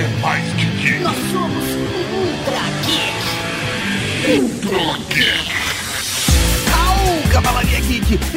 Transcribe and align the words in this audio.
é 0.00 0.08
mais 0.22 0.52
que 0.54 0.64
geek. 0.76 1.39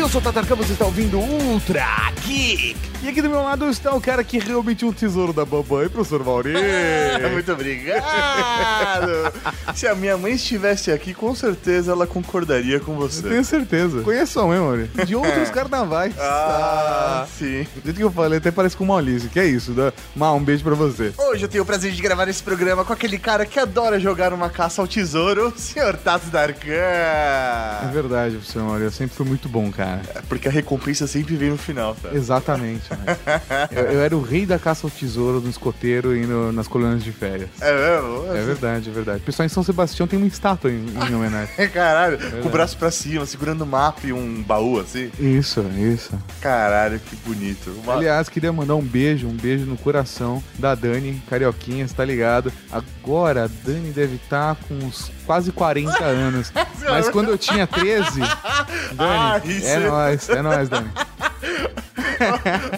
Eu 0.04 0.10
sou 0.10 0.20
o 0.20 0.24
Tatarcão, 0.24 0.58
você 0.58 0.74
está 0.74 0.84
ouvindo 0.84 1.18
Ultra 1.18 2.12
Geek! 2.26 2.76
E 3.02 3.08
aqui 3.10 3.22
do 3.22 3.30
meu 3.30 3.42
lado 3.44 3.70
está 3.70 3.94
o 3.94 4.00
cara 4.02 4.22
que 4.24 4.38
realmente 4.38 4.84
é 4.84 4.88
um 4.88 4.94
tesouro 4.94 5.32
da 5.34 5.44
babãe, 5.46 5.88
professor 5.90 6.24
Mauri. 6.24 6.54
Muito 7.32 7.52
obrigado! 7.52 9.08
Se 9.76 9.88
a 9.88 9.96
minha 9.96 10.18
mãe 10.18 10.34
estivesse 10.34 10.92
aqui, 10.92 11.14
com 11.14 11.34
certeza 11.36 11.92
ela 11.94 12.06
concordaria 12.08 12.80
com 12.82 12.96
você. 12.96 13.22
Tenho 13.28 13.44
certeza. 13.44 14.02
Conheço 14.02 14.40
a 14.40 14.48
mãe, 14.48 14.60
Mauri. 14.60 14.90
De 15.06 15.16
outros 15.16 15.50
carnavais. 15.52 16.14
Ah, 16.20 17.26
sim. 17.38 17.66
Do 17.76 17.84
jeito 17.84 17.98
que 17.98 18.04
eu 18.04 18.12
falei, 18.12 18.38
até 18.40 18.52
parece 18.52 18.76
com 18.78 18.84
o 18.84 18.88
Maurício. 18.88 19.30
Que 19.30 19.40
é 19.40 19.46
isso, 19.46 19.72
dá... 19.72 19.92
Mal, 20.16 20.36
um 20.38 20.44
beijo 20.44 20.64
pra 20.64 20.76
você. 20.76 21.14
Hoje 21.18 21.44
eu 21.44 21.50
tenho 21.50 21.64
o 21.64 21.66
prazer 21.66 21.92
de 21.94 22.02
gravar 22.02 22.28
esse 22.30 22.44
programa 22.44 22.84
com 22.86 22.92
aquele 22.94 23.18
cara 23.18 23.46
que 23.46 23.60
adora 23.60 24.00
jogar 24.00 24.32
uma 24.34 24.50
caça 24.50 24.82
ao 24.82 24.88
tesouro, 24.88 25.48
o 25.50 25.60
Sr. 25.60 25.98
Tato 26.04 26.28
É 26.28 26.30
Darkan. 26.32 27.92
verdade, 27.92 28.36
professor 28.36 28.64
Mauri. 28.64 28.84
Eu 28.84 28.92
sempre 28.92 29.16
fui 29.16 29.26
muito 29.26 29.48
bom, 29.50 29.70
cara. 29.72 29.93
Porque 30.30 30.48
a 30.48 30.52
recompensa 30.52 31.08
sempre 31.08 31.36
vem 31.36 31.50
no 31.50 31.58
final, 31.58 31.96
tá? 31.96 32.10
Exatamente. 32.14 32.90
né? 32.92 33.18
eu, 33.72 33.84
eu 33.84 34.02
era 34.02 34.16
o 34.18 34.22
rei 34.22 34.46
da 34.46 34.58
caça 34.60 34.86
ao 34.88 34.92
tesouro 34.92 35.40
no 35.42 35.50
escoteiro 35.50 36.16
e 36.16 36.26
no- 36.26 36.52
nas 36.52 36.68
colônias 36.68 37.04
de 37.04 37.12
férias. 37.12 37.50
É 37.62 37.72
mesmo? 37.74 38.34
É 38.36 38.42
verdade, 38.44 38.90
é 38.90 38.94
verdade. 38.94 39.20
O 39.20 39.26
pessoal 39.26 39.46
em 39.46 39.50
São 39.50 39.64
Sebastião 39.64 40.08
tem 40.08 40.18
uma 40.20 40.28
estátua 40.28 40.72
em, 40.72 40.86
em 41.10 41.16
homenagem. 41.16 41.54
É 41.64 41.68
caralho, 41.68 42.18
com 42.42 42.48
o 42.48 42.52
braço 42.52 42.78
pra 42.78 42.92
cima, 42.92 43.26
segurando 43.26 43.64
um 43.64 43.68
mapa 43.68 44.02
e 44.06 44.12
um 44.14 44.42
baú 44.44 44.80
assim. 44.80 45.12
Isso, 45.20 45.64
isso. 45.78 46.12
Caralho, 46.42 47.00
que 47.00 47.16
bonito. 47.18 47.70
Uma- 47.84 47.96
Aliás, 47.96 48.28
queria 48.30 48.52
mandar 48.52 48.76
um 48.76 48.82
beijo, 48.82 49.28
um 49.28 49.36
beijo 49.36 49.66
no 49.66 49.78
coração 49.78 50.44
da 50.60 50.76
Dani, 50.76 51.22
carioquinha, 51.30 51.88
você 51.88 51.94
tá 51.94 52.04
ligado? 52.04 52.52
Agora 52.72 53.46
a 53.46 53.48
Dani 53.48 53.92
deve 53.92 54.16
estar 54.16 54.56
com 54.68 54.74
uns 54.76 55.12
quase 55.26 55.52
40 55.52 56.04
anos. 56.04 56.52
Mas 56.88 57.10
quando 57.10 57.30
eu 57.30 57.38
tinha 57.38 57.66
13, 57.68 58.20
Dani, 58.94 58.98
Ah, 59.00 59.42
é 59.46 59.74
é- 59.74 59.80
nóis, 59.80 60.30
é 60.30 60.42
nóis, 60.42 60.70
Dani. 60.70 60.92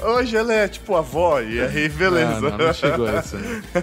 Hoje 0.03 0.35
ela 0.35 0.53
é 0.53 0.67
tipo 0.67 0.95
avó, 0.95 1.39
e 1.39 1.61
aí 1.61 1.88
beleza. 1.89 2.41
Não, 2.41 2.49
não, 2.51 2.57
não 2.57 2.73
chegou 2.73 3.07
essa. 3.07 3.38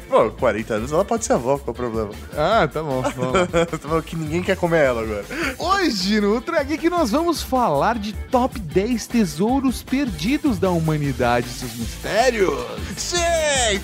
Pô, 0.08 0.30
40 0.30 0.74
anos 0.74 0.92
ela 0.92 1.04
pode 1.04 1.24
ser 1.24 1.34
avó, 1.34 1.56
qual 1.58 1.68
é 1.68 1.70
o 1.70 1.74
problema? 1.74 2.10
Ah, 2.36 2.68
tá 2.72 2.82
bom, 2.82 3.00
lá. 3.00 3.66
Tá 3.66 3.78
falando 3.78 4.02
que 4.02 4.16
ninguém 4.16 4.42
quer 4.42 4.56
comer 4.56 4.84
ela 4.84 5.02
agora. 5.02 5.24
Hoje 5.58 6.20
no 6.20 6.34
Ultra 6.34 6.62
Geek 6.62 6.88
nós 6.90 7.10
vamos 7.10 7.42
falar 7.42 7.96
de 7.98 8.12
top 8.12 8.58
10 8.58 9.06
tesouros 9.06 9.82
perdidos 9.82 10.58
da 10.58 10.70
humanidade 10.70 11.48
seus 11.48 11.74
mistérios. 11.76 12.52
Sim, 12.96 13.18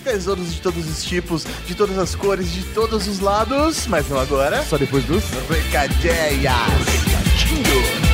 tesouros 0.02 0.52
de 0.54 0.60
todos 0.60 0.88
os 0.88 1.04
tipos, 1.04 1.44
de 1.66 1.74
todas 1.74 1.98
as 1.98 2.14
cores, 2.14 2.50
de 2.50 2.62
todos 2.74 3.06
os 3.06 3.20
lados, 3.20 3.86
mas 3.86 4.08
não 4.08 4.18
agora. 4.18 4.62
Só 4.68 4.76
depois 4.76 5.02
dos... 5.04 5.24
Recadeias. 5.48 6.52
Recadinho. 7.32 8.08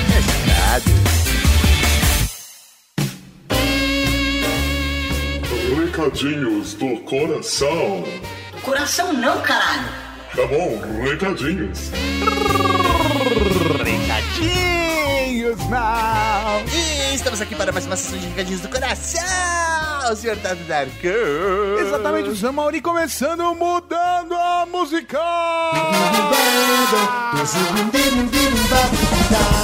Recadinhos 5.84 6.74
do 6.74 7.00
coração. 7.00 8.04
Coração 8.62 9.12
não, 9.12 9.40
caralho. 9.42 9.88
Tá 10.36 10.46
bom, 10.46 10.80
recadinhos. 11.02 11.90
Recadinhos 13.84 15.58
now! 15.68 16.62
E 16.72 17.14
estamos 17.16 17.40
aqui 17.40 17.56
para 17.56 17.72
mais 17.72 17.84
uma 17.86 17.96
sessão 17.96 18.16
de 18.18 18.28
recadinhos 18.28 18.60
do 18.60 18.68
coração, 18.68 20.14
senhor 20.14 20.36
Tato 20.36 20.62
Darkão. 20.64 21.78
Exatamente, 21.80 22.28
o 22.28 22.36
Sam 22.36 22.52
Mauri 22.52 22.80
começando, 22.80 23.52
mudando 23.54 24.53
a 24.64 24.66
música! 24.66 25.20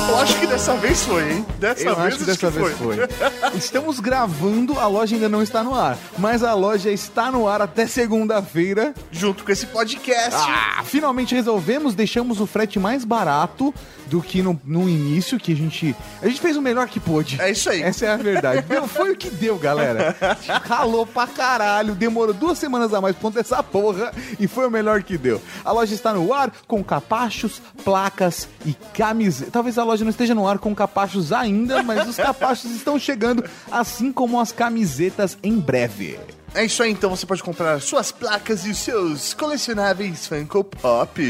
Eu 0.08 0.18
acho 0.18 0.39
dessa 0.50 0.74
vez 0.74 1.04
foi, 1.04 1.32
hein? 1.32 1.46
Dessa 1.60 1.84
Eu 1.84 1.94
vez 1.94 2.08
acho 2.08 2.18
que 2.18 2.24
dessa 2.24 2.50
vez 2.50 2.76
foi. 2.76 2.96
Estamos 3.56 4.00
gravando, 4.00 4.76
a 4.80 4.86
loja 4.88 5.14
ainda 5.14 5.28
não 5.28 5.42
está 5.42 5.62
no 5.62 5.72
ar, 5.72 5.96
mas 6.18 6.42
a 6.42 6.52
loja 6.54 6.90
está 6.90 7.30
no 7.30 7.46
ar 7.46 7.62
até 7.62 7.86
segunda-feira. 7.86 8.92
Junto 9.12 9.44
com 9.44 9.52
esse 9.52 9.66
podcast. 9.66 10.34
Ah, 10.34 10.82
finalmente 10.84 11.36
resolvemos, 11.36 11.94
deixamos 11.94 12.40
o 12.40 12.46
frete 12.48 12.80
mais 12.80 13.04
barato 13.04 13.72
do 14.10 14.20
que 14.20 14.42
no, 14.42 14.60
no 14.64 14.88
início, 14.88 15.38
que 15.38 15.52
a 15.52 15.56
gente. 15.56 15.94
A 16.20 16.26
gente 16.26 16.40
fez 16.40 16.56
o 16.56 16.60
melhor 16.62 16.88
que 16.88 16.98
pôde. 16.98 17.40
É 17.40 17.50
isso 17.50 17.70
aí. 17.70 17.80
Essa 17.80 18.06
é 18.06 18.08
a 18.08 18.16
verdade. 18.16 18.62
Deu, 18.62 18.86
foi 18.88 19.12
o 19.12 19.16
que 19.16 19.30
deu, 19.30 19.56
galera. 19.56 20.16
Ralou 20.68 21.06
pra 21.06 21.28
caralho, 21.28 21.94
demorou 21.94 22.34
duas 22.34 22.58
semanas 22.58 22.92
a 22.92 23.00
mais 23.00 23.14
pra 23.14 23.22
contar 23.22 23.40
essa 23.40 23.62
porra 23.62 24.12
e 24.38 24.48
foi 24.48 24.66
o 24.66 24.70
melhor 24.70 25.02
que 25.04 25.16
deu. 25.16 25.40
A 25.64 25.70
loja 25.70 25.94
está 25.94 26.12
no 26.12 26.34
ar 26.34 26.52
com 26.66 26.82
capachos, 26.82 27.62
placas 27.84 28.48
e 28.66 28.74
camisetas. 28.92 29.52
Talvez 29.52 29.78
a 29.78 29.84
loja 29.84 30.04
não 30.04 30.10
esteja 30.10 30.34
no 30.34 30.39
ar 30.46 30.58
com 30.58 30.74
capachos 30.74 31.32
ainda, 31.32 31.82
mas 31.82 32.08
os 32.08 32.16
capachos 32.16 32.70
estão 32.72 32.98
chegando, 32.98 33.44
assim 33.70 34.12
como 34.12 34.40
as 34.40 34.52
camisetas 34.52 35.38
em 35.42 35.58
breve. 35.58 36.18
É 36.52 36.64
isso 36.64 36.82
aí, 36.82 36.90
então 36.90 37.10
você 37.10 37.24
pode 37.24 37.44
comprar 37.44 37.80
suas 37.80 38.10
placas 38.10 38.66
e 38.66 38.70
os 38.70 38.78
seus 38.78 39.32
colecionáveis 39.34 40.26
Funko 40.26 40.64
Pop. 40.64 41.22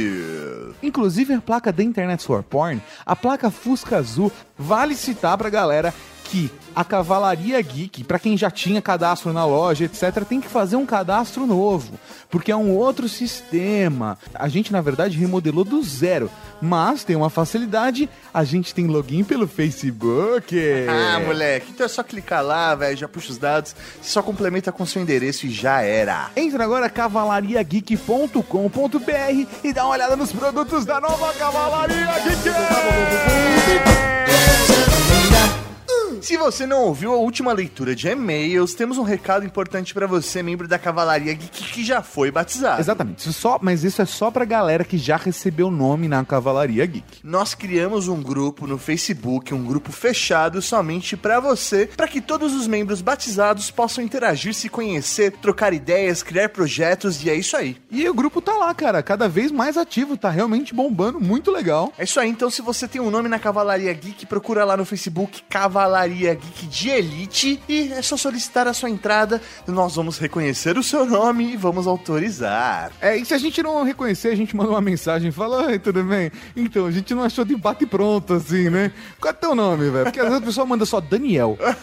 Inclusive 0.83 1.35
a 1.35 1.41
placa 1.43 1.71
da 1.71 1.83
Internet 1.83 2.21
Store 2.21 2.43
Porn, 2.43 2.81
a 3.05 3.15
placa 3.15 3.51
Fusca 3.51 3.99
Azul, 3.99 4.33
vale 4.59 4.95
citar 4.95 5.37
pra 5.37 5.51
galera 5.51 5.93
que 6.31 6.51
a 6.75 6.85
Cavalaria 6.85 7.61
Geek, 7.61 8.05
pra 8.05 8.19
quem 8.19 8.35
já 8.37 8.51
tinha 8.51 8.81
cadastro 8.81 9.33
na 9.33 9.45
loja, 9.45 9.85
etc, 9.85 10.25
tem 10.25 10.41
que 10.41 10.47
fazer 10.47 10.77
um 10.77 10.87
cadastro 10.87 11.45
novo, 11.45 11.99
porque 12.31 12.53
é 12.53 12.57
um 12.57 12.77
outro 12.77 13.09
sistema. 13.09 14.17
A 14.33 14.49
gente 14.49 14.73
na 14.73 14.81
verdade 14.81 15.19
remodelou 15.19 15.65
do 15.65 15.83
zero, 15.83 16.31
mas 16.63 17.03
tem 17.03 17.17
uma 17.17 17.29
facilidade, 17.29 18.09
a 18.33 18.45
gente 18.45 18.73
tem 18.73 18.87
login 18.87 19.25
pelo 19.25 19.49
Facebook. 19.49 20.57
Ah, 20.89 21.19
moleque, 21.19 21.73
então 21.73 21.85
é 21.85 21.89
só 21.89 22.05
clicar 22.05 22.45
lá, 22.45 22.77
velho, 22.77 22.97
já 22.97 23.09
puxa 23.09 23.33
os 23.33 23.39
dados, 23.39 23.75
só 24.01 24.23
complementa 24.23 24.71
com 24.71 24.87
seu 24.87 25.03
endereço 25.03 25.47
e 25.47 25.51
já 25.51 25.83
era. 25.83 26.31
Entra 26.37 26.63
agora 26.63 26.89
cavalariageek.com.br 26.89 29.47
e 29.65 29.73
dá 29.73 29.85
uma 29.85 29.95
olhada 29.95 30.15
nos 30.15 30.33
produtos 30.33 30.85
da 30.85 31.01
nova 31.01 31.35
Cavalaria 31.35 32.21
Geek. 32.21 34.20
Se 36.21 36.37
você 36.37 36.67
não 36.67 36.83
ouviu 36.83 37.15
a 37.15 37.17
última 37.17 37.53
leitura 37.53 37.95
de 37.95 38.07
e-mails, 38.07 38.75
temos 38.75 38.99
um 38.99 39.03
recado 39.03 39.45
importante 39.45 39.95
pra 39.95 40.07
você, 40.07 40.43
membro 40.43 40.69
da 40.69 40.79
Cavalaria 40.79 41.33
Geek, 41.33 41.73
que 41.73 41.83
já 41.83 42.03
foi 42.03 42.31
batizado. 42.31 42.81
Exatamente, 42.81 43.21
isso 43.21 43.33
só, 43.33 43.59
mas 43.61 43.85
isso 43.85 44.03
é 44.03 44.05
só 44.05 44.31
pra 44.31 44.45
galera 44.45 44.85
que 44.85 44.99
já 44.99 45.17
recebeu 45.17 45.71
nome 45.71 46.09
na 46.09 46.23
Cavalaria 46.23 46.85
Geek. 46.85 47.21
Nós 47.25 47.55
criamos 47.55 48.07
um 48.07 48.23
grupo 48.23 48.67
no 48.67 48.77
Facebook, 48.77 49.55
um 49.55 49.65
grupo 49.65 49.91
fechado 49.93 50.61
somente 50.61 51.17
pra 51.17 51.41
você, 51.41 51.87
pra 51.97 52.07
que 52.07 52.21
todos 52.21 52.55
os 52.55 52.67
membros 52.67 53.01
batizados 53.01 53.71
possam 53.71 54.05
interagir, 54.05 54.53
se 54.53 54.69
conhecer, 54.69 55.33
trocar 55.33 55.73
ideias, 55.73 56.23
criar 56.23 56.51
projetos 56.51 57.25
e 57.25 57.31
é 57.31 57.35
isso 57.35 57.57
aí. 57.57 57.79
E 57.91 58.07
o 58.09 58.15
grupo 58.15 58.43
tá 58.43 58.53
lá, 58.53 58.75
cara, 58.75 59.03
cada 59.03 59.27
vez 59.27 59.51
mais 59.51 59.79
ativo, 59.79 60.19
tá 60.19 60.29
realmente 60.29 60.75
bombando, 60.75 61.19
muito 61.19 61.51
legal. 61.51 61.93
É 61.97 62.05
isso 62.05 62.21
aí, 62.21 62.29
então 62.29 62.51
se 62.51 62.61
você 62.61 62.87
tem 62.87 63.01
um 63.01 63.11
nome 63.11 63.29
na 63.29 63.39
Cavalaria 63.39 63.93
Geek, 63.93 64.27
procura 64.27 64.65
lá 64.65 64.77
no 64.77 64.85
Facebook 64.85 65.43
Cavalaria 65.49 66.10
Geek 66.15 66.67
de 66.67 66.89
Elite 66.89 67.61
e 67.69 67.93
é 67.93 68.03
só 68.03 68.17
solicitar 68.17 68.67
a 68.67 68.75
sua 68.75 68.91
entrada, 68.91 69.41
nós 69.67 69.97
vamos 69.97 70.19
reconhecer 70.19 70.77
o 70.77 70.83
seu 70.83 71.05
nome 71.05 71.53
e 71.53 71.57
vamos 71.57 71.87
autorizar. 71.87 72.93
É, 73.01 73.17
e 73.17 73.25
se 73.25 73.35
a 73.35 73.39
gente 73.39 73.63
não 73.63 73.83
reconhecer, 73.83 74.29
a 74.29 74.37
gente 74.37 74.55
manda 74.55 74.71
uma 74.71 74.81
mensagem, 74.81 75.31
fala, 75.31 75.67
oi, 75.67 75.79
tudo 75.79 76.03
bem? 76.05 76.31
Então, 76.57 76.87
a 76.87 76.91
gente 76.91 77.15
não 77.15 77.23
achou 77.23 77.45
de 77.45 77.57
bate 77.57 77.87
pronto, 77.87 78.35
assim, 78.35 78.69
né? 78.71 78.93
Qual 79.21 79.31
é 79.31 79.35
teu 79.35 79.55
nome, 79.55 79.91
velho? 79.91 80.05
Porque 80.05 80.21
às 80.21 80.27
vezes 80.27 80.43
a 80.43 80.47
pessoa 80.47 80.67
manda 80.67 80.85
só 80.85 81.01
Daniel. 81.01 81.59
É, 81.61 81.75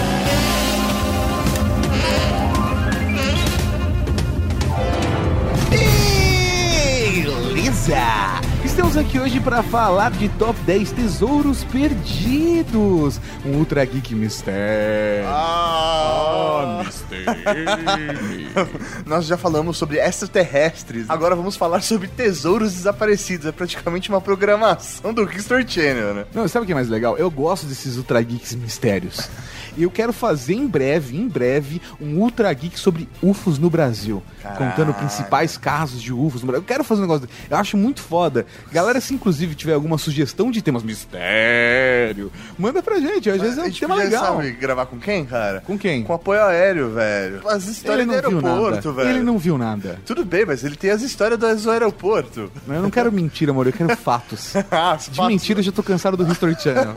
Beleza! 7.12 8.51
Estamos 8.72 8.96
aqui 8.96 9.20
hoje 9.20 9.38
para 9.42 9.62
falar 9.62 10.12
de 10.12 10.30
top 10.30 10.58
10 10.62 10.94
tesouros 10.94 11.62
perdidos. 11.66 13.20
Um 13.46 13.58
Ultra 13.58 13.84
Geek 13.84 14.16
Mistério. 14.16 15.28
Ah, 15.28 16.82
Nós 19.06 19.26
já 19.26 19.36
falamos 19.36 19.76
sobre 19.76 20.00
extraterrestres, 20.00 21.10
agora 21.10 21.36
vamos 21.36 21.58
falar 21.58 21.82
sobre 21.82 22.08
tesouros 22.08 22.74
desaparecidos. 22.74 23.46
É 23.46 23.52
praticamente 23.52 24.08
uma 24.08 24.22
programação 24.22 25.14
do 25.14 25.30
History 25.30 25.66
Channel, 25.68 26.14
né? 26.14 26.26
Não, 26.34 26.48
sabe 26.48 26.64
o 26.64 26.66
que 26.66 26.72
é 26.72 26.76
mais 26.76 26.88
legal? 26.88 27.18
Eu 27.18 27.30
gosto 27.30 27.66
desses 27.66 27.98
Ultra 27.98 28.22
Geeks 28.22 28.56
mistérios. 28.56 29.30
E 29.78 29.84
eu 29.84 29.92
quero 29.92 30.12
fazer 30.14 30.54
em 30.54 30.68
breve, 30.68 31.18
em 31.18 31.28
breve, 31.28 31.82
um 32.00 32.18
Ultra 32.20 32.52
Geek 32.54 32.80
sobre 32.80 33.08
UFOs 33.22 33.58
no 33.58 33.70
Brasil. 33.70 34.22
Contando 34.58 34.94
principais 34.94 35.58
casos 35.58 36.02
de 36.02 36.12
UFOs 36.14 36.42
no 36.42 36.48
Brasil. 36.48 36.62
Eu 36.64 36.68
quero 36.68 36.84
fazer 36.84 37.02
um 37.02 37.04
negócio. 37.04 37.28
Eu 37.50 37.58
acho 37.58 37.78
muito 37.78 38.02
foda. 38.02 38.46
Galera, 38.72 39.00
se 39.00 39.14
inclusive 39.14 39.56
tiver 39.56 39.74
alguma 39.74 39.98
sugestão 39.98 40.50
de 40.52 40.62
temas 40.62 40.84
mistério, 40.84 42.32
manda 42.58 42.82
pra 42.82 43.00
gente. 43.00 43.30
Às 43.30 43.42
vezes 43.42 43.58
é 43.58 43.62
A 43.62 43.64
um 43.64 43.68
gente 43.68 43.80
tema 43.80 43.96
legal. 43.96 44.36
sabe, 44.38 44.52
gravar 44.52 44.86
com 44.86 45.00
quem, 45.00 45.26
cara? 45.26 45.62
Com 45.62 45.78
quem? 45.78 46.04
Com 46.04 46.14
apoio 46.14 46.42
aéreo, 46.44 46.92
velho. 46.92 47.48
As 47.48 47.66
histórias 47.68 48.06
do 48.06 48.10
não 48.12 48.16
aeroporto, 48.16 48.88
nada. 48.88 48.92
velho. 48.92 49.10
Ele 49.10 49.24
não 49.24 49.38
viu 49.38 49.58
nada. 49.58 50.00
Tudo 50.06 50.26
bem, 50.26 50.46
mas 50.46 50.64
ele 50.64 50.76
tem 50.76 50.90
as 50.92 51.02
histórias 51.02 51.40
do 51.40 51.72
aeroporto. 51.72 52.52
Eu 52.68 52.82
não 52.82 52.90
quero 52.90 53.12
mentira, 53.12 53.52
amor. 53.52 53.68
Eu 53.68 53.74
quero 53.74 53.96
fatos. 53.98 54.54
Ah, 54.72 54.98
De 54.98 55.22
mentira, 55.28 55.60
eu 55.60 55.64
já 55.64 55.72
tô 55.72 55.84
cansado 55.84 56.16
do 56.18 56.30
History 56.32 56.56
Channel. 56.60 56.94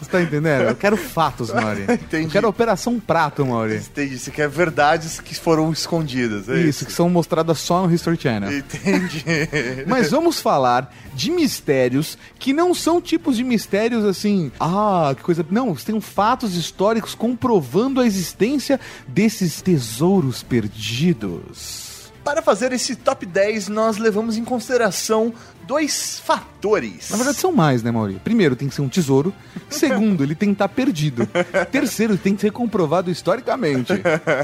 Você 0.00 0.10
tá 0.10 0.20
entendendo? 0.20 0.62
Eu 0.68 0.76
quero 0.76 0.96
fatos, 0.96 1.50
Mauri. 1.74 1.92
Entendi. 2.02 2.24
Eu 2.24 2.30
quero 2.30 2.48
Operação 2.48 3.00
Prato, 3.00 3.44
Mauri. 3.44 3.76
Entendi, 3.76 4.18
você 4.18 4.30
quer 4.30 4.48
verdades 4.48 5.20
que 5.20 5.34
foram 5.34 5.72
escondidas, 5.72 6.48
é 6.48 6.58
Isso, 6.60 6.68
isso? 6.68 6.86
que 6.86 6.92
são 6.92 7.08
mostradas 7.08 7.58
só 7.58 7.86
no 7.86 7.92
History 7.92 8.18
Channel. 8.20 8.58
Entendi. 8.58 9.24
Mas 9.86 10.10
vamos 10.10 10.40
falar 10.40 10.94
de 11.14 11.30
mistérios 11.30 12.18
que 12.38 12.52
não 12.52 12.74
são 12.74 13.00
tipos 13.00 13.36
de 13.36 13.44
mistérios 13.44 14.04
assim, 14.04 14.50
ah, 14.58 15.14
que 15.16 15.22
coisa. 15.22 15.44
Não, 15.50 15.74
tem 15.74 16.00
fatos 16.00 16.56
históricos 16.56 17.14
comprovando 17.14 18.00
a 18.00 18.06
existência 18.06 18.80
desses 19.06 19.60
tesouros 19.62 20.42
perdidos. 20.42 21.83
Para 22.24 22.40
fazer 22.40 22.72
esse 22.72 22.96
top 22.96 23.26
10, 23.26 23.68
nós 23.68 23.98
levamos 23.98 24.38
em 24.38 24.44
consideração 24.44 25.32
dois 25.66 26.18
fatores. 26.24 27.10
Na 27.10 27.16
verdade, 27.18 27.38
são 27.38 27.52
mais, 27.52 27.82
né, 27.82 27.90
Mauri? 27.90 28.18
Primeiro, 28.24 28.56
tem 28.56 28.66
que 28.66 28.74
ser 28.74 28.80
um 28.80 28.88
tesouro. 28.88 29.32
Segundo, 29.68 30.24
ele 30.24 30.34
tem 30.34 30.48
que 30.48 30.54
estar 30.54 30.68
perdido. 30.68 31.28
Terceiro, 31.70 32.16
tem 32.16 32.34
que 32.34 32.40
ser 32.40 32.50
comprovado 32.50 33.10
historicamente. 33.10 33.92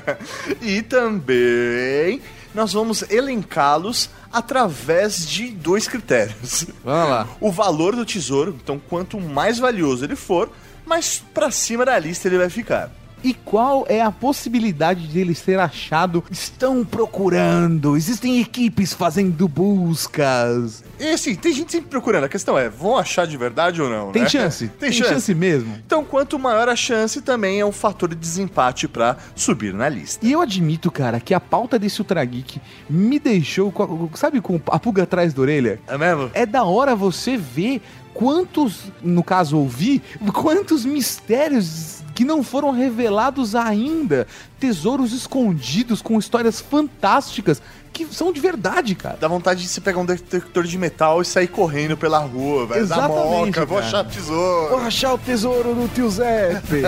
e 0.61 0.83
também 0.83 2.21
nós 2.55 2.73
vamos 2.75 3.03
elencá-los 3.11 4.11
através 4.31 5.27
de 5.27 5.49
dois 5.49 5.89
critérios. 5.89 6.67
Vamos 6.85 7.11
lá. 7.11 7.29
O 7.41 7.51
valor 7.51 7.97
do 7.97 8.05
tesouro, 8.05 8.57
então 8.63 8.79
quanto 8.79 9.19
mais 9.19 9.59
valioso 9.59 10.05
ele 10.05 10.17
for, 10.17 10.51
mais 10.85 11.23
pra 11.33 11.51
cima 11.51 11.85
da 11.85 11.99
lista 11.99 12.29
ele 12.29 12.39
vai 12.39 12.51
ficar. 12.51 13.00
E 13.23 13.35
qual 13.35 13.85
é 13.89 14.01
a 14.01 14.11
possibilidade 14.11 15.07
de 15.07 15.19
ele 15.19 15.35
ser 15.35 15.59
achado? 15.59 16.25
Estão 16.31 16.85
procurando, 16.85 17.97
existem 17.97 18.41
equipes 18.41 18.93
fazendo 18.93 19.47
buscas. 19.47 20.83
E 20.99 21.09
assim, 21.09 21.35
tem 21.35 21.53
gente 21.53 21.73
sempre 21.73 21.91
procurando. 21.91 22.25
A 22.25 22.29
questão 22.29 22.59
é, 22.59 22.69
vão 22.69 22.97
achar 22.97 23.27
de 23.27 23.37
verdade 23.37 23.81
ou 23.81 23.89
não? 23.89 24.13
Tem 24.13 24.23
né? 24.23 24.29
chance? 24.29 24.69
Tem, 24.79 24.93
chance. 24.93 25.35
mesmo. 25.35 25.75
Então, 25.85 26.05
quanto 26.05 26.39
maior 26.39 26.69
a 26.69 26.77
chance, 26.77 27.21
também 27.21 27.61
é 27.61 27.65
um 27.65 27.73
fator 27.73 28.09
de 28.09 28.15
desempate 28.15 28.89
pra 28.89 29.17
subir 29.35 29.73
na 29.75 29.89
lista. 29.89 30.25
E 30.25 30.33
eu 30.33 30.41
admito, 30.41 30.91
cara, 30.91 31.21
que 31.21 31.35
a 31.35 31.41
pauta 31.41 31.79
desse 31.79 32.01
Ultra 32.01 32.25
Geek 32.25 32.61
me 32.89 33.19
deixou, 33.19 33.73
sabe, 34.15 34.41
com 34.41 34.61
a 34.67 34.79
pulga 34.79 35.03
atrás 35.05 35.33
da 35.33 35.43
orelha? 35.43 35.81
É 35.87 35.97
mesmo? 35.97 36.31
É 36.35 36.47
da 36.47 36.65
hora 36.65 36.95
você 36.95 37.37
ver 37.37 37.83
quantos, 38.21 38.93
no 39.03 39.25
caso 39.25 39.57
ouvir, 39.57 40.03
quantos 40.35 40.85
mistérios 40.85 42.03
que 42.15 42.23
não 42.23 42.43
foram 42.43 42.71
revelados 42.71 43.55
ainda, 43.55 44.27
tesouros 44.59 45.15
escondidos 45.15 46.03
com 46.03 46.19
histórias 46.19 46.61
fantásticas 46.61 47.63
que 47.91 48.05
são 48.13 48.31
de 48.31 48.39
verdade, 48.39 48.95
cara. 48.95 49.17
Dá 49.19 49.27
vontade 49.27 49.63
de 49.63 49.69
você 49.69 49.81
pegar 49.81 50.01
um 50.01 50.05
detector 50.05 50.65
de 50.65 50.77
metal 50.77 51.23
e 51.23 51.25
sair 51.25 51.49
correndo 51.49 51.97
pela 51.97 52.19
rua, 52.19 52.67
velho. 52.67 52.87
Da 52.87 52.97
Exatamente, 52.97 53.47
moca, 53.47 53.65
vou 53.65 53.79
achar 53.79 54.05
tesouro. 54.05 54.69
Vou 54.69 54.81
achar 54.81 55.15
o 55.15 55.19
tesouro 55.19 55.75
do 55.75 55.89
tio 55.89 56.11
Zepe. 56.11 56.83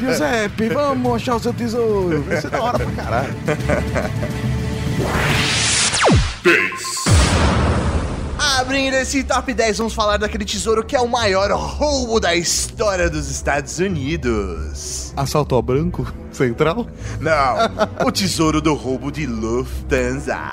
tio 0.00 0.14
Zepe, 0.14 0.70
vamos 0.70 1.16
achar 1.16 1.36
o 1.36 1.40
seu 1.40 1.52
tesouro. 1.52 2.22
Vai 2.22 2.40
ser 2.40 2.48
da 2.48 2.62
hora 2.62 2.78
pra 2.78 2.92
caralho. 2.92 3.34
10. 6.42 7.57
Abrindo 8.68 8.96
esse 8.96 9.24
top 9.24 9.54
10, 9.54 9.78
vamos 9.78 9.94
falar 9.94 10.18
daquele 10.18 10.44
tesouro 10.44 10.84
que 10.84 10.94
é 10.94 11.00
o 11.00 11.08
maior 11.08 11.50
roubo 11.52 12.20
da 12.20 12.36
história 12.36 13.08
dos 13.08 13.30
Estados 13.30 13.78
Unidos. 13.78 15.10
Assalto 15.16 15.54
ao 15.54 15.62
branco 15.62 16.06
central? 16.30 16.86
Não, 17.18 18.06
o 18.06 18.12
tesouro 18.12 18.60
do 18.60 18.74
roubo 18.74 19.10
de 19.10 19.24
Lufthansa. 19.24 20.50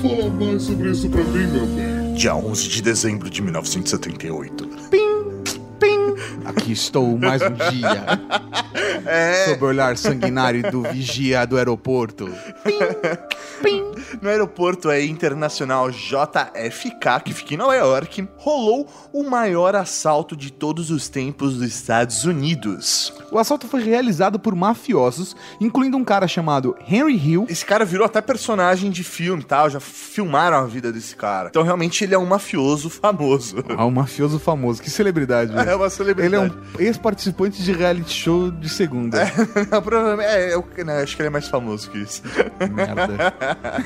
Fala 0.00 0.30
mais 0.38 0.62
sobre 0.62 0.88
isso 0.92 1.08
pra 1.08 1.24
mim, 1.24 1.48
meu 1.48 1.66
bem. 1.66 2.14
Dia 2.14 2.36
11 2.36 2.68
de 2.68 2.82
dezembro 2.82 3.28
de 3.28 3.42
1978. 3.42 4.68
Pim, 4.88 5.32
pim. 5.80 6.14
Aqui 6.44 6.70
estou 6.70 7.18
mais 7.18 7.42
um 7.42 7.54
dia. 7.72 8.06
Sob 9.50 9.64
o 9.64 9.66
olhar 9.66 9.96
sanguinário 9.96 10.70
do 10.70 10.82
vigia 10.82 11.44
do 11.44 11.56
aeroporto. 11.56 12.30
Pim, 12.62 12.78
pim. 13.62 13.95
No 14.20 14.28
aeroporto 14.28 14.90
é 14.90 15.04
internacional 15.04 15.90
JFK, 15.90 17.20
que 17.24 17.34
fica 17.34 17.54
em 17.54 17.56
Nova 17.56 17.74
York, 17.74 18.28
rolou 18.36 18.88
o 19.12 19.22
maior 19.22 19.74
assalto 19.74 20.36
de 20.36 20.52
todos 20.52 20.90
os 20.90 21.08
tempos 21.08 21.56
dos 21.56 21.66
Estados 21.66 22.24
Unidos. 22.24 23.12
O 23.30 23.38
assalto 23.38 23.66
foi 23.66 23.82
realizado 23.82 24.38
por 24.38 24.54
mafiosos, 24.54 25.36
incluindo 25.60 25.96
um 25.96 26.04
cara 26.04 26.28
chamado 26.28 26.76
Henry 26.88 27.16
Hill. 27.16 27.46
Esse 27.48 27.64
cara 27.64 27.84
virou 27.84 28.06
até 28.06 28.20
personagem 28.20 28.90
de 28.90 29.02
filme, 29.02 29.42
tal, 29.42 29.68
já 29.70 29.80
filmaram 29.80 30.58
a 30.58 30.66
vida 30.66 30.92
desse 30.92 31.14
cara. 31.14 31.48
Então 31.48 31.62
realmente 31.62 32.02
ele 32.04 32.14
é 32.14 32.18
um 32.18 32.26
mafioso 32.26 32.88
famoso. 32.88 33.56
Ah, 33.76 33.84
um 33.84 33.90
mafioso 33.90 34.38
famoso. 34.38 34.82
Que 34.82 34.90
celebridade. 34.90 35.52
É 35.66 35.74
uma 35.74 35.90
celebridade. 35.90 36.34
Ele 36.34 36.36
é 36.36 36.48
um 36.48 36.80
ex-participante 36.80 37.60
de 37.60 37.72
reality 37.72 38.12
show 38.12 38.50
de 38.52 38.68
segunda. 38.68 39.24
Não, 39.70 39.82
provavelmente, 39.82 40.28
é, 40.28 40.54
eu 40.54 40.64
não, 40.84 40.94
acho 40.94 41.16
que 41.16 41.22
ele 41.22 41.26
é 41.26 41.30
mais 41.30 41.48
famoso 41.48 41.90
que 41.90 41.98
isso. 41.98 42.22
Merda. 42.72 43.16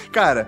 Cara, 0.11 0.47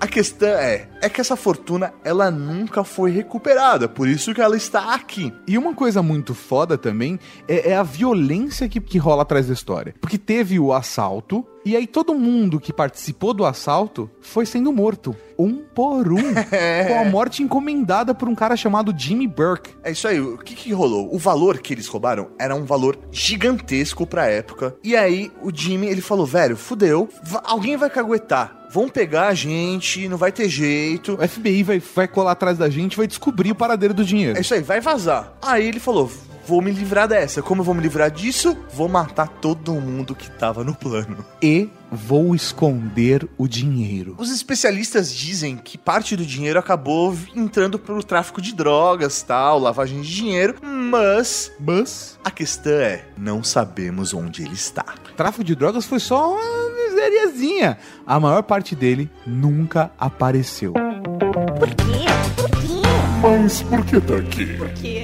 a 0.00 0.06
questão 0.06 0.48
é, 0.48 0.88
é 1.00 1.08
que 1.08 1.20
essa 1.20 1.36
fortuna, 1.36 1.92
ela 2.02 2.30
nunca 2.30 2.82
foi 2.82 3.10
recuperada, 3.10 3.86
por 3.88 4.08
isso 4.08 4.34
que 4.34 4.40
ela 4.40 4.56
está 4.56 4.94
aqui. 4.94 5.32
E 5.46 5.58
uma 5.58 5.74
coisa 5.74 6.02
muito 6.02 6.34
foda 6.34 6.78
também 6.78 7.18
é, 7.46 7.70
é 7.70 7.76
a 7.76 7.82
violência 7.82 8.68
que, 8.68 8.80
que 8.80 8.98
rola 8.98 9.22
atrás 9.22 9.48
da 9.48 9.52
história. 9.52 9.94
Porque 10.00 10.16
teve 10.16 10.58
o 10.58 10.72
assalto, 10.72 11.46
e 11.64 11.76
aí 11.76 11.86
todo 11.86 12.14
mundo 12.14 12.58
que 12.58 12.72
participou 12.72 13.34
do 13.34 13.44
assalto 13.44 14.10
foi 14.20 14.46
sendo 14.46 14.72
morto. 14.72 15.14
Um 15.38 15.58
por 15.58 16.12
um. 16.12 16.34
Com 16.88 17.00
a 17.00 17.04
morte 17.04 17.42
encomendada 17.42 18.14
por 18.14 18.28
um 18.28 18.34
cara 18.34 18.56
chamado 18.56 18.94
Jimmy 18.96 19.26
Burke. 19.26 19.74
É 19.84 19.92
isso 19.92 20.08
aí, 20.08 20.20
o 20.20 20.38
que 20.38 20.54
que 20.54 20.72
rolou? 20.72 21.14
O 21.14 21.18
valor 21.18 21.58
que 21.58 21.72
eles 21.72 21.86
roubaram 21.86 22.30
era 22.38 22.54
um 22.54 22.64
valor 22.64 22.98
gigantesco 23.10 24.06
pra 24.06 24.26
época. 24.26 24.76
E 24.82 24.96
aí 24.96 25.30
o 25.42 25.50
Jimmy, 25.54 25.86
ele 25.86 26.00
falou, 26.00 26.26
velho, 26.26 26.56
fudeu, 26.56 27.08
alguém 27.44 27.76
vai 27.76 27.90
caguetar. 27.90 28.61
Vão 28.72 28.88
pegar 28.88 29.28
a 29.28 29.34
gente, 29.34 30.08
não 30.08 30.16
vai 30.16 30.32
ter 30.32 30.48
jeito. 30.48 31.18
O 31.20 31.28
FBI 31.28 31.62
vai, 31.62 31.78
vai 31.94 32.08
colar 32.08 32.32
atrás 32.32 32.56
da 32.56 32.70
gente 32.70 32.94
e 32.94 32.96
vai 32.96 33.06
descobrir 33.06 33.50
o 33.50 33.54
paradeiro 33.54 33.92
do 33.92 34.02
dinheiro. 34.02 34.38
É 34.38 34.40
isso 34.40 34.54
aí, 34.54 34.62
vai 34.62 34.80
vazar. 34.80 35.34
Aí 35.42 35.68
ele 35.68 35.78
falou: 35.78 36.10
vou 36.46 36.62
me 36.62 36.70
livrar 36.70 37.06
dessa. 37.06 37.42
Como 37.42 37.60
eu 37.60 37.64
vou 37.64 37.74
me 37.74 37.82
livrar 37.82 38.10
disso? 38.10 38.56
Vou 38.72 38.88
matar 38.88 39.28
todo 39.28 39.74
mundo 39.74 40.14
que 40.14 40.30
tava 40.30 40.64
no 40.64 40.74
plano. 40.74 41.24
E 41.42 41.68
vou 41.90 42.34
esconder 42.34 43.28
o 43.36 43.46
dinheiro. 43.46 44.14
Os 44.18 44.30
especialistas 44.30 45.14
dizem 45.14 45.56
que 45.56 45.76
parte 45.76 46.16
do 46.16 46.24
dinheiro 46.24 46.58
acabou 46.58 47.14
entrando 47.36 47.78
pelo 47.78 48.02
tráfico 48.02 48.40
de 48.40 48.54
drogas, 48.54 49.22
tal, 49.22 49.58
lavagem 49.58 50.00
de 50.00 50.14
dinheiro, 50.14 50.54
mas 50.62 51.52
Mas 51.60 52.18
a 52.24 52.30
questão 52.30 52.72
é, 52.72 53.04
não 53.18 53.44
sabemos 53.44 54.14
onde 54.14 54.42
ele 54.42 54.54
está. 54.54 54.84
tráfico 55.16 55.44
de 55.44 55.54
drogas 55.54 55.84
foi 55.84 56.00
só 56.00 56.32
uma 56.32 56.61
miseriazinha. 57.10 57.78
A 58.06 58.20
maior 58.20 58.42
parte 58.42 58.74
dele 58.74 59.10
nunca 59.26 59.90
apareceu. 59.98 60.72
Por 60.72 61.68
quê? 61.74 62.06
Por 62.36 62.50
quê? 62.50 62.82
Mas 63.22 63.62
por 63.62 63.84
que 63.84 64.00
tá 64.00 64.16
aqui? 64.16 64.56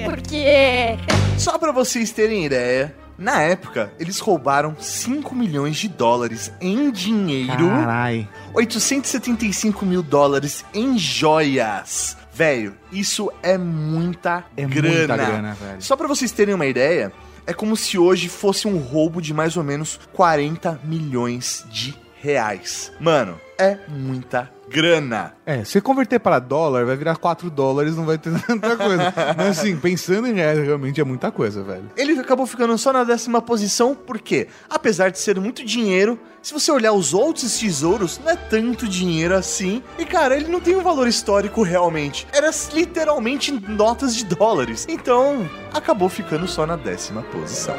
Porque. 0.04 0.98
Só 1.38 1.56
pra 1.58 1.70
vocês 1.70 2.10
terem 2.10 2.44
ideia, 2.44 2.94
na 3.16 3.40
época, 3.42 3.92
eles 3.98 4.18
roubaram 4.18 4.74
5 4.78 5.34
milhões 5.34 5.76
de 5.76 5.88
dólares 5.88 6.52
em 6.60 6.90
dinheiro, 6.90 7.68
Carai. 7.68 8.28
875 8.54 9.86
mil 9.86 10.02
dólares 10.02 10.64
em 10.74 10.98
joias. 10.98 12.16
Velho, 12.34 12.74
isso 12.92 13.32
é 13.42 13.58
muita 13.58 14.44
É 14.56 14.64
grana. 14.64 14.96
muita 14.96 15.16
grana, 15.16 15.54
velho. 15.54 15.82
Só 15.82 15.96
pra 15.96 16.06
vocês 16.06 16.30
terem 16.30 16.54
uma 16.54 16.66
ideia, 16.66 17.12
é 17.48 17.54
como 17.54 17.74
se 17.78 17.96
hoje 17.96 18.28
fosse 18.28 18.68
um 18.68 18.76
roubo 18.76 19.22
de 19.22 19.32
mais 19.32 19.56
ou 19.56 19.64
menos 19.64 19.98
40 20.12 20.80
milhões 20.84 21.64
de 21.70 21.94
reais. 22.20 22.92
Mano, 23.00 23.40
é 23.58 23.76
muita 23.88 24.50
grana. 24.68 25.34
É, 25.44 25.64
se 25.64 25.80
converter 25.80 26.18
para 26.20 26.38
dólar, 26.38 26.84
vai 26.84 26.96
virar 26.96 27.16
4 27.16 27.50
dólares, 27.50 27.96
não 27.96 28.04
vai 28.04 28.18
ter 28.18 28.30
tanta 28.46 28.76
coisa. 28.76 29.12
Mas 29.36 29.58
assim, 29.58 29.76
pensando 29.76 30.28
em 30.28 30.34
reais, 30.34 30.58
realmente 30.58 31.00
é 31.00 31.04
muita 31.04 31.30
coisa, 31.32 31.62
velho. 31.62 31.90
Ele 31.96 32.18
acabou 32.20 32.46
ficando 32.46 32.76
só 32.78 32.92
na 32.92 33.02
décima 33.02 33.42
posição, 33.42 33.94
porque, 33.94 34.48
apesar 34.68 35.10
de 35.10 35.18
ser 35.18 35.40
muito 35.40 35.64
dinheiro, 35.64 36.18
se 36.42 36.52
você 36.52 36.70
olhar 36.70 36.92
os 36.92 37.12
outros 37.12 37.58
tesouros, 37.58 38.20
não 38.22 38.30
é 38.30 38.36
tanto 38.36 38.86
dinheiro 38.86 39.34
assim. 39.34 39.82
E, 39.98 40.04
cara, 40.04 40.36
ele 40.36 40.48
não 40.48 40.60
tem 40.60 40.76
um 40.76 40.82
valor 40.82 41.08
histórico 41.08 41.62
realmente. 41.62 42.26
Era 42.32 42.50
literalmente 42.72 43.50
notas 43.50 44.14
de 44.14 44.24
dólares. 44.24 44.86
Então, 44.88 45.48
acabou 45.72 46.08
ficando 46.08 46.46
só 46.46 46.66
na 46.66 46.76
décima 46.76 47.22
posição. 47.22 47.74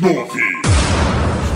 9. 0.00 0.71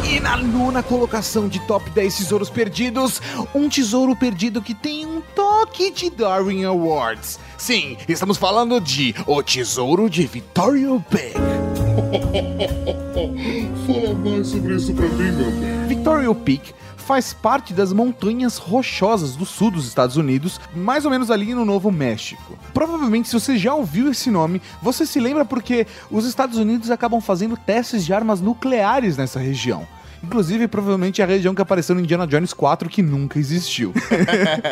E 0.09 0.21
na 0.21 0.37
nona 0.37 0.85
colocação 0.85 1.49
de 1.49 1.59
top 1.67 1.91
10 1.91 2.19
tesouros 2.19 2.49
perdidos, 2.49 3.21
um 3.53 3.69
tesouro 3.69 4.15
perdido 4.15 4.63
que 4.63 4.73
tem 4.73 5.05
um 5.05 5.21
toque 5.35 5.91
de 5.91 6.09
Darwin 6.09 6.65
Awards. 6.65 7.41
Sim, 7.59 7.97
estamos 8.09 8.39
falando 8.39 8.81
de 8.81 9.13
O 9.27 9.43
Tesouro 9.43 10.09
de 10.09 10.25
Victoria 10.25 10.89
Peak. 11.11 11.35
Fala 13.85 14.15
mais 14.15 14.47
sobre 14.47 14.77
isso 14.77 14.95
pra 14.95 15.09
mim, 15.09 15.33
meu 15.33 15.51
bem. 15.51 15.89
Victoria 15.89 16.33
Peak 16.37 16.73
faz 16.97 17.33
parte 17.33 17.73
das 17.73 17.93
montanhas 17.93 18.59
rochosas 18.59 19.35
do 19.35 19.45
sul 19.45 19.73
dos 19.73 19.87
Estados 19.87 20.17
Unidos, 20.17 20.61
mais 20.75 21.05
ou 21.05 21.11
menos 21.11 21.33
ali 21.33 21.53
no 21.53 21.65
Novo 21.65 21.91
México. 21.91 22.57
Provavelmente, 22.73 23.29
se 23.29 23.35
você 23.35 23.57
já 23.57 23.75
ouviu 23.75 24.11
esse 24.11 24.31
nome, 24.31 24.63
você 24.81 25.05
se 25.05 25.19
lembra 25.19 25.45
porque 25.45 25.87
os 26.11 26.27
Estados 26.27 26.59
Unidos 26.59 26.91
acabam 26.91 27.21
fazendo 27.21 27.57
testes 27.57 28.05
de 28.05 28.13
armas 28.13 28.41
nucleares 28.41 29.17
nessa 29.17 29.41
região. 29.41 29.87
Inclusive, 30.23 30.69
provavelmente 30.69 31.21
é 31.21 31.25
a 31.25 31.29
região 31.29 31.55
que 31.55 31.63
apareceu 31.63 31.95
no 31.95 32.01
Indiana 32.01 32.27
Jones 32.27 32.53
4 32.53 32.89
que 32.89 33.03
nunca 33.03 33.39
existiu. 33.39 33.93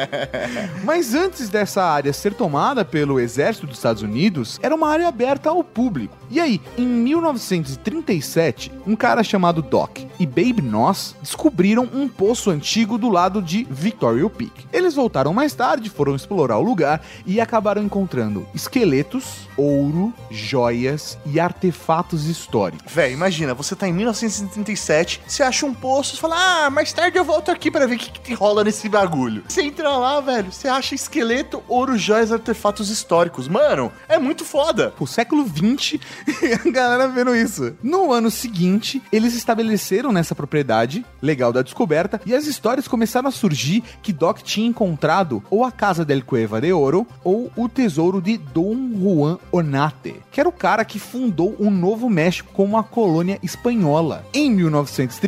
Mas 0.85 1.15
antes 1.15 1.49
dessa 1.49 1.83
área 1.83 2.13
ser 2.13 2.35
tomada 2.35 2.85
pelo 2.85 3.21
exército 3.21 3.67
dos 3.67 3.77
Estados 3.77 4.03
Unidos, 4.03 4.59
era 4.63 4.75
uma 4.75 4.89
área 4.89 5.09
aberta 5.09 5.51
ao 5.51 5.63
público. 5.63 6.17
E 6.31 6.41
aí, 6.41 6.61
em 6.77 6.87
1937, 6.87 8.73
um 8.87 8.97
cara 8.97 9.23
chamado 9.23 9.63
Doc 9.63 9.99
e 10.19 10.27
Babe 10.27 10.63
Noss 10.63 11.15
descobriram 11.23 11.89
um 11.93 12.09
poço 12.09 12.51
antigo 12.51 12.99
do 12.99 13.09
lado 13.09 13.41
de 13.41 13.65
Victoria 13.71 14.29
Peak. 14.29 14.67
Eles 14.73 14.95
voltaram 14.95 15.33
mais 15.33 15.55
tarde, 15.55 15.89
foram 15.91 16.17
explorar 16.17 16.59
o 16.59 16.63
lugar 16.63 17.05
e 17.25 17.41
acabaram 17.41 17.83
encontrando 17.83 18.47
esqueletos, 18.55 19.49
ouro, 19.57 20.13
joias 20.31 21.19
e 21.25 21.39
artefatos 21.39 22.27
históricos. 22.27 22.93
Véi, 22.93 23.13
imagina, 23.13 23.55
você 23.55 23.77
tá 23.77 23.87
em 23.87 23.93
1937, 23.93 25.21
você 25.27 25.43
acha 25.45 25.67
um 25.67 25.75
poço, 25.75 26.15
você 26.15 26.21
fala, 26.21 26.67
ah, 26.67 26.71
mais 26.71 26.93
tarde 26.93 27.19
eu 27.19 27.25
volto 27.25 27.51
aqui 27.51 27.71
pra 27.71 27.87
ver 27.87 27.97
o 27.97 27.99
que, 27.99 28.11
que 28.11 28.35
rola 28.35 28.65
nesse 28.65 28.89
bagulho. 28.89 29.45
Você 29.49 29.63
entra 29.63 29.89
lá, 29.89 30.21
velho, 30.21 30.53
você 30.53 30.69
acha 30.69 30.95
esqueleto, 30.95 31.63
ouro, 31.69 31.97
joias, 31.97 32.33
artefatos 32.33 32.91
históricos. 32.91 33.49
Mano, 33.49 33.93
é 34.09 34.19
muito 34.19 34.45
foda. 34.45 34.93
Pô, 34.97 35.07
século 35.07 35.45
20 35.45 36.01
e 36.43 36.53
a 36.53 36.71
galera 36.71 37.09
vendo 37.09 37.35
isso. 37.35 37.77
No 37.83 38.13
ano 38.13 38.31
seguinte, 38.31 39.03
eles 39.13 39.35
estabeleceram 39.35 40.13
nessa 40.13 40.35
propriedade, 40.35 41.05
legal 41.21 41.53
da 41.53 41.63
descoberta, 41.63 42.21
e 42.27 42.35
as 42.35 42.47
histórias 42.47 42.89
começaram 42.89 43.29
a 43.29 43.33
surgir 43.33 43.83
que 44.03 44.13
Doc 44.13 44.41
tinha 44.43 44.67
encontrado 44.67 45.43
ou 45.51 45.65
a 45.65 45.73
Casa 45.73 46.05
del 46.05 46.25
Cueva 46.25 46.61
de 46.61 46.73
Oro 46.73 47.07
ou 47.23 47.51
o 47.57 47.69
tesouro 47.69 48.21
de 48.21 48.39
Dom 48.39 48.75
Juan 48.99 49.39
Onate, 49.53 50.17
que 50.31 50.41
era 50.41 50.49
o 50.49 50.53
cara 50.53 50.85
que 50.85 50.99
fundou 50.99 51.55
o 51.59 51.71
Novo 51.71 52.09
México 52.09 52.51
como 52.53 52.75
uma 52.75 52.83
colônia 52.83 53.39
espanhola. 53.43 54.25
Em 54.33 54.51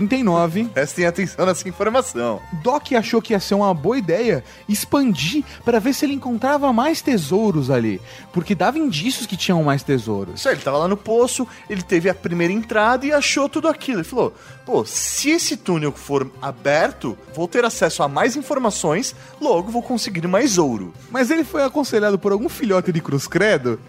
1939, 0.00 0.64
Prestem 0.72 1.06
atenção 1.06 1.46
nessa 1.46 1.68
informação. 1.68 2.40
Doc 2.62 2.92
achou 2.92 3.22
que 3.22 3.32
ia 3.32 3.40
ser 3.40 3.54
uma 3.54 3.72
boa 3.72 3.98
ideia 3.98 4.44
expandir 4.68 5.44
para 5.64 5.78
ver 5.78 5.94
se 5.94 6.04
ele 6.04 6.14
encontrava 6.14 6.72
mais 6.72 7.00
tesouros 7.00 7.70
ali, 7.70 8.00
porque 8.32 8.54
dava 8.54 8.78
indícios 8.78 9.26
que 9.26 9.36
tinham 9.36 9.62
mais 9.62 9.82
tesouros. 9.82 10.40
Isso 10.40 10.48
aí, 10.48 10.54
ele 10.54 10.62
tava 10.62 10.78
lá 10.78 10.88
no 10.88 10.96
poço, 10.96 11.46
ele 11.68 11.82
teve 11.82 12.08
a 12.08 12.14
primeira 12.14 12.52
entrada 12.52 13.06
e 13.06 13.12
achou 13.12 13.48
tudo 13.48 13.68
aquilo. 13.68 13.98
Ele 13.98 14.04
falou: 14.04 14.34
pô, 14.64 14.84
se 14.84 15.30
esse 15.30 15.56
túnel 15.56 15.92
for 15.92 16.30
aberto, 16.40 17.16
vou 17.34 17.48
ter 17.48 17.64
acesso 17.64 18.02
a 18.02 18.08
mais 18.08 18.36
informações, 18.36 19.14
logo 19.40 19.70
vou 19.70 19.82
conseguir 19.82 20.26
mais 20.26 20.58
ouro. 20.58 20.92
Mas 21.10 21.30
ele 21.30 21.44
foi 21.44 21.62
aconselhado 21.62 22.18
por 22.18 22.32
algum 22.32 22.48
filhote 22.48 22.92
de 22.92 23.00
Cruz 23.00 23.26
Credo 23.26 23.80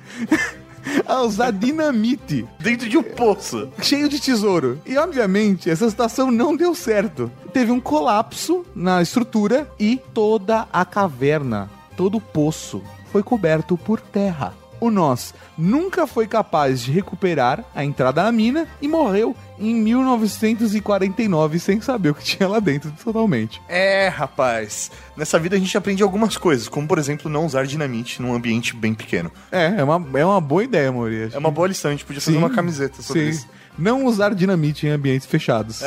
a 1.06 1.22
usar 1.22 1.52
dinamite 1.52 2.46
Dentro 2.60 2.88
de 2.90 2.98
um 2.98 3.04
poço. 3.04 3.70
cheio 3.82 4.10
de 4.10 4.20
tesouro. 4.20 4.80
E 4.86 4.98
obviamente 4.98 5.70
essa 5.70 5.90
situação 5.90 6.32
não 6.32 6.56
deu 6.56 6.74
certo. 6.76 7.32
Teve 7.54 7.72
um 7.72 7.80
colapso 7.80 8.66
na 8.76 9.02
estrutura 9.02 9.70
e 9.80 10.00
toda 10.14 10.68
a 10.72 10.86
caverna, 10.86 11.70
todo 11.96 12.18
o 12.18 12.22
poço 12.22 12.82
foi 13.12 13.24
coberto 13.24 13.78
por 13.78 14.00
terra. 14.00 14.54
O 14.80 14.92
Nós 14.92 15.34
nunca 15.58 16.06
foi 16.06 16.28
capaz 16.28 16.82
de 16.82 16.92
recuperar 16.92 17.64
a 17.74 17.84
entrada 17.84 18.24
à 18.24 18.32
mina 18.32 18.68
e 18.80 18.88
morreu 18.88 19.36
em 19.60 19.74
1949 19.76 21.60
sem 21.60 21.82
saber 21.82 22.10
o 22.10 22.16
que 22.16 22.24
tinha 22.24 22.48
lá 22.48 22.60
dentro 22.60 22.92
totalmente. 23.04 23.62
É, 23.68 24.08
rapaz. 24.08 24.92
Nessa 25.16 25.40
vida 25.40 25.56
a 25.56 25.60
gente 25.60 25.78
aprende 25.78 26.04
algumas 26.04 26.38
coisas, 26.38 26.68
como 26.68 26.88
por 26.88 26.98
exemplo 26.98 27.30
não 27.30 27.46
usar 27.46 27.66
dinamite 27.66 28.22
num 28.22 28.34
ambiente 28.34 28.76
bem 28.76 28.94
pequeno. 28.94 29.32
É, 29.52 29.76
é 29.78 29.84
uma, 29.84 30.20
é 30.20 30.26
uma 30.26 30.42
boa 30.42 30.64
ideia, 30.64 30.92
Moria. 30.92 31.30
É 31.34 31.38
uma 31.38 31.52
boa 31.52 31.68
lição, 31.68 31.90
a 31.90 31.94
gente 31.94 32.06
podia 32.06 32.22
fazer 32.22 32.38
Sim, 32.38 32.44
uma 32.44 32.50
camiseta 32.50 33.02
sobre 33.02 33.24
sim. 33.24 33.30
isso. 33.30 33.48
Não 33.78 34.06
usar 34.06 34.34
dinamite 34.34 34.88
em 34.88 34.90
ambientes 34.90 35.28
fechados. 35.28 35.82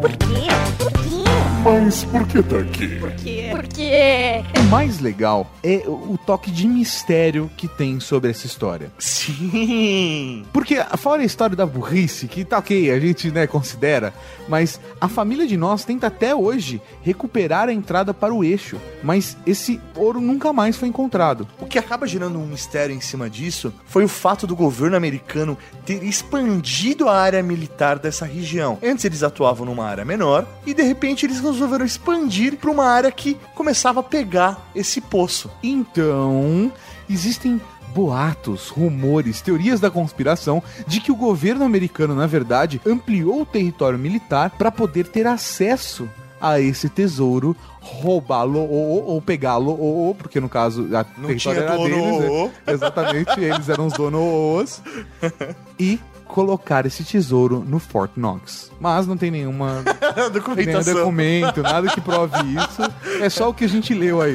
Por 0.00 0.10
quê? 0.16 0.46
Por 0.78 0.92
quê? 0.92 1.27
Mas 1.64 2.04
por 2.04 2.26
que 2.26 2.42
tá 2.42 2.58
aqui? 2.58 2.98
Porque. 2.98 4.42
O 4.58 4.62
mais 4.70 5.00
legal 5.00 5.50
é 5.62 5.82
o 5.86 6.08
o 6.08 6.16
toque 6.16 6.50
de 6.50 6.66
mistério 6.66 7.50
que 7.56 7.68
tem 7.68 8.00
sobre 8.00 8.30
essa 8.30 8.46
história. 8.46 8.90
Sim. 8.98 10.44
Porque, 10.52 10.76
fora 10.96 11.22
a 11.22 11.24
história 11.24 11.54
da 11.54 11.66
burrice, 11.66 12.26
que 12.26 12.44
tá 12.44 12.58
ok, 12.58 12.90
a 12.90 12.98
gente 12.98 13.30
né, 13.30 13.46
considera, 13.46 14.14
mas 14.48 14.80
a 15.00 15.08
família 15.08 15.46
de 15.46 15.56
nós 15.56 15.84
tenta 15.84 16.06
até 16.06 16.34
hoje 16.34 16.80
recuperar 17.02 17.68
a 17.68 17.72
entrada 17.72 18.14
para 18.14 18.32
o 18.32 18.42
eixo, 18.42 18.80
mas 19.02 19.36
esse 19.46 19.80
ouro 19.94 20.20
nunca 20.20 20.52
mais 20.52 20.76
foi 20.76 20.88
encontrado. 20.88 21.46
O 21.60 21.66
que 21.66 21.78
acaba 21.78 22.06
gerando 22.06 22.38
um 22.38 22.46
mistério 22.46 22.94
em 22.94 23.00
cima 23.00 23.28
disso 23.28 23.72
foi 23.86 24.04
o 24.04 24.08
fato 24.08 24.46
do 24.46 24.56
governo 24.56 24.96
americano 24.96 25.56
ter 25.84 26.02
expandido 26.02 27.08
a 27.08 27.16
área 27.16 27.42
militar 27.42 27.98
dessa 27.98 28.24
região. 28.24 28.78
Antes 28.82 29.04
eles 29.04 29.22
atuavam 29.22 29.66
numa 29.66 29.84
área 29.86 30.04
menor 30.04 30.46
e 30.66 30.72
de 30.72 30.82
repente 30.82 31.26
eles 31.26 31.40
resolveram 31.52 31.84
expandir 31.84 32.56
para 32.56 32.70
uma 32.70 32.86
área 32.86 33.10
que 33.10 33.38
começava 33.54 34.00
a 34.00 34.02
pegar 34.02 34.70
esse 34.74 35.00
poço. 35.00 35.50
Então, 35.62 36.72
existem 37.08 37.60
boatos, 37.94 38.68
rumores, 38.68 39.40
teorias 39.40 39.80
da 39.80 39.90
conspiração 39.90 40.62
de 40.86 41.00
que 41.00 41.10
o 41.10 41.16
governo 41.16 41.64
americano, 41.64 42.14
na 42.14 42.26
verdade, 42.26 42.80
ampliou 42.86 43.42
o 43.42 43.46
território 43.46 43.98
militar 43.98 44.50
para 44.50 44.70
poder 44.70 45.08
ter 45.08 45.26
acesso 45.26 46.08
a 46.40 46.60
esse 46.60 46.88
tesouro, 46.88 47.56
roubá-lo 47.80 48.60
ou, 48.60 49.04
ou 49.06 49.22
pegá-lo 49.22 49.76
ou, 49.78 50.14
porque 50.14 50.40
no 50.40 50.48
caso 50.48 50.88
a 50.94 51.04
Não 51.16 51.28
território 51.28 51.62
era 51.62 51.76
dono, 51.76 51.88
deles, 51.88 52.30
né? 52.30 52.52
exatamente, 52.68 53.40
eles 53.40 53.68
eram 53.68 53.86
os 53.86 53.92
donos 53.94 54.82
e 55.78 55.98
colocar 56.28 56.86
esse 56.86 57.02
tesouro 57.02 57.64
no 57.66 57.78
Fort 57.78 58.12
Knox. 58.16 58.70
Mas 58.78 59.06
não 59.06 59.16
tem 59.16 59.30
nenhuma 59.30 59.82
nenhum 60.16 60.30
Documentação. 60.30 60.94
documento, 60.94 61.62
nada 61.62 61.88
que 61.88 62.00
prove 62.00 62.36
isso. 62.54 62.82
É 63.22 63.28
só 63.28 63.48
o 63.48 63.54
que 63.54 63.64
a 63.64 63.68
gente 63.68 63.92
leu 63.94 64.20
aí. 64.20 64.34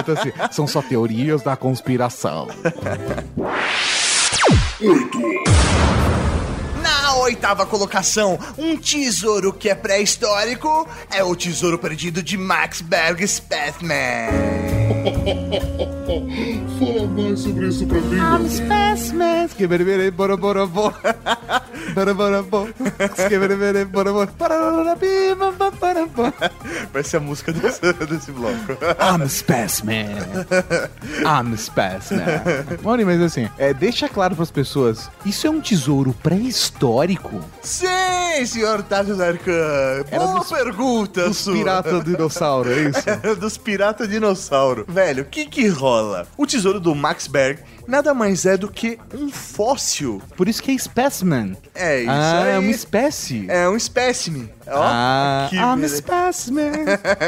Então, 0.00 0.14
assim, 0.14 0.32
são 0.50 0.66
só 0.66 0.82
teorias 0.82 1.42
da 1.42 1.56
conspiração. 1.56 2.48
Oitava 7.22 7.64
colocação, 7.64 8.38
um 8.58 8.76
tesouro 8.76 9.52
que 9.52 9.68
é 9.68 9.74
pré-histórico 9.74 10.88
é 11.10 11.22
o 11.22 11.36
tesouro 11.36 11.78
perdido 11.78 12.22
de 12.22 12.36
Max 12.36 12.80
Berg 12.80 13.26
Spathman. 13.26 14.28
Fala 16.78 17.06
mais 17.06 17.40
sobre 17.40 17.68
isso 17.68 17.86
pra 17.86 18.00
mim, 18.00 18.16
meu 18.16 19.18
bem. 19.18 19.48
Que 19.56 19.66
berberei, 19.66 20.10
boroborobó. 20.10 20.92
Ser 27.02 27.16
a 27.16 27.20
música 27.20 27.52
desse, 27.52 27.80
desse 28.06 28.30
bloco. 28.32 28.72
I'm 29.00 29.22
a 29.22 29.28
specimen. 29.28 30.06
I'm 31.24 31.52
a 31.52 31.56
specimen. 31.56 32.24
Mauri, 32.82 33.04
mas 33.04 33.20
assim, 33.20 33.48
é, 33.58 33.74
deixa 33.74 34.08
claro 34.08 34.36
pras 34.36 34.50
pessoas, 34.50 35.10
isso 35.26 35.46
é 35.46 35.50
um 35.50 35.60
tesouro 35.60 36.14
pré-histórico 36.22 37.40
Sim, 37.62 37.86
senhor 38.46 38.82
Tato 38.84 39.14
Zarkan. 39.14 40.04
Era 40.10 40.24
Boa 40.26 40.38
dos- 40.40 40.48
pergunta 40.48 41.28
dos 41.28 41.38
sua. 41.38 41.54
piratas 41.54 42.04
dinossauro, 42.04 42.70
é 42.72 42.82
isso? 42.88 43.02
dos 43.40 43.56
pirata 43.58 44.06
dinossauro. 44.06 44.84
Velho, 44.88 45.22
o 45.22 45.26
que 45.26 45.46
que 45.46 45.66
rola? 45.68 46.26
O 46.36 46.46
tesouro 46.46 46.78
do 46.80 46.94
Max 46.94 47.26
Berg 47.26 47.58
nada 47.86 48.14
mais 48.14 48.46
é 48.46 48.56
do 48.56 48.68
que 48.68 48.98
um 49.14 49.30
fóssil. 49.30 50.22
Por 50.36 50.48
isso 50.48 50.62
que 50.62 50.70
é 50.70 50.78
specimen. 50.78 51.56
É 51.74 52.00
isso 52.00 52.10
ah, 52.10 52.42
aí. 52.44 52.50
é 52.52 52.58
uma 52.58 52.70
espécie. 52.70 53.46
É 53.48 53.68
um 53.68 53.76
espécime. 53.76 54.50
Ó, 54.66 54.80
ah, 54.82 55.46
que 55.50 55.56
I'm 55.56 55.62
a 55.62 55.74
beleza. 55.76 55.96
specimen. 55.96 56.72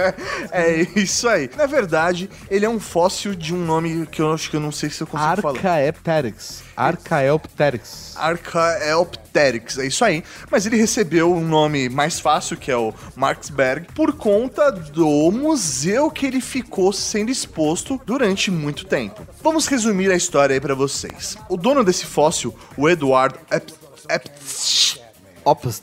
é 0.52 0.80
isso 0.96 1.28
aí. 1.28 1.50
Na 1.56 1.66
verdade, 1.66 2.30
ele 2.50 2.64
é 2.64 2.68
um 2.68 2.78
fóssil 2.80 3.34
de 3.34 3.52
um 3.54 3.64
nome 3.64 4.06
que 4.06 4.22
eu 4.22 4.32
acho 4.32 4.50
que 4.50 4.56
eu 4.56 4.60
não 4.60 4.70
sei 4.72 4.88
se 4.90 5.00
eu 5.02 5.06
consigo 5.06 5.42
falar. 5.42 5.54
Archaeopteryx. 5.58 6.62
Archaeopteryx. 6.76 8.14
Archaeopteryx, 8.16 9.78
é 9.78 9.86
isso 9.86 10.04
aí. 10.04 10.22
Mas 10.50 10.66
ele 10.66 10.76
recebeu 10.76 11.32
um 11.32 11.46
nome 11.46 11.88
mais 11.88 12.20
fácil, 12.20 12.56
que 12.56 12.70
é 12.70 12.76
o 12.76 12.92
Marksberg, 13.16 13.86
por 13.94 14.12
conta 14.12 14.70
do 14.70 15.30
museu 15.32 16.10
que 16.10 16.26
ele 16.26 16.40
ficou 16.40 16.92
sendo 16.92 17.30
exposto 17.30 18.00
durante 18.06 18.50
muito 18.50 18.84
tempo. 18.86 19.26
Vamos 19.42 19.66
resumir 19.66 20.10
a 20.10 20.16
história 20.16 20.54
aí 20.54 20.60
pra 20.60 20.74
vocês. 20.74 21.36
O 21.48 21.56
dono 21.56 21.82
desse 21.84 22.06
fóssil, 22.06 22.56
o 22.76 22.88
Eduardo 22.88 23.38
Ep- 23.50 23.72
Epst- 24.08 25.00
Opst. 25.44 25.82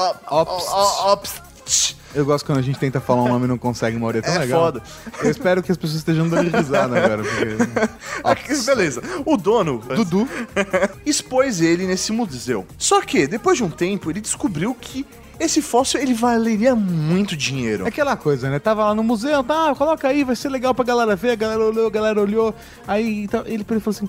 Op- 0.00 0.32
Opst. 0.32 0.68
O- 0.68 1.12
Opst- 1.12 1.96
Eu 2.14 2.24
gosto 2.24 2.44
quando 2.44 2.58
a 2.58 2.62
gente 2.62 2.78
tenta 2.78 3.00
falar 3.00 3.22
um 3.22 3.28
nome 3.28 3.44
e 3.44 3.48
não 3.48 3.56
consegue, 3.58 3.96
Mauri. 3.96 4.18
É 4.18 4.22
tão 4.22 4.34
É 4.34 4.38
legal. 4.38 4.60
foda. 4.62 4.82
Eu 5.22 5.30
espero 5.30 5.62
que 5.62 5.70
as 5.70 5.76
pessoas 5.78 5.98
estejam 5.98 6.28
dando 6.28 6.50
risada 6.56 6.96
agora. 6.98 7.22
Porque... 7.22 8.54
Beleza. 8.66 9.00
O 9.24 9.36
dono, 9.36 9.78
Dudu. 9.94 10.28
expôs 11.06 11.60
ele 11.60 11.86
nesse 11.86 12.10
museu. 12.12 12.66
Só 12.76 13.00
que, 13.00 13.26
depois 13.28 13.56
de 13.58 13.64
um 13.64 13.70
tempo, 13.70 14.10
ele 14.10 14.20
descobriu 14.20 14.74
que 14.74 15.06
esse 15.38 15.62
fóssil 15.62 16.00
ele 16.00 16.12
valeria 16.12 16.74
muito 16.74 17.36
dinheiro. 17.36 17.84
É 17.84 17.88
aquela 17.88 18.16
coisa, 18.16 18.50
né? 18.50 18.58
Tava 18.58 18.84
lá 18.84 18.94
no 18.94 19.02
museu, 19.04 19.42
tá, 19.44 19.72
coloca 19.74 20.08
aí, 20.08 20.24
vai 20.24 20.34
ser 20.36 20.48
legal 20.48 20.74
pra 20.74 20.84
galera 20.84 21.14
ver. 21.16 21.30
A 21.30 21.34
galera 21.36 21.64
olhou, 21.64 21.86
a 21.86 21.90
galera 21.90 22.20
olhou. 22.20 22.54
Aí 22.88 23.22
então, 23.22 23.44
ele 23.46 23.64
falou 23.64 23.80
assim: 23.86 24.08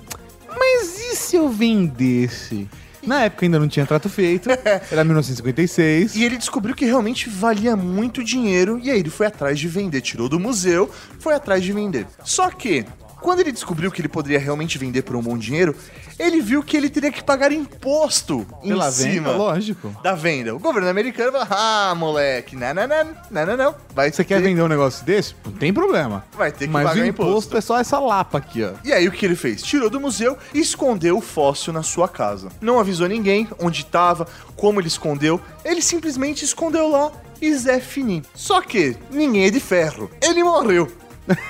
Mas 0.57 0.99
e 0.99 1.15
se 1.15 1.35
eu 1.35 1.47
vendesse? 1.49 2.67
Na 3.05 3.23
época 3.23 3.45
ainda 3.45 3.59
não 3.59 3.67
tinha 3.67 3.85
trato 3.85 4.09
feito, 4.09 4.49
era 4.91 5.03
1956. 5.03 6.15
E 6.15 6.23
ele 6.23 6.37
descobriu 6.37 6.75
que 6.75 6.85
realmente 6.85 7.29
valia 7.29 7.75
muito 7.75 8.23
dinheiro 8.23 8.79
e 8.81 8.89
aí 8.89 8.99
ele 8.99 9.09
foi 9.09 9.25
atrás 9.25 9.59
de 9.59 9.67
vender, 9.67 10.01
tirou 10.01 10.29
do 10.29 10.39
museu, 10.39 10.89
foi 11.19 11.33
atrás 11.33 11.63
de 11.63 11.71
vender. 11.73 12.05
Só 12.23 12.49
que 12.49 12.85
quando 13.21 13.39
ele 13.41 13.51
descobriu 13.51 13.91
que 13.91 14.01
ele 14.01 14.07
poderia 14.09 14.39
realmente 14.39 14.77
vender 14.77 15.03
por 15.03 15.15
um 15.15 15.21
bom 15.21 15.37
dinheiro, 15.37 15.75
ele 16.19 16.41
viu 16.41 16.61
que 16.63 16.75
ele 16.75 16.89
teria 16.89 17.11
que 17.11 17.23
pagar 17.23 17.51
imposto 17.51 18.45
Pela 18.61 18.87
em 18.89 18.91
venda, 18.91 18.91
cima 18.91 19.31
lógico. 19.31 19.95
da 20.03 20.13
venda. 20.13 20.53
O 20.55 20.59
governo 20.59 20.89
americano 20.89 21.31
falou: 21.31 21.47
"Ah, 21.51 21.93
moleque, 21.95 22.55
não, 22.55 22.73
não, 22.73 22.87
não, 22.87 23.05
não, 23.29 23.45
não, 23.45 23.57
não. 23.57 23.75
Vai 23.93 24.11
Você 24.11 24.23
quer 24.23 24.37
ter- 24.41 24.43
vender 24.49 24.61
um 24.61 24.67
negócio 24.67 25.05
desse? 25.05 25.35
Não 25.45 25.53
tem 25.53 25.73
problema. 25.73 26.25
Vai 26.37 26.51
ter 26.51 26.65
que 26.67 26.73
Mas 26.73 26.87
pagar 26.87 27.01
o 27.01 27.05
imposto. 27.05 27.29
imposto 27.31 27.57
é 27.57 27.61
só 27.61 27.79
essa 27.79 27.99
lapa 27.99 28.37
aqui, 28.39 28.63
ó. 28.63 28.71
E 28.83 28.91
aí 28.91 29.07
o 29.07 29.11
que 29.11 29.25
ele 29.25 29.35
fez? 29.35 29.61
Tirou 29.61 29.89
do 29.89 29.99
museu 29.99 30.37
e 30.53 30.59
escondeu 30.59 31.17
o 31.17 31.21
fóssil 31.21 31.71
na 31.73 31.83
sua 31.83 32.07
casa. 32.07 32.49
Não 32.59 32.79
avisou 32.79 33.07
ninguém 33.07 33.47
onde 33.59 33.81
estava, 33.81 34.27
como 34.55 34.79
ele 34.79 34.87
escondeu. 34.87 35.39
Ele 35.63 35.81
simplesmente 35.81 36.43
escondeu 36.45 36.89
lá 36.89 37.11
e 37.41 37.53
Zé 37.55 37.79
Fini. 37.79 38.23
Só 38.35 38.61
que 38.61 38.95
ninguém 39.09 39.45
é 39.45 39.49
de 39.49 39.59
ferro. 39.59 40.09
Ele 40.21 40.43
morreu. 40.43 40.91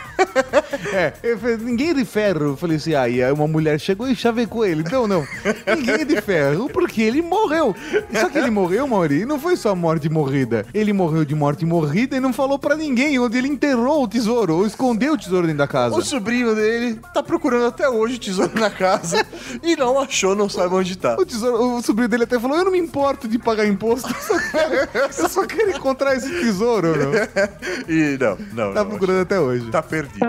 É, 0.93 1.35
falei, 1.37 1.57
ninguém 1.57 1.89
é 1.89 1.93
de 1.93 2.05
ferro. 2.05 2.49
Eu 2.49 2.57
falei 2.57 2.77
assim, 2.77 2.93
aí 2.93 3.31
uma 3.31 3.47
mulher 3.47 3.79
chegou 3.79 4.07
e 4.07 4.15
chavecou 4.15 4.65
ele. 4.65 4.83
Não, 4.91 5.07
não. 5.07 5.25
Ninguém 5.75 5.95
é 5.95 6.05
de 6.05 6.21
ferro, 6.21 6.69
porque 6.69 7.01
ele 7.01 7.21
morreu. 7.21 7.75
Só 8.13 8.29
que 8.29 8.37
ele 8.37 8.49
morreu, 8.49 8.87
Mauri, 8.87 9.21
e 9.21 9.25
não 9.25 9.39
foi 9.39 9.55
só 9.55 9.75
morte 9.75 10.09
morrida. 10.09 10.65
Ele 10.73 10.93
morreu 10.93 11.25
de 11.25 11.35
morte 11.35 11.65
morrida 11.65 12.15
e 12.15 12.19
não 12.19 12.33
falou 12.33 12.59
pra 12.59 12.75
ninguém 12.75 13.17
onde 13.19 13.37
ele 13.37 13.47
enterrou 13.47 14.03
o 14.03 14.07
tesouro, 14.07 14.55
ou 14.55 14.65
escondeu 14.65 15.13
o 15.13 15.17
tesouro 15.17 15.47
dentro 15.47 15.59
da 15.59 15.67
casa. 15.67 15.95
O 15.95 16.01
sobrinho 16.01 16.55
dele 16.55 16.99
tá 17.13 17.23
procurando 17.23 17.65
até 17.67 17.89
hoje 17.89 18.15
o 18.15 18.19
tesouro 18.19 18.59
na 18.59 18.69
casa 18.69 19.25
e 19.63 19.75
não 19.75 19.99
achou, 19.99 20.35
não 20.35 20.49
sabe 20.49 20.73
onde 20.75 20.95
tá. 20.97 21.15
O, 21.19 21.25
tesouro, 21.25 21.77
o 21.77 21.81
sobrinho 21.81 22.09
dele 22.09 22.23
até 22.23 22.39
falou: 22.39 22.57
Eu 22.57 22.65
não 22.65 22.71
me 22.71 22.79
importo 22.79 23.27
de 23.27 23.37
pagar 23.39 23.65
imposto, 23.65 24.09
eu 24.09 24.21
só 24.21 24.39
quero, 24.51 24.89
eu 25.17 25.29
só 25.29 25.45
quero 25.45 25.71
encontrar 25.71 26.15
esse 26.15 26.29
tesouro, 26.29 26.95
meu. 26.95 27.11
E 27.87 28.17
não, 28.17 28.37
não. 28.53 28.73
Tá 28.73 28.83
não, 28.83 28.89
procurando 28.89 29.21
até 29.21 29.39
hoje. 29.39 29.60
Tá 29.69 29.81
perdido. 29.81 30.25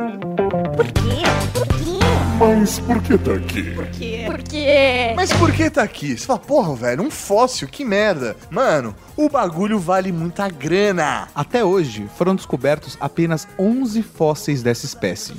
Por 0.77 0.87
quê? 0.93 1.23
Por 1.55 1.67
quê? 1.69 2.03
Mas 2.39 2.81
por 2.81 3.01
que 3.03 3.17
tá 3.19 3.33
aqui? 3.35 3.63
Por 3.71 3.87
quê? 3.87 4.23
Por 4.27 4.43
quê? 4.43 5.13
Mas 5.15 5.33
por 5.33 5.53
que 5.53 5.71
tá 5.71 5.83
aqui? 5.83 6.19
Você 6.19 6.27
fala, 6.27 6.39
porra, 6.41 6.75
velho, 6.75 7.03
um 7.03 7.11
fóssil, 7.11 7.69
que 7.69 7.85
merda. 7.85 8.37
Mano, 8.51 8.95
o 9.17 9.29
bagulho 9.29 9.79
vale 9.79 10.11
muita 10.11 10.49
grana. 10.49 11.29
Até 11.35 11.65
hoje, 11.65 12.09
foram 12.17 12.35
descobertos 12.35 12.97
apenas 13.01 13.47
11 13.59 14.03
fósseis 14.03 14.63
dessa 14.63 14.87
espécie. 14.87 15.35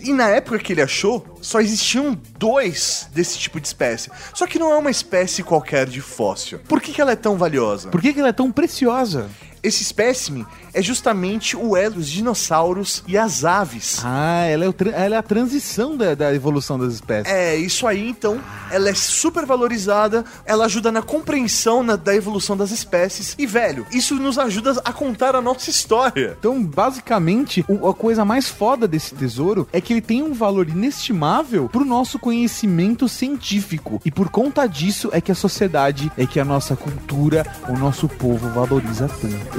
E 0.00 0.12
na 0.12 0.28
época 0.30 0.58
que 0.58 0.72
ele 0.72 0.82
achou, 0.82 1.38
só 1.40 1.60
existiam 1.60 2.18
dois 2.38 3.08
desse 3.12 3.38
tipo 3.38 3.60
de 3.60 3.66
espécie. 3.66 4.10
Só 4.32 4.46
que 4.46 4.58
não 4.58 4.72
é 4.72 4.76
uma 4.78 4.90
espécie 4.90 5.42
qualquer 5.42 5.86
de 5.86 6.00
fóssil. 6.00 6.60
Por 6.66 6.80
que, 6.80 6.92
que 6.92 7.00
ela 7.00 7.12
é 7.12 7.16
tão 7.16 7.36
valiosa? 7.36 7.90
Por 7.90 8.00
que, 8.00 8.12
que 8.12 8.20
ela 8.20 8.30
é 8.30 8.32
tão 8.32 8.50
preciosa? 8.50 9.28
Esse 9.62 9.82
espécime 9.82 10.44
é 10.74 10.82
justamente 10.82 11.56
o 11.56 11.76
elo 11.76 11.94
dos 11.96 12.08
dinossauros 12.08 13.04
e 13.06 13.16
as 13.16 13.44
aves. 13.44 14.00
Ah, 14.04 14.44
ela 14.46 14.64
é, 14.64 14.68
o 14.68 14.74
ela 14.92 15.14
é 15.14 15.18
a 15.18 15.22
transição 15.22 15.96
da, 15.96 16.14
da 16.14 16.34
evolução 16.34 16.78
das 16.78 16.94
espécies. 16.94 17.32
É, 17.32 17.54
isso 17.56 17.86
aí, 17.86 18.08
então, 18.08 18.40
ela 18.70 18.88
é 18.88 18.94
super 18.94 19.46
valorizada, 19.46 20.24
ela 20.44 20.64
ajuda 20.64 20.90
na 20.90 21.00
compreensão 21.02 21.82
na- 21.82 21.94
da 21.96 22.14
evolução 22.14 22.56
das 22.56 22.70
espécies. 22.72 23.36
E, 23.38 23.46
velho, 23.46 23.86
isso 23.92 24.14
nos 24.16 24.38
ajuda 24.38 24.80
a 24.84 24.92
contar 24.92 25.36
a 25.36 25.40
nossa 25.40 25.70
história. 25.70 26.36
Então, 26.38 26.62
basicamente, 26.64 27.64
o- 27.68 27.86
a 27.88 27.94
coisa 27.94 28.24
mais 28.24 28.48
foda 28.48 28.88
desse 28.88 29.14
tesouro 29.14 29.68
é 29.72 29.80
que 29.80 29.92
ele 29.92 30.00
tem 30.00 30.22
um 30.22 30.32
valor 30.32 30.68
inestimável 30.68 31.68
pro 31.68 31.84
nosso 31.84 32.18
conhecimento 32.18 33.08
científico. 33.08 34.00
E 34.04 34.10
por 34.10 34.28
conta 34.28 34.66
disso 34.66 35.08
é 35.12 35.20
que 35.20 35.30
a 35.30 35.34
sociedade, 35.34 36.10
é 36.16 36.26
que 36.26 36.40
a 36.40 36.44
nossa 36.44 36.74
cultura, 36.74 37.46
o 37.68 37.76
nosso 37.78 38.08
povo 38.08 38.48
valoriza 38.50 39.08
tanto. 39.20 39.51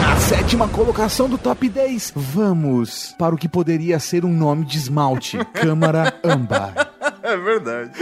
Na 0.00 0.16
sétima 0.16 0.68
colocação 0.68 1.28
do 1.28 1.36
top 1.36 1.68
10, 1.68 2.12
vamos 2.14 3.14
para 3.18 3.34
o 3.34 3.38
que 3.38 3.48
poderia 3.48 3.98
ser 3.98 4.24
um 4.24 4.32
nome 4.32 4.64
de 4.64 4.78
esmalte: 4.78 5.38
Câmara 5.52 6.14
Âmbar. 6.24 6.95
É 7.26 7.36
verdade. 7.36 7.90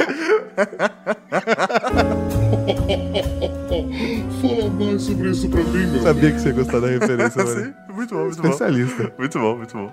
Fala 4.41 4.71
mais 4.71 5.03
sobre 5.03 5.31
isso 5.31 5.49
pra 5.49 5.63
mim, 5.65 5.87
meu. 5.87 6.03
Sabia 6.03 6.31
que 6.33 6.41
você 6.41 6.49
ia 6.49 6.55
gostar 6.55 6.81
da 6.81 6.87
referência, 6.89 7.45
Sim, 7.47 7.75
muito 7.95 8.15
bom, 8.15 8.25
muito 8.25 8.43
bom. 8.43 8.49
Especialista. 8.49 9.13
Muito 9.19 9.39
bom, 9.39 9.57
muito 9.57 9.77
bom. 9.77 9.93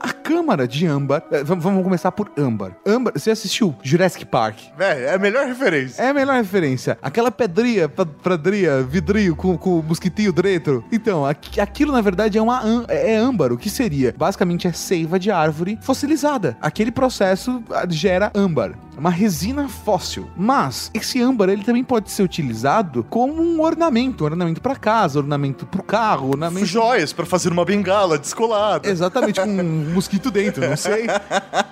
A 0.00 0.12
Câmara 0.12 0.66
de 0.66 0.86
Âmbar. 0.86 1.22
eh, 1.30 1.44
vamos, 1.44 1.82
começar 1.84 2.10
por 2.12 2.30
Âmbar. 2.38 2.72
Âmbar, 2.86 3.12
você 3.14 3.30
assistiu 3.30 3.74
Jurassic 3.82 4.24
Park? 4.24 4.56
Velho, 4.76 5.00
é 5.04 5.14
a 5.14 5.18
melhor 5.18 5.46
referência. 5.46 6.02
É 6.02 6.08
a 6.08 6.14
melhor 6.14 6.36
referência. 6.36 6.96
Aquela 7.02 7.30
pedrinha, 7.30 7.88
pradria, 7.88 8.82
vidrinho 8.82 9.36
com, 9.36 9.56
com 9.58 9.80
o 9.80 9.82
mosquitinho 9.82 10.32
dentro. 10.32 10.84
Então, 10.90 11.26
aqui- 11.26 11.60
aquilo 11.60 11.92
na 11.92 12.00
verdade 12.00 12.38
é 12.38 12.42
uma 12.42 12.62
é 12.88 13.16
âmbar. 13.16 13.52
O 13.52 13.58
que 13.58 13.68
seria? 13.68 14.14
Basicamente 14.16 14.66
é 14.66 14.72
seiva 14.72 15.18
de 15.18 15.30
árvore 15.30 15.78
fossilizada. 15.82 16.56
Aquele 16.60 16.90
processo 16.90 17.62
ah, 17.70 17.84
gera 17.88 18.30
âmbar. 18.34 18.61
balles. 18.62 18.91
Uma 18.96 19.10
resina 19.10 19.68
fóssil. 19.68 20.28
Mas 20.36 20.90
esse 20.94 21.20
âmbar 21.20 21.48
ele 21.48 21.64
também 21.64 21.82
pode 21.82 22.10
ser 22.10 22.22
utilizado 22.22 23.04
como 23.08 23.42
um 23.42 23.60
ornamento, 23.60 24.24
ornamento 24.24 24.60
para 24.60 24.76
casa, 24.76 25.18
ornamento 25.18 25.66
para 25.66 25.80
o 25.80 25.84
carro, 25.84 26.30
ornamento 26.30 26.66
Joias 26.66 27.12
pra 27.12 27.24
fazer 27.26 27.50
uma 27.50 27.64
bengala 27.64 28.18
descolada. 28.18 28.88
Exatamente, 28.88 29.40
com 29.40 29.48
um 29.48 29.90
mosquito 29.94 30.30
dentro, 30.30 30.68
não 30.68 30.76
sei. 30.76 31.06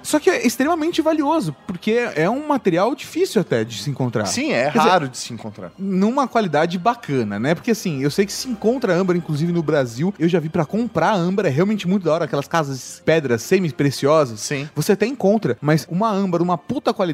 Só 0.02 0.18
que 0.18 0.30
é 0.30 0.46
extremamente 0.46 1.02
valioso, 1.02 1.54
porque 1.66 2.08
é 2.14 2.28
um 2.28 2.46
material 2.48 2.94
difícil 2.94 3.40
até 3.40 3.64
de 3.64 3.80
se 3.82 3.90
encontrar. 3.90 4.26
Sim, 4.26 4.52
é 4.52 4.70
Quer 4.70 4.78
dizer, 4.78 4.90
raro 4.90 5.08
de 5.08 5.18
se 5.18 5.32
encontrar. 5.32 5.72
numa 5.78 6.26
qualidade 6.26 6.78
bacana, 6.78 7.38
né? 7.38 7.54
Porque 7.54 7.70
assim, 7.70 8.02
eu 8.02 8.10
sei 8.10 8.26
que 8.26 8.32
se 8.32 8.48
encontra 8.48 8.94
âmbar, 8.94 9.16
inclusive 9.16 9.52
no 9.52 9.62
Brasil, 9.62 10.12
eu 10.18 10.28
já 10.28 10.40
vi 10.40 10.48
pra 10.48 10.64
comprar 10.64 11.14
âmbar, 11.14 11.46
é 11.46 11.50
realmente 11.50 11.86
muito 11.86 12.04
da 12.04 12.12
hora, 12.14 12.24
aquelas 12.24 12.48
casas 12.48 13.02
pedras 13.04 13.42
semi-preciosas. 13.42 14.40
Sim. 14.40 14.68
Você 14.74 14.92
até 14.92 15.06
encontra, 15.06 15.56
mas 15.60 15.86
uma 15.90 16.10
âmbar, 16.10 16.42
uma 16.42 16.56
puta 16.58 16.92
qualidade, 16.92 17.09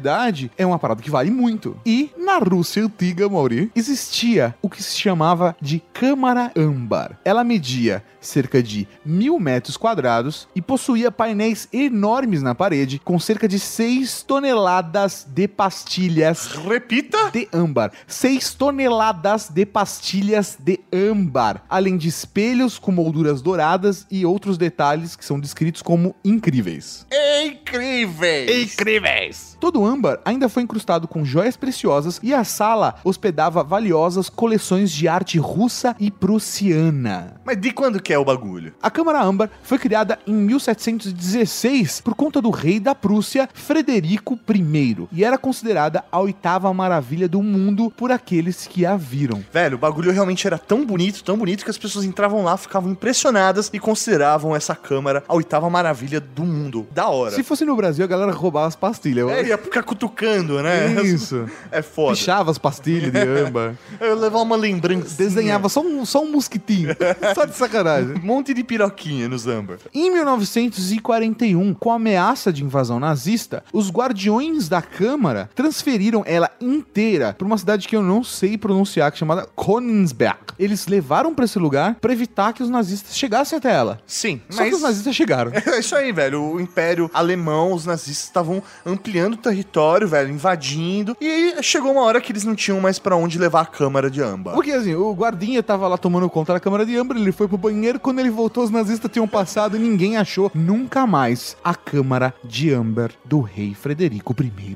é 0.57 0.65
uma 0.65 0.79
parada 0.79 1.01
que 1.01 1.09
vale 1.09 1.31
muito. 1.31 1.79
E 1.85 2.11
na 2.17 2.37
Rússia 2.37 2.83
antiga, 2.83 3.27
Mauri, 3.27 3.71
existia 3.75 4.55
o 4.61 4.69
que 4.69 4.81
se 4.81 4.97
chamava 4.97 5.55
de 5.61 5.81
Câmara 5.93 6.51
Âmbar. 6.55 7.19
Ela 7.23 7.43
media 7.43 8.03
cerca 8.19 8.61
de 8.61 8.87
mil 9.05 9.39
metros 9.39 9.77
quadrados 9.77 10.47
e 10.55 10.61
possuía 10.61 11.11
painéis 11.11 11.67
enormes 11.71 12.41
na 12.41 12.53
parede 12.53 12.99
com 13.03 13.17
cerca 13.19 13.47
de 13.47 13.59
6 13.59 14.23
toneladas 14.23 15.25
de 15.29 15.47
pastilhas 15.47 16.47
Repita. 16.47 17.31
de 17.31 17.47
âmbar. 17.53 17.91
6 18.05 18.53
toneladas 18.53 19.49
de 19.49 19.65
pastilhas 19.65 20.57
de 20.59 20.79
âmbar, 20.93 21.63
além 21.69 21.97
de 21.97 22.07
espelhos 22.07 22.77
com 22.77 22.91
molduras 22.91 23.41
douradas 23.41 24.05
e 24.11 24.25
outros 24.25 24.57
detalhes 24.57 25.15
que 25.15 25.25
são 25.25 25.39
descritos 25.39 25.81
como 25.81 26.15
incríveis. 26.23 27.05
Incríveis. 27.45 28.73
Incríveis! 28.73 29.57
Todo 29.59 29.85
âmbar 29.87 30.19
ainda 30.25 30.49
foi 30.49 30.63
incrustado 30.63 31.07
com 31.07 31.23
joias 31.23 31.55
preciosas 31.55 32.19
e 32.21 32.33
a 32.33 32.43
sala 32.43 32.95
hospedava 33.03 33.63
valiosas 33.63 34.29
coleções 34.29 34.91
de 34.91 35.07
arte 35.07 35.37
russa 35.37 35.95
e 35.99 36.11
prussiana. 36.11 37.35
Mas 37.45 37.59
de 37.59 37.71
quando 37.71 38.01
que 38.01 38.13
é 38.13 38.17
o 38.17 38.25
bagulho? 38.25 38.73
A 38.81 38.91
Câmara 38.91 39.21
Âmbar 39.21 39.49
foi 39.63 39.77
criada 39.77 40.19
em 40.27 40.33
1716 40.33 42.01
por 42.01 42.15
conta 42.15 42.41
do 42.41 42.49
rei 42.49 42.79
da 42.79 42.93
Prússia, 42.93 43.49
Frederico 43.53 44.39
I, 44.53 45.07
e 45.11 45.23
era 45.23 45.37
considerada 45.37 46.03
a 46.11 46.19
oitava 46.19 46.73
maravilha 46.73 47.27
do 47.27 47.41
mundo 47.41 47.91
por 47.95 48.11
aqueles 48.11 48.67
que 48.67 48.85
a 48.85 48.95
viram. 48.95 49.43
Velho, 49.51 49.75
o 49.75 49.79
bagulho 49.79 50.11
realmente 50.11 50.45
era 50.45 50.57
tão 50.57 50.85
bonito, 50.85 51.23
tão 51.23 51.37
bonito 51.37 51.63
que 51.63 51.69
as 51.69 51.77
pessoas 51.77 52.05
entravam 52.05 52.43
lá, 52.43 52.57
ficavam 52.57 52.91
impressionadas 52.91 53.69
e 53.73 53.79
consideravam 53.79 54.55
essa 54.55 54.75
câmara 54.75 55.23
a 55.27 55.35
oitava 55.35 55.69
maravilha 55.69 56.19
do 56.19 56.43
mundo. 56.43 56.87
Da 56.91 57.07
hora. 57.07 57.31
Se 57.31 57.43
fosse 57.43 57.65
no 57.65 57.75
Brasil, 57.75 58.03
a 58.03 58.07
galera 58.07 58.31
roubava 58.31 58.67
as 58.67 58.75
pastilhas. 58.75 59.29
É, 59.29 59.43
ia 59.43 59.57
ficar 59.77 59.83
cutucando, 59.83 60.61
né? 60.61 61.01
Isso. 61.03 61.45
É 61.69 61.81
foda. 61.81 62.15
Pichava 62.15 62.49
as 62.49 62.57
pastilhas 62.57 63.11
de 63.11 63.19
âmbar. 63.19 63.75
Eu 63.99 64.15
levar 64.15 64.39
uma 64.39 64.55
lembrança. 64.55 65.17
Desenhava 65.17 65.67
só 65.67 65.81
um, 65.81 66.05
só 66.05 66.23
um 66.23 66.31
mosquitinho. 66.31 66.95
só 67.35 67.45
de 67.45 67.55
sacanagem. 67.55 68.15
um 68.15 68.25
monte 68.25 68.53
de 68.53 68.63
piroquinha 68.63 69.27
nos 69.27 69.47
âmbar. 69.47 69.77
Em 69.93 70.09
1941, 70.11 71.73
com 71.73 71.91
a 71.91 71.95
ameaça 71.95 72.53
de 72.53 72.63
invasão 72.63 72.99
nazista, 72.99 73.63
os 73.73 73.91
guardiões 73.91 74.69
da 74.69 74.81
Câmara 74.81 75.49
transferiram 75.53 76.23
ela 76.25 76.49
inteira 76.61 77.33
para 77.33 77.45
uma 77.45 77.57
cidade 77.57 77.87
que 77.87 77.95
eu 77.95 78.01
não 78.01 78.23
sei 78.23 78.57
pronunciar, 78.57 79.11
que 79.11 79.17
é 79.17 79.19
chamada 79.19 79.47
Königsberg. 79.55 80.37
Eles 80.57 80.87
levaram 80.87 81.35
para 81.35 81.45
esse 81.45 81.59
lugar 81.59 81.95
para 81.95 82.13
evitar 82.13 82.53
que 82.53 82.63
os 82.63 82.69
nazistas 82.69 83.17
chegassem 83.17 83.57
até 83.57 83.73
ela. 83.73 83.99
Sim, 84.07 84.41
Só 84.49 84.63
que 84.63 84.73
os 84.73 84.81
nazistas 84.81 85.15
chegaram. 85.15 85.51
É 85.53 85.79
isso 85.79 85.95
aí, 85.95 86.11
velho. 86.11 86.41
O 86.41 86.61
Império 86.61 87.11
Alemão, 87.13 87.73
os 87.73 87.85
nazistas 87.85 88.25
estavam 88.25 88.63
ampliando 88.85 89.33
o 89.33 89.37
território, 89.37 89.66
velho, 90.07 90.31
invadindo. 90.31 91.15
E 91.19 91.25
aí 91.25 91.63
chegou 91.63 91.91
uma 91.91 92.01
hora 92.01 92.21
que 92.21 92.31
eles 92.31 92.43
não 92.43 92.55
tinham 92.55 92.79
mais 92.79 92.99
pra 92.99 93.15
onde 93.15 93.37
levar 93.37 93.61
a 93.61 93.65
câmara 93.65 94.09
de 94.09 94.21
âmbar. 94.21 94.53
Porque 94.53 94.71
assim, 94.71 94.95
o 94.95 95.13
guardinha 95.13 95.61
tava 95.61 95.87
lá 95.87 95.97
tomando 95.97 96.29
conta 96.29 96.53
da 96.53 96.59
câmara 96.59 96.85
de 96.85 96.95
âmbar, 96.95 97.17
ele 97.17 97.31
foi 97.31 97.47
pro 97.47 97.57
banheiro, 97.57 97.99
quando 97.99 98.19
ele 98.19 98.29
voltou, 98.29 98.63
os 98.63 98.71
nazistas 98.71 99.11
tinham 99.11 99.27
passado 99.27 99.75
e 99.75 99.79
ninguém 99.79 100.17
achou 100.17 100.51
nunca 100.53 101.05
mais 101.05 101.55
a 101.63 101.75
câmara 101.75 102.33
de 102.43 102.73
âmbar 102.73 103.11
do 103.23 103.41
rei 103.41 103.73
Frederico 103.73 104.35
I. 104.39 104.75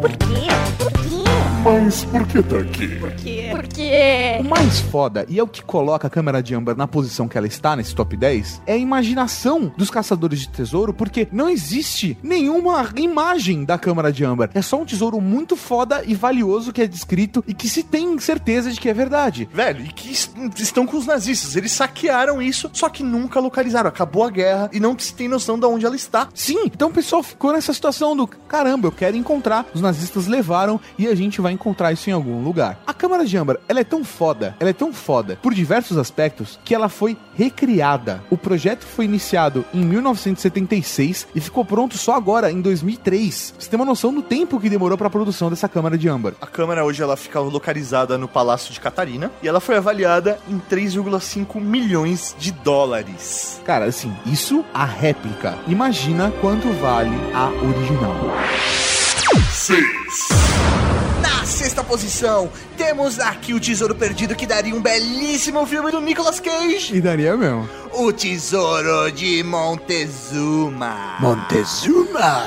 Por 0.00 0.10
quê? 0.10 0.48
Por 0.78 0.92
quê? 0.92 1.29
Mas 1.64 2.04
por 2.06 2.26
que 2.26 2.42
tá 2.42 2.58
aqui? 2.58 2.88
Por 2.98 3.12
quê? 3.12 3.48
Por 3.50 3.66
quê? 3.66 4.38
O 4.40 4.44
mais 4.44 4.80
foda, 4.80 5.26
e 5.28 5.38
é 5.38 5.42
o 5.42 5.46
que 5.46 5.62
coloca 5.62 6.06
a 6.06 6.10
câmera 6.10 6.42
de 6.42 6.54
âmbar 6.54 6.74
na 6.74 6.86
posição 6.88 7.28
que 7.28 7.36
ela 7.36 7.46
está 7.46 7.76
nesse 7.76 7.94
top 7.94 8.16
10, 8.16 8.62
é 8.66 8.72
a 8.72 8.76
imaginação 8.78 9.70
dos 9.76 9.90
caçadores 9.90 10.40
de 10.40 10.48
tesouro, 10.48 10.94
porque 10.94 11.28
não 11.30 11.50
existe 11.50 12.16
nenhuma 12.22 12.88
imagem 12.96 13.64
da 13.64 13.76
câmara 13.78 14.10
de 14.10 14.24
âmbar. 14.24 14.48
É 14.54 14.62
só 14.62 14.80
um 14.80 14.86
tesouro 14.86 15.20
muito 15.20 15.54
foda 15.54 16.02
e 16.06 16.14
valioso 16.14 16.72
que 16.72 16.80
é 16.80 16.86
descrito 16.86 17.44
e 17.46 17.52
que 17.52 17.68
se 17.68 17.82
tem 17.82 18.18
certeza 18.18 18.70
de 18.72 18.80
que 18.80 18.88
é 18.88 18.94
verdade. 18.94 19.46
Velho, 19.52 19.84
e 19.84 19.88
que 19.88 20.10
es- 20.10 20.30
estão 20.56 20.86
com 20.86 20.96
os 20.96 21.06
nazistas. 21.06 21.56
Eles 21.56 21.72
saquearam 21.72 22.40
isso, 22.40 22.70
só 22.72 22.88
que 22.88 23.02
nunca 23.02 23.38
localizaram. 23.38 23.88
Acabou 23.88 24.24
a 24.24 24.30
guerra 24.30 24.70
e 24.72 24.80
não 24.80 24.98
se 24.98 25.12
tem 25.14 25.28
noção 25.28 25.58
de 25.58 25.66
onde 25.66 25.84
ela 25.84 25.96
está. 25.96 26.28
Sim, 26.34 26.62
então 26.64 26.88
o 26.88 26.92
pessoal 26.92 27.22
ficou 27.22 27.52
nessa 27.52 27.72
situação 27.74 28.16
do 28.16 28.26
caramba, 28.26 28.88
eu 28.88 28.92
quero 28.92 29.16
encontrar. 29.16 29.66
Os 29.74 29.82
nazistas 29.82 30.26
levaram 30.26 30.80
e 30.98 31.06
a 31.06 31.14
gente 31.14 31.40
vai 31.40 31.49
encontrar 31.52 31.92
isso 31.92 32.08
em 32.08 32.12
algum 32.12 32.42
lugar. 32.42 32.78
A 32.86 32.94
câmara 32.94 33.24
de 33.24 33.36
âmbar, 33.36 33.58
ela 33.68 33.80
é 33.80 33.84
tão 33.84 34.04
foda, 34.04 34.54
ela 34.60 34.70
é 34.70 34.74
tão 34.74 34.92
foda 34.92 35.38
por 35.42 35.54
diversos 35.54 35.96
aspectos 35.96 36.58
que 36.64 36.74
ela 36.74 36.88
foi 36.88 37.16
recriada. 37.34 38.22
O 38.30 38.36
projeto 38.36 38.84
foi 38.84 39.04
iniciado 39.04 39.64
em 39.72 39.84
1976 39.84 41.28
e 41.34 41.40
ficou 41.40 41.64
pronto 41.64 41.96
só 41.96 42.14
agora 42.14 42.50
em 42.50 42.60
2003. 42.60 43.54
Você 43.58 43.70
tem 43.70 43.78
uma 43.78 43.86
noção 43.86 44.12
do 44.12 44.22
tempo 44.22 44.60
que 44.60 44.70
demorou 44.70 44.96
para 44.98 45.06
a 45.06 45.10
produção 45.10 45.50
dessa 45.50 45.68
câmara 45.68 45.96
de 45.96 46.08
âmbar? 46.08 46.34
A 46.40 46.46
câmara 46.46 46.84
hoje 46.84 47.02
ela 47.02 47.16
fica 47.16 47.40
localizada 47.40 48.18
no 48.18 48.28
Palácio 48.28 48.72
de 48.72 48.80
Catarina 48.80 49.30
e 49.42 49.48
ela 49.48 49.60
foi 49.60 49.76
avaliada 49.76 50.38
em 50.48 50.60
3,5 50.70 51.60
milhões 51.60 52.34
de 52.38 52.52
dólares. 52.52 53.60
Cara, 53.64 53.86
assim, 53.86 54.12
isso 54.26 54.64
a 54.72 54.84
réplica. 54.84 55.56
Imagina 55.66 56.32
quanto 56.40 56.72
vale 56.74 57.16
a 57.34 57.48
original. 57.64 58.14
Na 59.32 60.89
sexta 61.70 61.84
posição, 61.84 62.50
temos 62.76 63.20
aqui 63.20 63.54
o 63.54 63.60
Tesouro 63.60 63.94
Perdido 63.94 64.34
que 64.34 64.44
daria 64.44 64.74
um 64.74 64.82
belíssimo 64.82 65.64
filme 65.66 65.92
do 65.92 66.00
Nicolas 66.00 66.40
Cage. 66.40 66.96
E 66.96 67.00
daria 67.00 67.36
mesmo. 67.36 67.68
O 67.92 68.12
Tesouro 68.12 69.12
de 69.12 69.40
Montezuma. 69.44 71.16
Montezuma! 71.20 72.42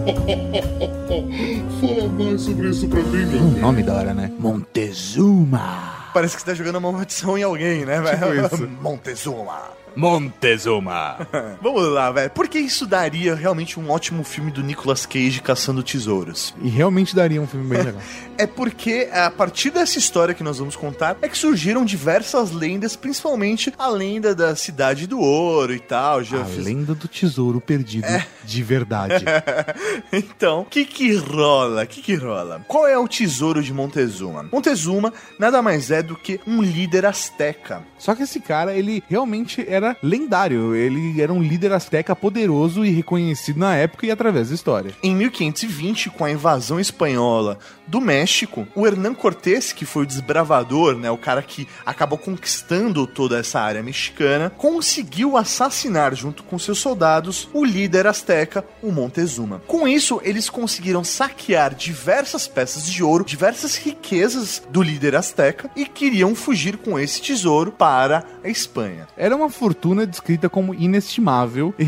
Fala 1.78 2.08
mais 2.08 2.40
sobre 2.40 2.70
isso 2.70 2.88
pra 2.88 3.02
mim, 3.02 3.26
meu 3.26 3.40
amigo. 3.40 3.60
Nome 3.60 3.82
da 3.82 3.94
hora, 3.94 4.14
né? 4.14 4.32
Montezuma! 4.38 6.08
Parece 6.14 6.36
que 6.36 6.40
você 6.40 6.46
tá 6.46 6.54
jogando 6.54 6.76
uma 6.76 6.90
maldição 6.90 7.36
em 7.36 7.42
alguém, 7.42 7.84
né, 7.84 8.00
velho? 8.00 8.48
Tipo. 8.48 8.66
Montezuma. 8.80 9.77
Montezuma! 9.96 11.16
Vamos 11.62 11.88
lá, 11.88 12.10
velho. 12.10 12.30
Por 12.30 12.48
que 12.48 12.58
isso 12.58 12.86
daria 12.86 13.34
realmente 13.34 13.78
um 13.78 13.90
ótimo 13.90 14.22
filme 14.24 14.50
do 14.50 14.62
Nicolas 14.62 15.06
Cage 15.06 15.40
caçando 15.40 15.82
tesouros? 15.82 16.54
E 16.62 16.68
realmente 16.68 17.14
daria 17.14 17.40
um 17.40 17.46
filme 17.46 17.68
bem 17.68 17.82
legal. 17.82 18.00
É 18.40 18.46
porque 18.46 19.08
a 19.12 19.32
partir 19.32 19.70
dessa 19.70 19.98
história 19.98 20.32
que 20.32 20.44
nós 20.44 20.58
vamos 20.60 20.76
contar 20.76 21.16
é 21.20 21.28
que 21.28 21.36
surgiram 21.36 21.84
diversas 21.84 22.52
lendas, 22.52 22.94
principalmente 22.94 23.74
a 23.76 23.88
lenda 23.88 24.32
da 24.32 24.54
Cidade 24.54 25.08
do 25.08 25.18
Ouro 25.18 25.74
e 25.74 25.80
tal. 25.80 26.22
Já 26.22 26.42
A 26.42 26.44
fiz- 26.44 26.64
lenda 26.64 26.94
do 26.94 27.08
tesouro 27.08 27.60
perdido 27.60 28.06
de 28.44 28.62
verdade. 28.62 29.24
então, 30.12 30.60
o 30.60 30.64
que 30.66 30.84
que 30.84 31.16
rola? 31.16 31.82
O 31.82 31.86
que 31.88 32.00
que 32.00 32.14
rola? 32.14 32.64
Qual 32.68 32.86
é 32.86 32.96
o 32.96 33.08
tesouro 33.08 33.60
de 33.60 33.72
Montezuma? 33.74 34.48
Montezuma 34.52 35.12
nada 35.36 35.60
mais 35.60 35.90
é 35.90 36.00
do 36.00 36.14
que 36.14 36.40
um 36.46 36.62
líder 36.62 37.06
asteca. 37.06 37.82
Só 37.98 38.14
que 38.14 38.22
esse 38.22 38.38
cara, 38.38 38.72
ele 38.72 39.02
realmente 39.08 39.66
era 39.78 39.96
lendário. 40.02 40.74
Ele 40.74 41.20
era 41.20 41.32
um 41.32 41.42
líder 41.42 41.72
asteca 41.72 42.14
poderoso 42.14 42.84
e 42.84 42.90
reconhecido 42.90 43.58
na 43.58 43.74
época 43.74 44.06
e 44.06 44.10
através 44.10 44.48
da 44.48 44.54
história. 44.54 44.92
Em 45.02 45.14
1520, 45.14 46.10
com 46.10 46.24
a 46.24 46.30
invasão 46.30 46.78
espanhola 46.78 47.58
do 47.86 48.00
México, 48.00 48.68
o 48.74 48.86
Hernán 48.86 49.14
Cortés, 49.14 49.72
que 49.72 49.86
foi 49.86 50.02
o 50.02 50.06
desbravador, 50.06 50.96
né, 50.96 51.10
o 51.10 51.16
cara 51.16 51.42
que 51.42 51.66
acabou 51.86 52.18
conquistando 52.18 53.06
toda 53.06 53.38
essa 53.38 53.60
área 53.60 53.82
mexicana, 53.82 54.50
conseguiu 54.50 55.36
assassinar 55.36 56.14
junto 56.14 56.42
com 56.42 56.58
seus 56.58 56.78
soldados 56.78 57.48
o 57.54 57.64
líder 57.64 58.06
asteca, 58.06 58.64
o 58.82 58.92
Montezuma. 58.92 59.62
Com 59.66 59.88
isso, 59.88 60.20
eles 60.22 60.50
conseguiram 60.50 61.02
saquear 61.02 61.74
diversas 61.74 62.46
peças 62.46 62.86
de 62.86 63.02
ouro, 63.02 63.24
diversas 63.24 63.76
riquezas 63.76 64.62
do 64.70 64.82
líder 64.82 65.16
asteca 65.16 65.70
e 65.74 65.86
queriam 65.86 66.34
fugir 66.34 66.76
com 66.76 66.98
esse 66.98 67.22
tesouro 67.22 67.72
para 67.72 68.24
a 68.44 68.48
Espanha. 68.48 69.08
Era 69.16 69.34
uma 69.34 69.48
fortuna 69.68 70.06
descrita 70.06 70.48
como 70.48 70.72
inestimável 70.74 71.74
e, 71.78 71.82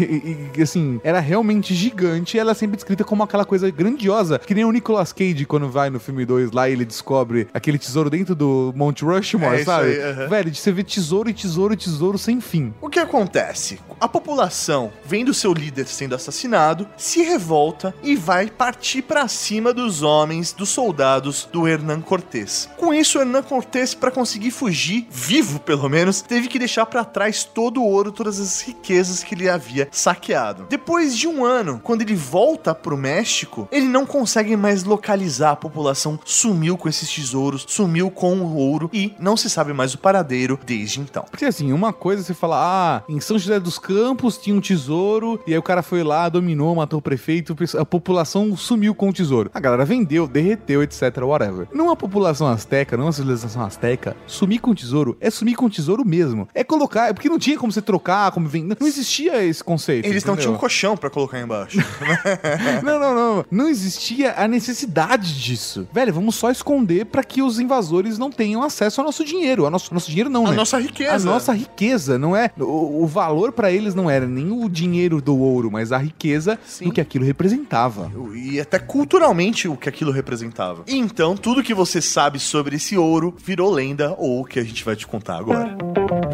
e- 0.57 0.63
assim, 0.63 1.01
era 1.03 1.19
realmente 1.19 1.75
gigante 1.75 2.37
e 2.37 2.41
ela 2.41 2.51
é 2.51 2.55
sempre 2.55 2.77
descrita 2.77 3.03
como 3.05 3.23
aquela 3.23 3.45
coisa 3.45 3.71
grandiosa, 3.71 4.39
que 4.39 4.55
nem 4.55 4.65
o 4.67 4.71
Nicolas 4.71 5.13
Cage 5.15 5.47
quando 5.47 5.69
vai 5.71 5.89
no 5.89 5.99
filme 5.99 6.27
2 6.27 6.51
lá 6.53 6.69
e 6.69 6.73
ele 6.73 6.85
descobre 6.85 7.49
aquele 7.55 7.79
tesouro 7.79 8.11
dentro 8.11 8.35
do 8.35 8.71
Mount 8.77 9.01
Rushmore, 9.01 9.61
É 9.61 9.65
sabe? 9.65 9.87
aí, 9.93 10.03
aham. 10.03 10.29
Velho, 10.29 10.51
de 10.51 10.59
você 10.59 10.71
vê 10.73 10.85
tesouro 10.85 11.31
e 11.31 11.33
tesouro 11.33 11.73
e 11.73 11.77
tesouro 11.77 12.19
sem 12.19 12.39
fim. 12.41 12.75
O 12.83 12.91
que 12.91 12.99
acontece? 12.99 13.79
A 13.99 14.07
população, 14.09 14.93
vendo 15.07 15.33
seu 15.33 15.55
líder 15.55 15.87
sendo 15.87 16.15
assassinado, 16.15 16.87
se 16.99 17.23
revolta 17.23 17.95
e 18.03 18.15
vai 18.15 18.49
partir 18.49 19.01
para 19.03 19.27
cima 19.27 19.73
dos 19.73 20.03
homens, 20.03 20.53
dos 20.53 20.69
soldados 20.69 21.49
do 21.51 21.67
Hernán 21.67 22.03
Cortés. 22.03 22.69
Com 22.77 22.93
isso, 22.93 23.19
Hernán 23.19 23.43
Cortés, 23.43 23.95
para 23.95 24.11
conseguir 24.11 24.51
fugir, 24.51 25.07
vivo 25.11 25.59
pelo 25.61 25.89
menos, 25.89 26.21
teve 26.21 26.47
que 26.49 26.59
deixar 26.59 26.85
para 26.87 27.05
trás 27.05 27.45
todo 27.45 27.70
todo 27.71 27.83
o 27.83 27.87
ouro, 27.87 28.11
todas 28.11 28.41
as 28.41 28.61
riquezas 28.61 29.23
que 29.23 29.33
ele 29.33 29.49
havia 29.49 29.87
saqueado. 29.93 30.67
Depois 30.69 31.17
de 31.17 31.29
um 31.29 31.45
ano, 31.45 31.81
quando 31.85 32.03
ele 32.03 32.17
volta 32.17 32.75
pro 32.75 32.97
México, 32.97 33.69
ele 33.71 33.87
não 33.87 34.05
consegue 34.05 34.57
mais 34.57 34.83
localizar 34.83 35.53
a 35.53 35.57
população, 35.57 36.19
sumiu 36.25 36.77
com 36.77 36.89
esses 36.89 37.09
tesouros, 37.09 37.65
sumiu 37.69 38.11
com 38.11 38.39
o 38.39 38.57
ouro 38.57 38.91
e 38.93 39.15
não 39.21 39.37
se 39.37 39.49
sabe 39.49 39.73
mais 39.73 39.95
o 39.95 39.99
paradeiro 39.99 40.59
desde 40.67 40.99
então. 40.99 41.25
Porque 41.31 41.45
assim, 41.45 41.73
uma 41.73 41.93
coisa 41.93 42.25
você 42.25 42.35
fala, 42.35 42.57
ah, 42.59 43.03
em 43.09 43.21
São 43.21 43.39
José 43.39 43.61
dos 43.61 43.79
Campos 43.79 44.37
tinha 44.37 44.57
um 44.57 44.61
tesouro, 44.61 45.41
e 45.47 45.53
aí 45.53 45.59
o 45.59 45.63
cara 45.63 45.83
foi 45.83 46.03
lá, 46.03 46.29
dominou, 46.29 46.75
matou 46.75 46.99
o 46.99 47.03
prefeito, 47.03 47.57
a 47.79 47.85
população 47.85 48.57
sumiu 48.57 48.97
com 48.97 49.11
o 49.11 49.13
tesouro. 49.13 49.49
A 49.55 49.61
galera 49.61 49.85
vendeu, 49.85 50.27
derreteu, 50.27 50.83
etc, 50.83 51.03
whatever. 51.23 51.69
Numa 51.73 51.95
população 51.95 52.49
asteca, 52.49 52.97
numa 52.97 53.13
civilização 53.13 53.63
asteca, 53.63 54.17
sumir 54.27 54.59
com 54.59 54.73
o 54.73 54.75
tesouro 54.75 55.17
é 55.21 55.31
sumir 55.31 55.55
com 55.55 55.67
o 55.67 55.71
tesouro 55.71 56.05
mesmo. 56.05 56.49
É 56.53 56.65
colocar, 56.65 57.11
é 57.11 57.13
porque 57.13 57.29
não 57.29 57.39
tinha 57.39 57.60
como 57.61 57.73
você 57.73 57.83
trocar, 57.83 58.33
como 58.33 58.49
vender, 58.49 58.77
não 58.81 58.87
existia 58.87 59.45
esse 59.45 59.63
conceito. 59.63 60.07
Eles 60.07 60.25
não 60.25 60.35
entendeu? 60.35 60.43
tinham 60.43 60.57
um 60.57 60.59
colchão 60.59 60.97
pra 60.97 61.11
colocar 61.11 61.41
embaixo. 61.41 61.79
Não, 62.83 62.99
não, 62.99 63.15
não. 63.15 63.45
Não 63.51 63.69
existia 63.69 64.35
a 64.37 64.49
necessidade 64.49 65.39
disso. 65.39 65.87
Velho, 65.93 66.13
vamos 66.13 66.35
só 66.35 66.51
esconder 66.51 67.07
pra 67.07 67.23
que 67.23 67.43
os 67.43 67.59
invasores 67.59 68.19
não 68.19 68.31
tenham 68.31 68.63
acesso 68.63 69.01
ao 69.01 69.05
nosso 69.05 69.25
dinheiro. 69.25 69.65
Ao 69.65 69.71
nosso, 69.71 69.93
nosso 69.93 70.09
dinheiro 70.09 70.31
não, 70.31 70.47
a 70.47 70.51
né? 70.51 70.57
nossa 70.57 70.79
riqueza. 70.79 71.15
A 71.15 71.19
nossa 71.19 71.53
riqueza, 71.53 72.19
não 72.19 72.35
é? 72.35 72.51
O, 72.59 73.03
o 73.03 73.07
valor 73.07 73.53
pra 73.53 73.71
eles 73.71 73.95
não 73.95 74.09
era 74.09 74.27
nem 74.27 74.51
o 74.51 74.69
dinheiro 74.69 75.21
do 75.21 75.37
ouro, 75.37 75.71
mas 75.71 75.93
a 75.93 75.99
riqueza 75.99 76.59
Sim. 76.65 76.87
do 76.87 76.93
que 76.93 77.01
aquilo 77.01 77.25
representava. 77.25 78.11
E 78.35 78.61
até 78.61 78.79
culturalmente 78.79 79.69
o 79.69 79.77
que 79.77 79.89
aquilo 79.89 80.13
representava. 80.13 80.83
E 80.87 80.97
então, 80.97 81.37
tudo 81.37 81.63
que 81.63 81.75
você 81.75 82.01
sabe 82.01 82.39
sobre 82.39 82.77
esse 82.77 82.97
ouro 82.97 83.35
virou 83.39 83.71
lenda 83.71 84.15
ou 84.19 84.41
o 84.41 84.45
que 84.45 84.59
a 84.59 84.65
gente 84.65 84.85
vai 84.85 84.97
te 84.97 85.07
contar 85.07 85.39
agora. 85.39 85.77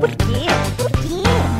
Por 0.00 0.10
quê? 0.10 0.46
Por 0.76 0.90
quê? 0.90 1.05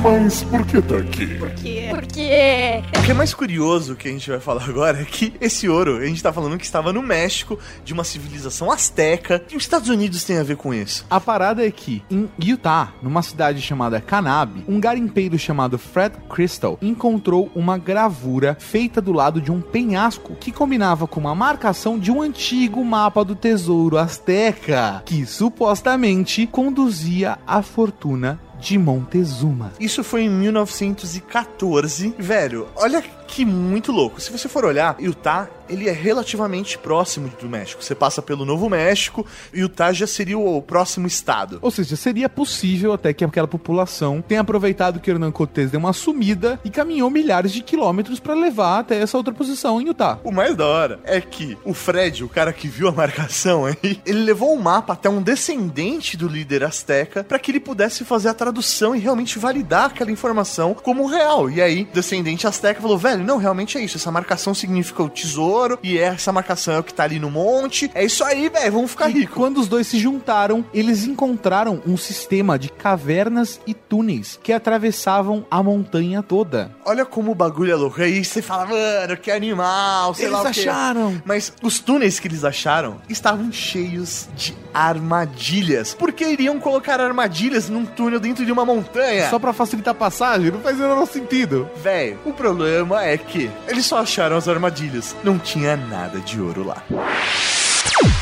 Mas 0.07 0.45
por 0.45 0.65
que 0.65 0.81
tá 0.81 0.99
aqui? 0.99 1.27
Por 1.35 1.51
quê? 1.51 1.89
Por 1.91 2.07
quê? 2.07 2.83
O 2.97 3.03
que 3.03 3.11
é 3.11 3.15
mais 3.15 3.35
curioso 3.35 3.97
que 3.97 4.07
a 4.07 4.13
gente 4.13 4.31
vai 4.31 4.39
falar 4.39 4.63
agora 4.63 5.01
é 5.01 5.05
que 5.05 5.35
esse 5.41 5.69
ouro, 5.69 5.97
a 5.97 6.07
gente 6.07 6.23
tá 6.23 6.33
falando 6.33 6.57
que 6.57 6.65
estava 6.65 6.93
no 6.93 7.03
México, 7.03 7.59
de 7.85 7.93
uma 7.93 8.05
civilização 8.05 8.71
asteca, 8.71 9.43
e 9.51 9.57
os 9.57 9.65
Estados 9.65 9.89
Unidos 9.89 10.23
tem 10.23 10.39
a 10.39 10.45
ver 10.45 10.57
com 10.59 10.73
isso. 10.73 11.05
A 11.11 11.19
parada 11.19 11.67
é 11.67 11.73
que, 11.73 12.05
em 12.09 12.29
Utah, 12.41 12.93
numa 13.03 13.21
cidade 13.21 13.61
chamada 13.61 14.01
Kanab, 14.01 14.65
um 14.69 14.79
garimpeiro 14.79 15.37
chamado 15.37 15.77
Fred 15.77 16.15
Crystal 16.31 16.79
encontrou 16.81 17.51
uma 17.53 17.77
gravura 17.77 18.57
feita 18.61 19.01
do 19.01 19.13
lado 19.13 19.41
de 19.41 19.51
um 19.51 19.61
penhasco 19.61 20.37
que 20.37 20.53
combinava 20.53 21.09
com 21.09 21.19
uma 21.19 21.35
marcação 21.35 21.99
de 21.99 22.13
um 22.13 22.23
antigo 22.23 22.85
mapa 22.85 23.25
do 23.25 23.35
tesouro 23.35 23.99
azteca, 23.99 25.03
que 25.05 25.27
supostamente 25.27 26.47
conduzia 26.47 27.39
à 27.45 27.61
fortuna 27.61 28.46
de 28.61 28.79
Montezuma. 28.79 29.73
Isso 29.79 30.03
foi 30.03 30.23
em 30.23 30.31
1914. 30.31 32.15
Velho, 32.19 32.69
olha 32.77 33.03
que 33.27 33.45
muito 33.45 33.93
louco. 33.93 34.21
Se 34.21 34.31
você 34.31 34.49
for 34.49 34.65
olhar, 34.65 34.97
Utah, 35.01 35.49
ele 35.69 35.89
é 35.89 35.93
relativamente 35.93 36.79
próximo 36.79 37.31
do 37.41 37.49
México. 37.49 37.83
Você 37.83 37.95
passa 37.95 38.23
pelo 38.23 38.45
Novo 38.45 38.69
México, 38.69 39.27
Utah 39.53 39.93
já 39.93 40.07
seria 40.07 40.39
o 40.39 40.63
próximo 40.63 41.07
estado. 41.07 41.59
Ou 41.61 41.71
seja, 41.71 41.97
seria 41.97 42.29
possível 42.29 42.93
até 42.93 43.13
que 43.13 43.25
aquela 43.25 43.49
população 43.49 44.23
tenha 44.23 44.41
aproveitado 44.41 45.01
que 45.01 45.11
Hernan 45.11 45.33
Cortés 45.33 45.71
deu 45.71 45.81
uma 45.81 45.93
sumida 45.93 46.61
e 46.65 46.71
caminhou 46.71 47.11
milhares 47.11 47.53
de 47.53 47.63
quilômetros 47.63 48.21
para 48.21 48.35
levar 48.35 48.81
até 48.81 48.99
essa 49.01 49.17
outra 49.17 49.35
posição 49.35 49.81
em 49.81 49.87
Utah. 49.87 50.19
O 50.23 50.33
mais 50.33 50.55
da 50.55 50.67
hora 50.67 51.01
é 51.05 51.21
que 51.21 51.57
o 51.65 51.75
Fred, 51.75 52.25
o 52.25 52.29
cara 52.29 52.53
que 52.53 52.69
viu 52.69 52.89
a 52.89 52.93
marcação 52.97 53.65
aí, 53.65 54.01
ele 54.05 54.21
levou 54.21 54.55
o 54.55 54.63
mapa 54.63 54.93
até 54.93 55.09
um 55.09 55.23
descendente 55.23 56.17
do 56.17 56.29
líder 56.29 56.65
azteca 56.65 57.25
para 57.25 57.39
que 57.39 57.51
ele 57.51 57.61
pudesse 57.61 58.05
fazer 58.05 58.29
a 58.29 58.35
tradução 58.35 58.95
e 58.95 58.99
realmente 58.99 59.39
validar 59.39 59.87
aquela 59.87 60.11
informação 60.11 60.75
como 60.75 61.07
real. 61.07 61.51
E 61.51 61.61
aí, 61.61 61.83
o 61.83 61.95
descendente 61.95 62.47
azteca 62.47 62.81
falou: 62.81 62.99
velho, 62.99 63.16
não, 63.25 63.37
realmente 63.39 63.79
é 63.79 63.81
isso. 63.81 63.97
Essa 63.97 64.11
marcação 64.11 64.55
significa 64.55 65.03
o 65.03 65.09
tesouro 65.09 65.79
e 65.83 65.99
essa 65.99 66.33
marcação 66.33 66.75
é 66.75 66.79
o 66.79 66.83
que 66.83 66.93
tá 66.95 67.05
ali 67.05 67.19
no 67.19 67.31
monte. 67.31 67.91
É 67.95 68.05
isso 68.05 68.25
aí, 68.25 68.49
velho, 68.49 68.73
vamos 68.73 68.91
ficar 68.91 69.07
ricos. 69.09 69.35
quando 69.35 69.59
os 69.59 69.69
dois 69.69 69.87
se 69.87 69.99
juntaram, 69.99 70.65
eles 70.73 71.05
encontraram 71.05 71.81
um 71.87 71.97
sistema 71.97 72.59
de 72.59 72.69
cavernas 72.69 73.61
e 73.67 73.75
túneis 73.75 74.39
que 74.43 74.53
atravessavam 74.53 75.45
a 75.51 75.63
montanha 75.63 76.23
toda. 76.23 76.71
Olha 76.85 77.05
como 77.05 77.33
o 77.33 77.35
bagulho 77.35 77.73
é 77.73 77.77
louco. 77.77 78.01
Aí 78.03 78.25
você 78.25 78.43
fala, 78.43 78.67
mano, 78.67 79.17
que 79.17 79.31
animal, 79.31 80.15
sei 80.15 80.27
Eles 80.27 80.33
lá 80.35 80.41
o 80.41 80.53
quê. 80.53 80.61
acharam. 80.61 81.23
Mas 81.25 81.53
os 81.63 81.79
túneis 81.79 82.19
que 82.21 82.29
eles 82.29 82.45
acharam 82.45 82.97
estavam 83.09 83.51
cheios 83.53 84.29
de 84.37 84.55
armadilhas. 84.73 85.95
Por 85.95 86.13
que 86.13 86.25
iriam 86.27 86.59
colocar 86.59 87.01
armadilhas 87.01 87.69
num 87.69 87.85
túnel 87.85 88.21
dentro 88.21 88.45
de 88.45 88.53
uma 88.53 88.65
montanha? 88.65 89.29
Só 89.31 89.39
pra 89.39 89.53
facilitar 89.53 89.93
a 89.93 89.95
passagem, 89.97 90.51
não 90.51 90.61
faz 90.61 90.77
o 90.77 90.81
menor 90.83 91.07
sentido. 91.07 91.69
Véi, 91.83 92.17
o 92.25 92.33
problema 92.33 93.05
é 93.05 93.06
que 93.15 93.51
eles 93.69 93.85
só 93.85 93.99
acharam 93.99 94.37
as 94.37 94.49
armadilhas. 94.49 95.15
Não 95.23 95.39
tinha 95.39 95.77
nada 95.77 96.19
de 96.21 96.41
ouro 96.41 96.65
lá. 96.65 96.83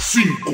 5, 0.01 0.51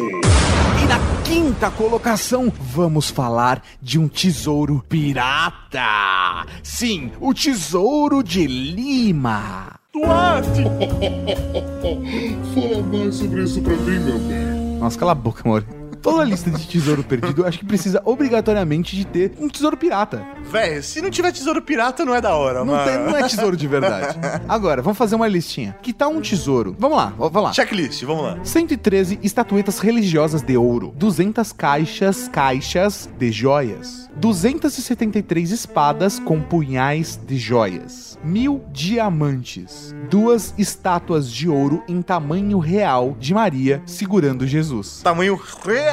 E 0.83 0.87
na 0.87 0.99
quinta 1.25 1.71
colocação, 1.71 2.53
vamos 2.59 3.11
falar 3.11 3.63
de 3.81 3.99
um 3.99 4.09
tesouro 4.09 4.85
pirata. 4.89 6.47
Sim, 6.63 7.13
o 7.21 7.33
tesouro 7.33 8.23
de 8.23 8.47
Lima. 8.47 9.79
Duarte! 9.93 10.63
fala 12.55 12.83
mais 12.83 13.15
sobre 13.17 13.43
isso 13.43 13.61
pra 13.61 13.75
mim, 13.75 13.99
meu 14.01 14.19
bem. 14.21 14.79
Nossa, 14.79 14.99
cala 14.99 15.13
a 15.13 15.15
boca, 15.15 15.43
amor. 15.45 15.65
Toda 16.03 16.25
lista 16.25 16.51
de 16.51 16.67
tesouro 16.67 17.03
perdido, 17.05 17.47
acho 17.47 17.59
que 17.59 17.65
precisa 17.65 18.01
obrigatoriamente 18.05 18.97
de 18.97 19.05
ter 19.05 19.33
um 19.39 19.49
tesouro 19.49 19.77
pirata. 19.77 20.25
Véi, 20.51 20.83
se 20.83 21.01
não 21.03 21.11
tiver 21.11 21.31
tesouro 21.33 21.61
pirata, 21.61 22.05
não 22.05 22.15
é 22.15 22.21
da 22.21 22.35
hora, 22.35 22.61
Não, 22.61 22.67
mano. 22.75 22.85
tem, 22.91 22.99
não 22.99 23.17
é 23.17 23.29
tesouro 23.29 23.57
de 23.57 23.67
verdade. 23.67 24.19
Agora, 24.49 24.81
vamos 24.83 24.97
fazer 24.99 25.15
uma 25.17 25.29
listinha. 25.29 25.77
Que 25.83 25.93
tal 25.93 26.11
um 26.11 26.21
tesouro? 26.21 26.75
Vamos 26.79 26.97
lá, 26.97 27.13
vamos 27.19 27.43
lá. 27.43 27.53
Checklist, 27.53 28.03
vamos 28.05 28.25
lá. 28.25 28.39
113 28.43 29.19
estatuetas 29.23 29.79
religiosas 29.79 30.43
de 30.43 30.57
ouro, 30.57 30.93
200 30.97 31.53
caixas, 31.53 32.29
caixas 32.29 33.09
de 33.19 33.31
joias, 33.31 34.09
273 34.17 35.51
espadas 35.51 36.19
com 36.19 36.41
punhais 36.41 37.19
de 37.27 37.37
joias, 37.37 38.19
mil 38.25 38.63
diamantes, 38.73 39.95
duas 40.09 40.55
estátuas 40.57 41.31
de 41.31 41.49
ouro 41.49 41.83
em 41.89 42.01
tamanho 42.03 42.59
real 42.59 43.17
de 43.19 43.35
Maria 43.35 43.83
segurando 43.87 44.47
Jesus, 44.47 45.01
Tamanho 45.03 45.41
real. 45.65 45.90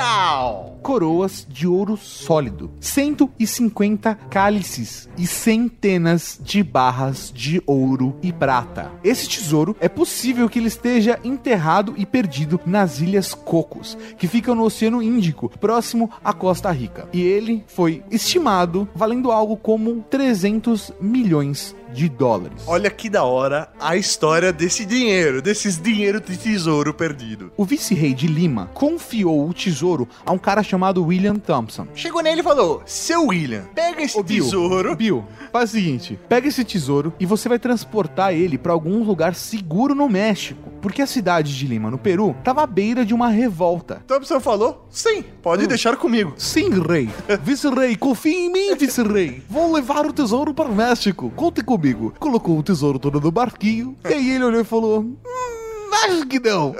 Coroas 0.87 1.45
de 1.49 1.67
ouro 1.67 1.97
sólido, 1.97 2.71
150 2.79 4.15
cálices 4.29 5.09
e 5.17 5.27
centenas 5.27 6.39
de 6.41 6.63
barras 6.63 7.29
de 7.35 7.61
ouro 7.65 8.15
e 8.23 8.31
prata. 8.31 8.89
Esse 9.03 9.27
tesouro 9.27 9.75
é 9.81 9.89
possível 9.89 10.47
que 10.47 10.59
ele 10.59 10.69
esteja 10.69 11.19
enterrado 11.25 11.93
e 11.97 12.05
perdido 12.05 12.57
nas 12.65 13.01
Ilhas 13.01 13.33
Cocos, 13.33 13.97
que 14.17 14.27
ficam 14.27 14.55
no 14.55 14.63
Oceano 14.63 15.03
Índico, 15.03 15.49
próximo 15.59 16.09
à 16.23 16.31
Costa 16.31 16.71
Rica. 16.71 17.09
E 17.11 17.21
ele 17.21 17.65
foi 17.67 18.01
estimado 18.09 18.87
valendo 18.95 19.29
algo 19.29 19.57
como 19.57 20.05
300 20.09 20.93
milhões 21.01 21.75
de 21.93 22.09
dólares. 22.09 22.61
Olha 22.67 22.89
que 22.89 23.09
da 23.09 23.23
hora 23.23 23.69
a 23.79 23.95
história 23.95 24.51
desse 24.51 24.85
dinheiro, 24.85 25.41
desses 25.41 25.81
dinheiro 25.81 26.19
de 26.21 26.37
tesouro 26.37 26.93
perdido. 26.93 27.51
O 27.55 27.63
vice-rei 27.65 28.13
de 28.13 28.27
Lima 28.27 28.69
confiou 28.73 29.47
o 29.47 29.53
tesouro 29.53 30.07
a 30.25 30.31
um 30.31 30.37
cara 30.37 30.61
chamado 30.63 31.03
William 31.05 31.35
Thompson. 31.35 31.87
Chegou 31.95 32.21
nele 32.21 32.41
e 32.41 32.43
falou: 32.43 32.81
Seu 32.85 33.27
William, 33.27 33.63
pega 33.73 34.01
esse 34.03 34.17
Ô, 34.19 34.23
Bill, 34.23 34.43
tesouro. 34.43 34.95
Bill, 34.95 35.25
faz 35.51 35.69
o 35.69 35.73
seguinte: 35.73 36.19
pega 36.27 36.47
esse 36.47 36.63
tesouro 36.63 37.13
e 37.19 37.25
você 37.25 37.47
vai 37.47 37.59
transportar 37.59 38.33
ele 38.33 38.57
pra 38.57 38.73
algum 38.73 39.03
lugar 39.03 39.33
seguro 39.35 39.95
no 39.95 40.09
México. 40.09 40.71
Porque 40.81 41.01
a 41.01 41.07
cidade 41.07 41.57
de 41.57 41.65
Lima, 41.65 41.89
no 41.89 41.97
Peru, 41.97 42.35
tava 42.43 42.61
à 42.61 42.67
beira 42.67 43.03
de 43.03 43.13
uma 43.13 43.29
revolta. 43.29 44.01
Thompson 44.07 44.39
falou: 44.39 44.85
Sim, 44.89 45.23
pode 45.41 45.65
Hum. 45.65 45.67
deixar 45.67 45.95
comigo. 45.97 46.33
Sim, 46.37 46.69
rei. 46.87 47.09
Vice-rei, 47.43 47.95
confie 47.95 48.35
em 48.35 48.51
mim, 48.51 48.75
vice-rei. 48.75 49.41
Vou 49.49 49.73
levar 49.73 50.05
o 50.05 50.13
tesouro 50.13 50.53
para 50.53 50.69
o 50.69 50.75
México. 50.75 51.31
Conte 51.35 51.61
comigo. 51.63 51.76
Colocou 52.19 52.57
o 52.57 52.63
tesouro 52.63 52.99
todo 52.99 53.19
no 53.21 53.31
barquinho. 53.31 53.95
E 54.09 54.13
aí 54.13 54.31
ele 54.31 54.43
olhou 54.43 54.61
e 54.61 54.65
falou: 54.65 55.01
Hum, 55.01 55.15
acho 56.05 56.25
que 56.27 56.39
não. 56.39 56.75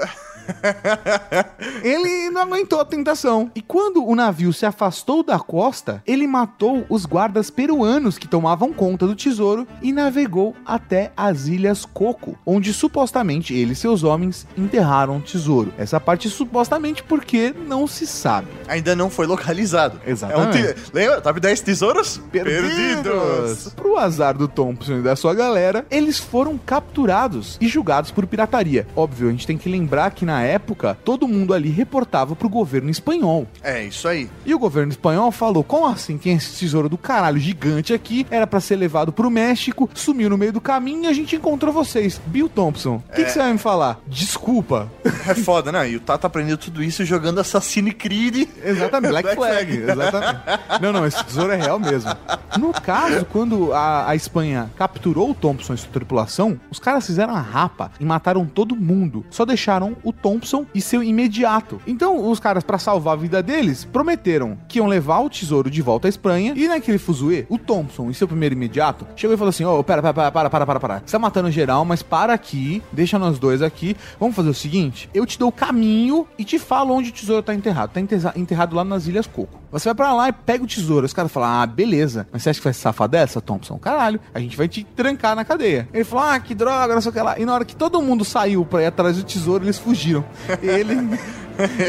Ele 1.82 2.30
não 2.30 2.42
aguentou 2.42 2.80
a 2.80 2.84
tentação. 2.84 3.50
E 3.54 3.60
quando 3.62 4.04
o 4.04 4.14
navio 4.14 4.52
se 4.52 4.64
afastou 4.66 5.22
da 5.22 5.38
costa, 5.38 6.02
ele 6.06 6.26
matou 6.26 6.84
os 6.88 7.04
guardas 7.06 7.50
peruanos 7.50 8.18
que 8.18 8.28
tomavam 8.28 8.72
conta 8.72 9.06
do 9.06 9.14
tesouro 9.14 9.66
e 9.82 9.92
navegou 9.92 10.54
até 10.64 11.12
as 11.16 11.46
Ilhas 11.46 11.84
Coco, 11.84 12.36
onde 12.46 12.72
supostamente 12.72 13.54
ele 13.54 13.72
e 13.72 13.76
seus 13.76 14.02
homens 14.04 14.46
enterraram 14.56 15.18
o 15.18 15.20
tesouro. 15.20 15.72
Essa 15.78 15.98
parte 16.00 16.28
supostamente 16.28 17.02
porque 17.02 17.54
não 17.66 17.86
se 17.86 18.06
sabe. 18.06 18.48
Ainda 18.66 18.94
não 18.94 19.10
foi 19.10 19.26
localizado. 19.26 20.00
Exatamente. 20.06 20.58
É 20.58 20.70
um 20.70 20.74
te- 20.74 20.80
Lembra? 20.92 21.20
Top 21.20 21.38
10 21.40 21.60
tesouros 21.60 22.20
perdidos. 22.30 23.72
Pro 23.74 23.96
azar 23.98 24.36
do 24.36 24.48
Thompson 24.48 24.98
e 24.98 25.02
da 25.02 25.16
sua 25.16 25.34
galera, 25.34 25.86
eles 25.90 26.18
foram 26.18 26.58
capturados 26.58 27.56
e 27.60 27.68
julgados 27.68 28.10
por 28.10 28.26
pirataria. 28.26 28.86
Óbvio, 28.96 29.28
a 29.28 29.30
gente 29.30 29.46
tem 29.46 29.58
que 29.58 29.68
lembrar 29.68 30.10
que 30.12 30.24
na 30.24 30.37
época, 30.42 30.96
todo 31.04 31.28
mundo 31.28 31.54
ali 31.54 31.68
reportava 31.70 32.34
pro 32.34 32.48
governo 32.48 32.90
espanhol. 32.90 33.46
É, 33.62 33.84
isso 33.84 34.08
aí. 34.08 34.28
E 34.44 34.54
o 34.54 34.58
governo 34.58 34.92
espanhol 34.92 35.30
falou: 35.30 35.62
como 35.62 35.86
assim 35.86 36.18
tem 36.18 36.34
esse 36.34 36.58
tesouro 36.58 36.88
do 36.88 36.98
caralho 36.98 37.38
gigante 37.38 37.92
aqui? 37.92 38.26
Era 38.30 38.46
pra 38.46 38.60
ser 38.60 38.76
levado 38.76 39.12
pro 39.12 39.30
México, 39.30 39.88
sumiu 39.94 40.30
no 40.30 40.38
meio 40.38 40.52
do 40.52 40.60
caminho 40.60 41.04
e 41.04 41.06
a 41.06 41.12
gente 41.12 41.36
encontrou 41.36 41.72
vocês. 41.72 42.20
Bill 42.26 42.48
Thompson, 42.48 43.02
o 43.08 43.14
que, 43.14 43.24
que 43.24 43.30
você 43.30 43.38
vai 43.38 43.52
me 43.52 43.58
falar? 43.58 44.00
Desculpa. 44.06 44.90
É 45.28 45.34
foda, 45.34 45.70
né? 45.70 45.90
E 45.90 45.96
o 45.96 46.00
Tata 46.00 46.26
aprendeu 46.26 46.56
tudo 46.56 46.82
isso 46.82 47.04
jogando 47.04 47.38
Assassin's 47.38 47.92
Creed. 47.94 48.48
Exatamente, 48.64 49.10
Black, 49.10 49.36
Black 49.36 49.36
Flag. 49.36 49.82
Flag. 49.82 49.92
Exatamente. 49.92 50.40
Não, 50.80 50.92
não, 50.92 51.06
esse 51.06 51.24
tesouro 51.24 51.52
é 51.52 51.56
real 51.56 51.78
mesmo. 51.78 52.10
No 52.58 52.72
caso, 52.72 53.24
quando 53.26 53.72
a, 53.72 54.08
a 54.10 54.16
Espanha 54.16 54.70
capturou 54.76 55.30
o 55.30 55.34
Thompson 55.34 55.74
e 55.74 55.78
sua 55.78 55.90
tripulação, 55.90 56.58
os 56.70 56.78
caras 56.78 57.06
fizeram 57.06 57.34
a 57.34 57.40
rapa 57.40 57.90
e 58.00 58.04
mataram 58.04 58.46
todo 58.46 58.76
mundo. 58.76 59.24
Só 59.30 59.44
deixaram 59.44 59.96
o 60.02 60.12
Thompson 60.12 60.27
e 60.74 60.80
seu 60.80 61.02
imediato. 61.02 61.80
Então, 61.86 62.30
os 62.30 62.38
caras, 62.40 62.62
pra 62.64 62.78
salvar 62.78 63.14
a 63.14 63.16
vida 63.16 63.42
deles, 63.42 63.84
prometeram 63.84 64.58
que 64.68 64.78
iam 64.78 64.86
levar 64.86 65.20
o 65.20 65.30
tesouro 65.30 65.70
de 65.70 65.80
volta 65.80 66.08
à 66.08 66.10
Espanha. 66.10 66.52
E 66.56 66.68
naquele 66.68 66.98
fuzuê, 66.98 67.46
o 67.48 67.56
Thompson 67.56 68.10
e 68.10 68.14
seu 68.14 68.26
primeiro 68.28 68.54
imediato 68.54 69.06
chegou 69.16 69.34
e 69.34 69.38
falou 69.38 69.50
assim: 69.50 69.64
Ô, 69.64 69.82
pera, 69.84 70.02
pera, 70.02 70.14
pera, 70.14 70.30
para, 70.30 70.50
para, 70.50 70.66
para, 70.66 70.80
para. 70.80 71.02
Você 71.04 71.12
tá 71.12 71.18
matando 71.18 71.50
geral, 71.50 71.84
mas 71.84 72.02
para 72.02 72.32
aqui, 72.32 72.82
deixa 72.92 73.18
nós 73.18 73.38
dois 73.38 73.62
aqui. 73.62 73.96
Vamos 74.18 74.34
fazer 74.36 74.48
o 74.50 74.54
seguinte: 74.54 75.08
eu 75.14 75.24
te 75.24 75.38
dou 75.38 75.48
o 75.48 75.52
caminho 75.52 76.26
e 76.38 76.44
te 76.44 76.58
falo 76.58 76.94
onde 76.94 77.10
o 77.10 77.12
tesouro 77.12 77.42
tá 77.42 77.54
enterrado. 77.54 77.90
Tá 77.92 78.00
enterra- 78.00 78.32
enterrado 78.36 78.74
lá 78.76 78.84
nas 78.84 79.06
Ilhas 79.06 79.26
Coco. 79.26 79.58
Você 79.70 79.88
vai 79.88 79.94
pra 79.94 80.14
lá 80.14 80.28
e 80.28 80.32
pega 80.32 80.64
o 80.64 80.66
tesouro. 80.66 81.06
Os 81.06 81.12
caras 81.12 81.30
falam: 81.30 81.48
Ah, 81.62 81.66
beleza. 81.66 82.26
Mas 82.32 82.42
você 82.42 82.50
acha 82.50 82.60
que 82.60 82.64
vai 82.64 82.72
se 82.72 82.80
safar 82.80 83.08
dessa, 83.08 83.40
Thompson? 83.40 83.78
Caralho, 83.78 84.20
a 84.34 84.40
gente 84.40 84.56
vai 84.56 84.66
te 84.68 84.84
trancar 84.84 85.36
na 85.36 85.44
cadeia. 85.44 85.88
Ele 85.92 86.04
falou: 86.04 86.24
Ah, 86.26 86.40
que 86.40 86.54
droga, 86.54 86.94
não 86.94 87.00
sei 87.00 87.10
o 87.10 87.12
que 87.14 87.20
lá. 87.20 87.38
E 87.38 87.44
na 87.44 87.54
hora 87.54 87.64
que 87.64 87.76
todo 87.76 88.00
mundo 88.02 88.24
saiu 88.24 88.64
pra 88.64 88.82
ir 88.82 88.86
atrás 88.86 89.16
do 89.16 89.22
tesouro, 89.22 89.64
eles 89.64 89.78
fugiram. 89.78 90.17
Ele. 90.62 91.18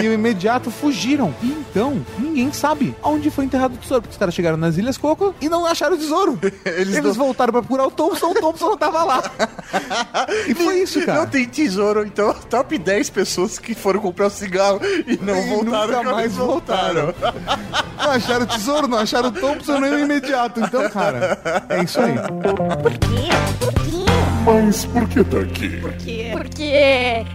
e 0.04 0.08
o 0.08 0.14
imediato 0.14 0.72
fugiram. 0.72 1.32
E 1.44 1.48
então, 1.52 2.04
ninguém 2.18 2.52
sabe 2.52 2.96
aonde 3.04 3.30
foi 3.30 3.46
enterrado 3.46 3.76
o 3.76 3.78
tesouro. 3.78 4.02
Porque 4.02 4.14
os 4.14 4.18
caras 4.18 4.34
chegaram 4.34 4.58
nas 4.58 4.78
Ilhas 4.78 4.98
Coco 4.98 5.36
e 5.40 5.48
não 5.48 5.64
acharam 5.66 5.96
o 5.96 5.98
tesouro. 6.00 6.40
Eles 6.66 6.96
Eles, 6.96 7.04
não- 7.04 7.14
voltaram 7.14 7.52
pra 7.52 7.62
procurar 7.62 7.86
o 7.86 7.92
Thompson, 7.92 8.32
o 8.32 8.34
Thompson 8.34 8.70
não 8.70 8.78
tava 8.78 9.04
lá. 9.04 9.22
E 10.48 10.56
foi 10.56 10.80
isso, 10.82 11.06
cara. 11.06 11.20
Não 11.20 11.28
tem 11.28 11.46
tesouro, 11.48 12.04
então 12.04 12.34
top 12.50 12.78
10 12.80 13.10
pessoas 13.12 13.60
que 13.60 13.76
foram 13.76 14.00
comprar 14.00 14.26
o 14.28 14.30
cigarro 14.32 14.80
e 15.06 15.18
não 15.22 15.38
E 15.38 15.48
voltaram. 15.50 15.88
nunca 16.04 16.12
mais 16.16 16.34
voltaram. 16.34 17.14
Não 17.98 18.12
acharam 18.12 18.44
o 18.46 18.48
tesouro, 18.48 18.88
não 18.88 18.98
acharam 18.98 19.30
o 19.30 19.32
Thompson 19.34 19.80
nem 19.80 19.92
o 19.94 20.00
imediato. 20.00 20.60
Então, 20.62 20.90
cara, 20.90 21.40
é 21.70 21.84
isso 21.84 22.00
aí. 22.00 22.14
Por 22.82 22.92
quê? 22.98 23.30
Por 23.60 23.74
quê? 23.74 24.09
Mas 24.52 24.84
por 24.84 25.08
que 25.08 25.24
tá 25.24 25.42
aqui? 25.42 25.78
Por 25.78 25.94
quê? 25.94 26.32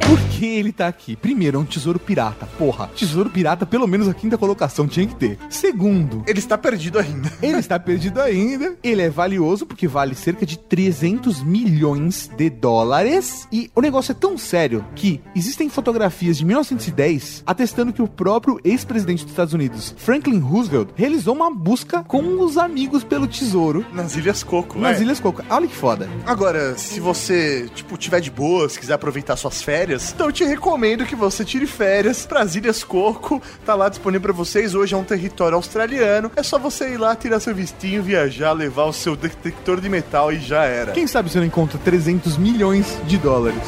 Por 0.05 0.21
que 0.31 0.47
ele 0.47 0.73
tá 0.73 0.89
aqui? 0.89 1.15
Primeiro, 1.15 1.59
é 1.59 1.61
um 1.61 1.65
tesouro 1.65 1.97
pirata. 1.97 2.45
Porra, 2.59 2.89
tesouro 2.89 3.31
pirata, 3.31 3.65
pelo 3.65 3.87
menos 3.87 4.09
a 4.09 4.15
quinta 4.15 4.37
colocação 4.37 4.89
tinha 4.89 5.07
que 5.07 5.15
ter. 5.15 5.39
Segundo, 5.49 6.25
Ele 6.27 6.41
está 6.41 6.59
perdido 6.59 6.99
ainda. 6.99 7.31
ele 7.41 7.59
está 7.59 7.79
perdido 7.79 8.21
ainda. 8.21 8.75
Ele 8.83 9.01
é 9.01 9.09
valioso 9.09 9.65
porque 9.65 9.87
vale 9.87 10.17
cerca 10.17 10.45
de 10.45 10.59
300 10.59 11.41
milhões 11.45 12.29
de 12.37 12.51
dólares. 12.51 13.47
E 13.53 13.71
o 13.77 13.81
negócio 13.81 14.11
é 14.11 14.15
tão 14.17 14.37
sério 14.37 14.85
que 14.97 15.21
existem 15.37 15.69
fotografias 15.69 16.37
de 16.37 16.45
1910 16.45 17.45
atestando 17.47 17.93
que 17.93 18.03
o 18.03 18.09
próprio 18.09 18.59
ex-presidente 18.65 19.23
dos 19.23 19.31
Estados 19.31 19.55
Unidos, 19.55 19.95
Franklin 19.97 20.41
Roosevelt, 20.41 20.89
realizou 20.97 21.37
uma 21.37 21.55
busca 21.55 22.03
com 22.03 22.43
os 22.43 22.59
amigos 22.59 23.05
pelo 23.05 23.29
tesouro 23.29 23.87
Nas 23.93 24.17
Ilhas 24.17 24.43
Coco, 24.43 24.81
nas 24.81 24.99
é. 24.99 25.05
Ilhas 25.05 25.21
Coco. 25.21 25.45
Olha 25.49 25.69
que 25.69 25.77
foda. 25.77 26.09
Agora, 26.27 26.77
se 26.77 27.04
você, 27.05 27.69
tipo, 27.75 27.99
tiver 27.99 28.19
de 28.21 28.31
boa, 28.31 28.67
se 28.67 28.79
quiser 28.79 28.95
aproveitar 28.95 29.37
suas 29.37 29.63
férias, 29.63 30.13
então 30.15 30.27
eu 30.27 30.33
te 30.33 30.43
recomendo 30.43 31.05
que 31.05 31.15
você 31.15 31.45
tire 31.45 31.67
férias 31.67 32.25
pras 32.25 32.57
Ilhas 32.57 32.83
Coco. 32.83 33.43
Tá 33.65 33.75
lá 33.75 33.91
disponível 33.91 34.23
pra 34.23 34.33
vocês. 34.33 34.75
Hoje 34.75 34.95
é 34.95 34.97
um 34.97 35.05
território 35.05 35.55
australiano. 35.55 36.31
É 36.35 36.43
só 36.43 36.59
você 36.59 36.95
ir 36.95 36.97
lá, 36.97 37.15
tirar 37.15 37.41
seu 37.41 37.55
vistinho, 37.55 38.03
viajar, 38.03 38.53
levar 38.53 38.85
o 38.85 38.93
seu 38.93 39.15
detector 39.15 39.81
de 39.83 39.89
metal 39.89 40.33
e 40.33 40.39
já 40.41 40.65
era. 40.65 40.93
Quem 40.93 41.07
sabe 41.07 41.29
você 41.29 41.39
não 41.39 41.47
encontra 41.47 41.79
300 41.79 42.39
milhões 42.39 42.87
de 43.07 43.19
dólares? 43.19 43.61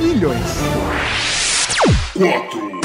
Milhões. 0.00 0.40
4, 2.16 2.66
Na 2.70 2.75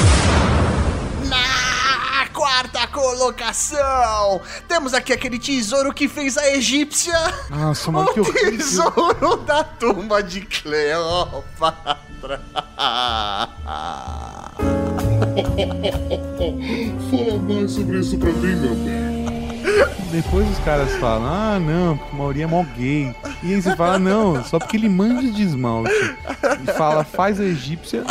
quarta 2.52 2.86
colocação, 2.86 4.42
temos 4.68 4.92
aqui 4.92 5.10
aquele 5.10 5.38
tesouro 5.38 5.90
que 5.90 6.06
fez 6.06 6.36
a 6.36 6.50
egípcia. 6.50 7.14
Nossa, 7.48 7.90
mano, 7.90 8.12
que 8.12 8.20
o 8.20 8.28
horrível. 8.28 8.58
tesouro 8.58 9.36
da 9.38 9.64
tumba 9.64 10.22
de 10.22 10.42
Cleópatra. 10.42 12.42
fala 17.10 17.38
mais 17.48 17.70
sobre 17.70 18.00
isso 18.00 18.18
pra 18.18 18.30
mim, 18.30 18.56
meu 18.56 18.74
bem. 18.74 19.22
Depois 20.10 20.46
os 20.50 20.58
caras 20.58 20.92
falam, 20.96 21.26
ah, 21.26 21.58
não, 21.58 21.96
porque 21.96 22.14
o 22.14 22.18
Mauri 22.18 22.42
é 22.42 22.46
mó 22.46 22.62
gay. 22.76 23.16
E 23.42 23.54
aí 23.54 23.62
você 23.62 23.74
fala, 23.74 23.98
não, 23.98 24.44
só 24.44 24.58
porque 24.58 24.76
ele 24.76 24.90
manja 24.90 25.32
de 25.32 25.42
esmalte. 25.42 25.90
E 26.62 26.66
fala, 26.72 27.02
faz 27.02 27.40
a 27.40 27.44
egípcia. 27.44 28.04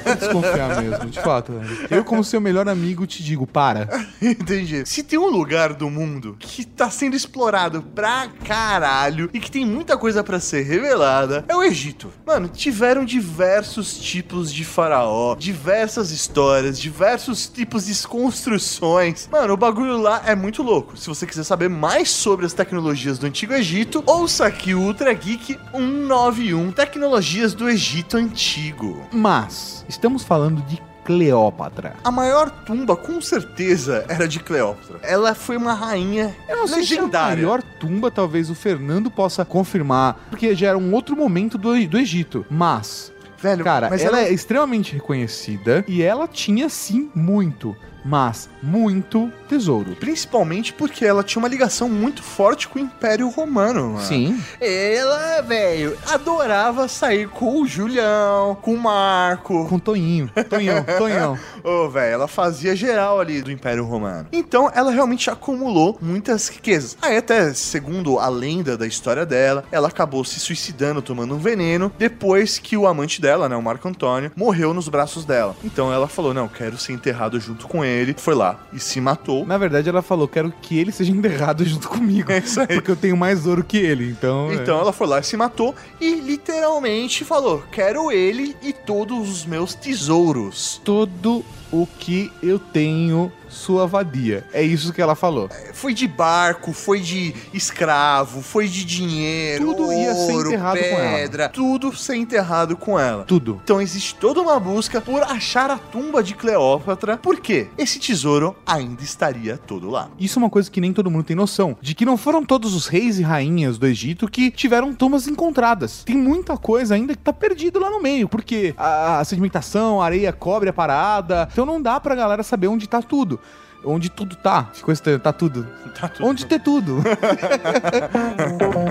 Desconfiar 0.00 0.82
mesmo, 0.82 1.06
de 1.06 1.20
fato, 1.20 1.52
velho. 1.52 1.86
Eu, 1.90 2.04
como 2.04 2.24
seu 2.24 2.40
melhor 2.40 2.68
amigo, 2.68 3.06
te 3.06 3.22
digo, 3.22 3.46
para. 3.46 3.88
Entendi. 4.20 4.82
Se 4.86 5.02
tem 5.02 5.18
um 5.18 5.28
lugar 5.28 5.74
do 5.74 5.90
mundo 5.90 6.36
que 6.38 6.64
tá 6.64 6.90
sendo 6.90 7.16
explorado 7.16 7.82
pra 7.82 8.28
caralho 8.44 9.30
e 9.32 9.40
que 9.40 9.50
tem 9.50 9.64
muita 9.64 9.96
coisa 9.96 10.22
pra 10.22 10.40
ser 10.40 10.62
revelada, 10.62 11.44
é 11.48 11.54
o 11.54 11.62
Egito. 11.62 12.12
Mano, 12.26 12.48
tiveram 12.48 13.04
diversos 13.04 13.98
tipos 13.98 14.52
de 14.52 14.64
faraó, 14.64 15.34
diversas 15.34 16.10
histórias, 16.10 16.78
diversos 16.78 17.48
tipos 17.48 17.86
de 17.86 18.00
construções. 18.06 19.28
Mano, 19.30 19.54
o 19.54 19.56
bagulho 19.56 19.98
lá 19.98 20.22
é 20.26 20.34
muito 20.34 20.62
louco. 20.62 20.96
Se 20.96 21.06
você 21.06 21.26
quiser 21.26 21.44
saber 21.44 21.68
mais 21.68 22.10
sobre 22.10 22.46
as 22.46 22.52
tecnologias 22.52 23.18
do 23.18 23.26
Antigo 23.26 23.52
Egito, 23.52 24.02
ouça 24.06 24.46
aqui 24.46 24.74
o 24.74 24.80
Ultra 24.80 25.12
Geek 25.12 25.58
191, 25.72 26.72
Tecnologias 26.72 27.54
do 27.54 27.68
Egito 27.68 28.16
Antigo. 28.16 29.06
Mas, 29.12 29.84
estamos 29.90 30.22
falando 30.22 30.62
de 30.62 30.80
Cleópatra. 31.04 31.94
A 32.04 32.10
maior 32.10 32.50
tumba, 32.64 32.96
com 32.96 33.20
certeza, 33.20 34.04
era 34.08 34.28
de 34.28 34.38
Cleópatra. 34.38 35.00
Ela 35.02 35.34
foi 35.34 35.56
uma 35.56 35.74
rainha 35.74 36.34
Eu 36.48 36.58
não 36.58 36.66
sei 36.68 36.84
se 36.84 36.94
é 36.94 36.98
a 36.98 37.00
legendária. 37.00 37.42
maior 37.42 37.62
tumba, 37.62 38.10
talvez 38.10 38.48
o 38.48 38.54
Fernando 38.54 39.10
possa 39.10 39.44
confirmar, 39.44 40.26
porque 40.30 40.54
já 40.54 40.68
era 40.68 40.78
um 40.78 40.94
outro 40.94 41.16
momento 41.16 41.58
do, 41.58 41.86
do 41.88 41.98
Egito. 41.98 42.46
Mas, 42.48 43.12
Velho, 43.38 43.64
cara, 43.64 43.88
mas 43.90 44.02
ela 44.02 44.18
ela 44.20 44.28
é 44.28 44.32
extremamente 44.32 44.92
reconhecida 44.92 45.84
e 45.88 46.02
ela 46.02 46.28
tinha 46.28 46.68
sim 46.68 47.10
muito, 47.14 47.74
mas 48.04 48.48
muito 48.62 49.32
tesouro. 49.48 49.96
Principalmente 49.96 50.72
porque 50.72 51.04
ela 51.04 51.24
tinha 51.24 51.40
uma 51.40 51.48
ligação 51.48 51.88
muito 51.88 52.22
forte 52.22 52.68
com 52.68 52.78
o 52.78 52.82
Império 52.82 53.28
Romano, 53.28 53.90
mano. 53.90 54.00
Sim. 54.00 54.40
Ela, 54.60 55.40
velho, 55.42 55.96
adorava 56.06 56.86
sair 56.88 57.28
com 57.28 57.60
o 57.60 57.66
Julião, 57.66 58.56
com 58.62 58.74
o 58.74 58.78
Marco. 58.78 59.66
Com 59.68 59.78
Toinho. 59.78 60.30
Tonhão, 60.48 60.84
Tonhão. 60.98 61.38
Ô, 61.64 61.88
velho, 61.88 62.14
ela 62.14 62.28
fazia 62.28 62.76
geral 62.76 63.20
ali 63.20 63.42
do 63.42 63.50
Império 63.50 63.84
Romano. 63.84 64.28
Então, 64.32 64.70
ela 64.74 64.90
realmente 64.90 65.28
acumulou 65.30 65.98
muitas 66.00 66.48
riquezas. 66.48 66.96
Aí, 67.02 67.16
até 67.16 67.52
segundo 67.52 68.18
a 68.18 68.28
lenda 68.28 68.76
da 68.76 68.86
história 68.86 69.26
dela, 69.26 69.64
ela 69.72 69.88
acabou 69.88 70.24
se 70.24 70.38
suicidando, 70.38 71.02
tomando 71.02 71.34
um 71.34 71.38
veneno, 71.38 71.92
depois 71.98 72.58
que 72.58 72.76
o 72.76 72.86
amante 72.86 73.20
dela, 73.20 73.48
né, 73.48 73.56
o 73.56 73.62
Marco 73.62 73.88
Antônio, 73.88 74.30
morreu 74.36 74.72
nos 74.72 74.88
braços 74.88 75.24
dela. 75.24 75.56
Então, 75.64 75.92
ela 75.92 76.06
falou: 76.06 76.32
Não, 76.32 76.48
quero 76.48 76.78
ser 76.78 76.92
enterrado 76.92 77.40
junto 77.40 77.66
com 77.66 77.84
ele. 77.84 77.89
Foi 78.16 78.34
lá 78.34 78.58
e 78.72 78.78
se 78.78 79.00
matou. 79.00 79.46
Na 79.46 79.58
verdade, 79.58 79.88
ela 79.88 80.02
falou: 80.02 80.28
quero 80.28 80.52
que 80.62 80.78
ele 80.78 80.92
seja 80.92 81.10
enterrado 81.12 81.64
junto 81.64 81.88
comigo. 81.88 82.30
É 82.30 82.38
isso 82.38 82.60
aí. 82.60 82.66
Porque 82.66 82.90
eu 82.90 82.96
tenho 82.96 83.16
mais 83.16 83.46
ouro 83.46 83.64
que 83.64 83.78
ele. 83.78 84.10
Então. 84.10 84.52
Então 84.52 84.78
é. 84.78 84.80
ela 84.80 84.92
foi 84.92 85.06
lá 85.06 85.20
e 85.20 85.24
se 85.24 85.36
matou 85.36 85.74
e 86.00 86.14
literalmente 86.14 87.24
falou: 87.24 87.62
Quero 87.70 88.10
ele 88.10 88.56
e 88.62 88.72
todos 88.72 89.28
os 89.28 89.46
meus 89.46 89.74
tesouros. 89.74 90.80
Todo 90.84 91.44
o 91.72 91.86
que 91.86 92.30
eu 92.42 92.58
tenho, 92.58 93.32
sua 93.50 93.86
vadia. 93.86 94.44
É 94.52 94.62
isso 94.62 94.92
que 94.92 95.02
ela 95.02 95.14
falou. 95.14 95.48
Foi 95.74 95.92
de 95.92 96.06
barco, 96.08 96.72
foi 96.72 97.00
de 97.00 97.34
escravo, 97.52 98.42
foi 98.42 98.66
de 98.68 98.84
dinheiro, 98.84 99.66
Tudo 99.66 99.92
ia 99.92 100.14
ser 100.14 100.32
enterrado 100.32 100.78
com 100.78 100.84
ela. 100.84 101.16
pedra, 101.16 101.48
tudo 101.48 101.96
ser 101.96 102.16
enterrado 102.16 102.76
com 102.76 102.98
ela. 102.98 103.24
Tudo. 103.24 103.60
Então 103.62 103.80
existe 103.80 104.14
toda 104.14 104.40
uma 104.40 104.58
busca 104.58 105.00
por 105.00 105.22
achar 105.22 105.70
a 105.70 105.78
tumba 105.78 106.22
de 106.22 106.34
Cleópatra, 106.34 107.16
porque 107.16 107.68
esse 107.76 107.98
tesouro 107.98 108.56
ainda 108.66 109.02
estaria 109.02 109.56
todo 109.56 109.88
lá. 109.90 110.08
Isso 110.18 110.38
é 110.38 110.42
uma 110.42 110.50
coisa 110.50 110.70
que 110.70 110.80
nem 110.80 110.92
todo 110.92 111.10
mundo 111.10 111.24
tem 111.24 111.36
noção. 111.36 111.76
De 111.80 111.94
que 111.94 112.04
não 112.04 112.16
foram 112.16 112.44
todos 112.44 112.74
os 112.74 112.86
reis 112.86 113.18
e 113.18 113.22
rainhas 113.22 113.78
do 113.78 113.86
Egito 113.86 114.28
que 114.28 114.50
tiveram 114.50 114.94
tumbas 114.94 115.26
encontradas. 115.26 116.04
Tem 116.04 116.16
muita 116.16 116.56
coisa 116.56 116.94
ainda 116.94 117.14
que 117.14 117.22
tá 117.22 117.32
perdido 117.32 117.78
lá 117.80 117.90
no 117.90 118.00
meio. 118.02 118.28
Porque 118.28 118.74
a, 118.76 119.20
a 119.20 119.24
sedimentação, 119.24 120.00
a 120.00 120.04
areia 120.04 120.32
cobre 120.32 120.68
a 120.68 120.72
parada. 120.72 121.48
Então 121.52 121.66
não 121.66 121.80
dá 121.80 121.98
pra 121.98 122.14
galera 122.14 122.42
saber 122.42 122.68
onde 122.68 122.88
tá 122.88 123.00
tudo. 123.02 123.39
Onde 123.84 124.10
tudo 124.10 124.36
tá. 124.36 124.70
Ficou 124.72 124.92
estranho, 124.92 125.18
tá 125.18 125.32
tudo. 125.32 125.66
Tá 126.00 126.08
tudo. 126.08 126.28
Onde 126.28 126.46
ter 126.46 126.60
tudo. 126.60 127.02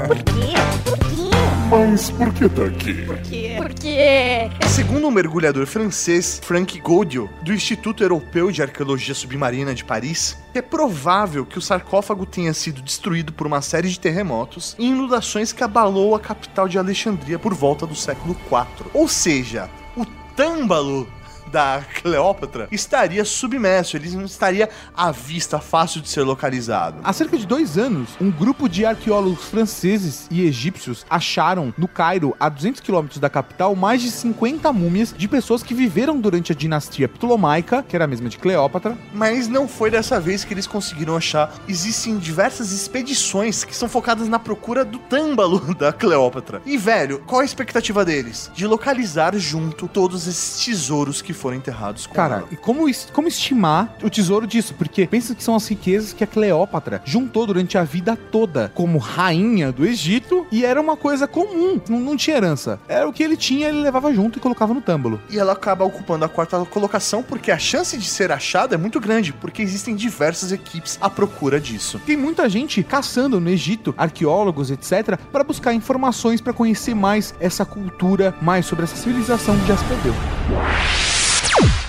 Por 0.06 0.18
quê? 0.24 0.54
Por 0.86 0.98
quê? 0.98 1.30
Mas 1.72 2.10
por 2.10 2.34
que 2.34 2.50
tá 2.50 2.66
aqui? 2.66 3.06
Por 3.06 3.18
quê? 3.20 3.54
Por 3.58 3.74
quê? 3.74 4.50
Segundo 4.68 5.08
o 5.08 5.12
mergulhador 5.12 5.68
francês 5.68 6.42
Frank 6.44 6.80
Gaudio, 6.82 7.30
do 7.44 7.54
Instituto 7.54 8.04
Europeu 8.04 8.52
de 8.52 8.62
Arqueologia 8.62 9.14
Submarina 9.14 9.76
de 9.76 9.86
Paris, 9.86 10.38
é 10.54 10.62
provável 10.62 11.46
que 11.46 11.60
o 11.60 11.62
sarcófago 11.62 12.26
tenha 12.26 12.54
sido 12.54 12.82
destruído 12.82 13.32
por 13.32 13.46
uma 13.46 13.62
série 13.62 13.88
de 13.88 14.00
terremotos 14.00 14.76
e 14.80 14.88
inundações 14.88 15.54
que 15.54 15.64
abalou 15.64 16.16
a 16.16 16.20
capital 16.20 16.68
de 16.68 16.80
Alexandria 16.80 17.38
por 17.38 17.54
volta 17.54 17.86
do 17.86 17.96
século 17.96 18.36
IV. 18.52 18.90
Ou 18.94 19.08
seja, 19.08 19.70
o 19.96 20.06
tâmbalo 20.36 21.08
da 21.52 21.84
Cleópatra 22.02 22.68
estaria 22.72 23.26
submerso, 23.26 23.98
ele 23.98 24.10
não 24.12 24.26
estaria 24.26 24.70
à 24.96 25.12
vista, 25.12 25.60
fácil 25.60 26.02
de 26.02 26.10
ser 26.10 26.22
localizado. 26.22 27.00
Há 27.04 27.14
cerca 27.14 27.38
de 27.38 27.46
dois 27.46 27.78
anos, 27.78 28.10
um 28.22 28.32
grupo 28.32 28.68
de 28.70 28.86
arqueólogos 28.86 29.46
franceses 29.46 30.28
e 30.30 30.46
egípcios 30.46 31.06
acharam 31.10 31.74
no 31.78 31.88
Cairo, 31.88 32.36
a 32.40 32.50
200 32.50 32.82
quilômetros 32.82 33.20
da 33.20 33.30
capital, 33.30 33.76
mais 33.76 34.02
de 34.02 34.12
50 34.12 34.72
múmias 34.72 35.14
de 35.18 35.28
pessoas 35.28 35.64
que 35.64 35.74
viveram 35.74 36.20
durante 36.20 36.52
a 36.52 36.56
dinastia 36.56 37.08
Ptolomaica, 37.08 37.84
que 37.84 37.96
era 37.96 38.06
a 38.06 38.08
mesma 38.08 38.30
de 38.30 38.38
Cleópatra. 38.38 38.98
Mas 39.14 39.48
não 39.48 39.68
foi 39.68 39.92
dessa 39.92 40.20
vez 40.20 40.44
que 40.44 40.54
eles 40.54 40.68
conseguiram 40.68 41.16
achar. 41.16 41.54
Existem 41.68 42.18
diversas 42.18 42.72
expedições 42.72 43.64
que 43.64 43.76
são 43.76 43.90
focadas 43.90 44.28
na 44.28 44.40
procura 44.40 44.86
do 44.86 45.00
tâmbalo 45.00 45.60
da 45.76 45.92
Cleópatra. 45.92 46.62
E, 46.66 46.78
velho, 46.78 47.20
qual 47.26 47.42
a 47.42 47.46
expectativa 47.46 48.06
deles? 48.06 48.52
De 48.54 48.68
localizar 48.68 49.36
junto 49.38 49.88
todos 49.88 50.28
esses 50.28 50.66
tesouros 50.66 51.22
que 51.22 51.34
foram 51.40 51.58
enterrados 51.58 52.06
com 52.06 52.14
Cara, 52.14 52.38
ela. 52.38 52.48
e 52.52 52.56
como, 52.56 52.86
como 53.14 53.28
estimar 53.28 53.96
o 54.04 54.10
tesouro 54.10 54.46
disso? 54.46 54.74
Porque 54.76 55.08
pensa 55.08 55.34
que 55.34 55.44
são 55.44 55.56
as 55.56 55.68
riquezas 55.68 56.14
que 56.14 56.24
a 56.24 56.28
Cleópatra 56.28 57.02
juntou 57.06 57.46
durante 57.46 57.78
a 57.78 57.84
vida 57.84 58.16
toda 58.16 58.72
como 58.76 58.98
rainha 58.98 59.72
do 59.72 59.86
Egito 59.86 60.46
e 60.52 60.66
era 60.66 60.80
uma 60.80 60.96
coisa 60.98 61.28
comum, 61.28 61.80
não, 61.90 62.00
não 62.00 62.18
tinha 62.18 62.38
herança. 62.38 62.80
Era 62.88 63.08
o 63.08 63.14
que 63.14 63.24
ele 63.24 63.38
tinha, 63.38 63.70
ele 63.70 63.82
levava 63.82 64.14
junto 64.14 64.38
e 64.38 64.42
colocava 64.42 64.74
no 64.74 64.82
tâmbolo. 64.82 65.20
E 65.30 65.40
ela 65.40 65.54
acaba 65.54 65.86
ocupando 65.86 66.26
a 66.26 66.30
quarta 66.30 66.64
colocação 66.66 67.24
porque 67.24 67.52
a 67.52 67.58
chance 67.58 67.98
de 67.98 68.06
ser 68.06 68.32
achada 68.32 68.76
é 68.76 68.78
muito 68.78 69.00
grande, 69.00 69.34
porque 69.34 69.62
existem 69.62 69.96
diversas 69.96 70.52
equipes 70.52 70.98
à 71.02 71.10
procura 71.10 71.60
disso. 71.60 72.00
Tem 72.06 72.18
muita 72.18 72.50
gente 72.50 72.84
caçando 72.84 73.40
no 73.40 73.50
Egito, 73.50 73.94
arqueólogos, 73.98 74.72
etc, 74.72 75.18
para 75.32 75.44
buscar 75.44 75.74
informações 75.74 76.42
para 76.42 76.54
conhecer 76.54 76.94
mais 76.94 77.34
essa 77.40 77.66
cultura, 77.66 78.34
mais 78.42 78.66
sobre 78.66 78.84
essa 78.84 78.96
civilização 78.96 79.58
de 79.66 79.72
Aspedeu. 79.72 80.14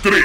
3. 0.03 0.25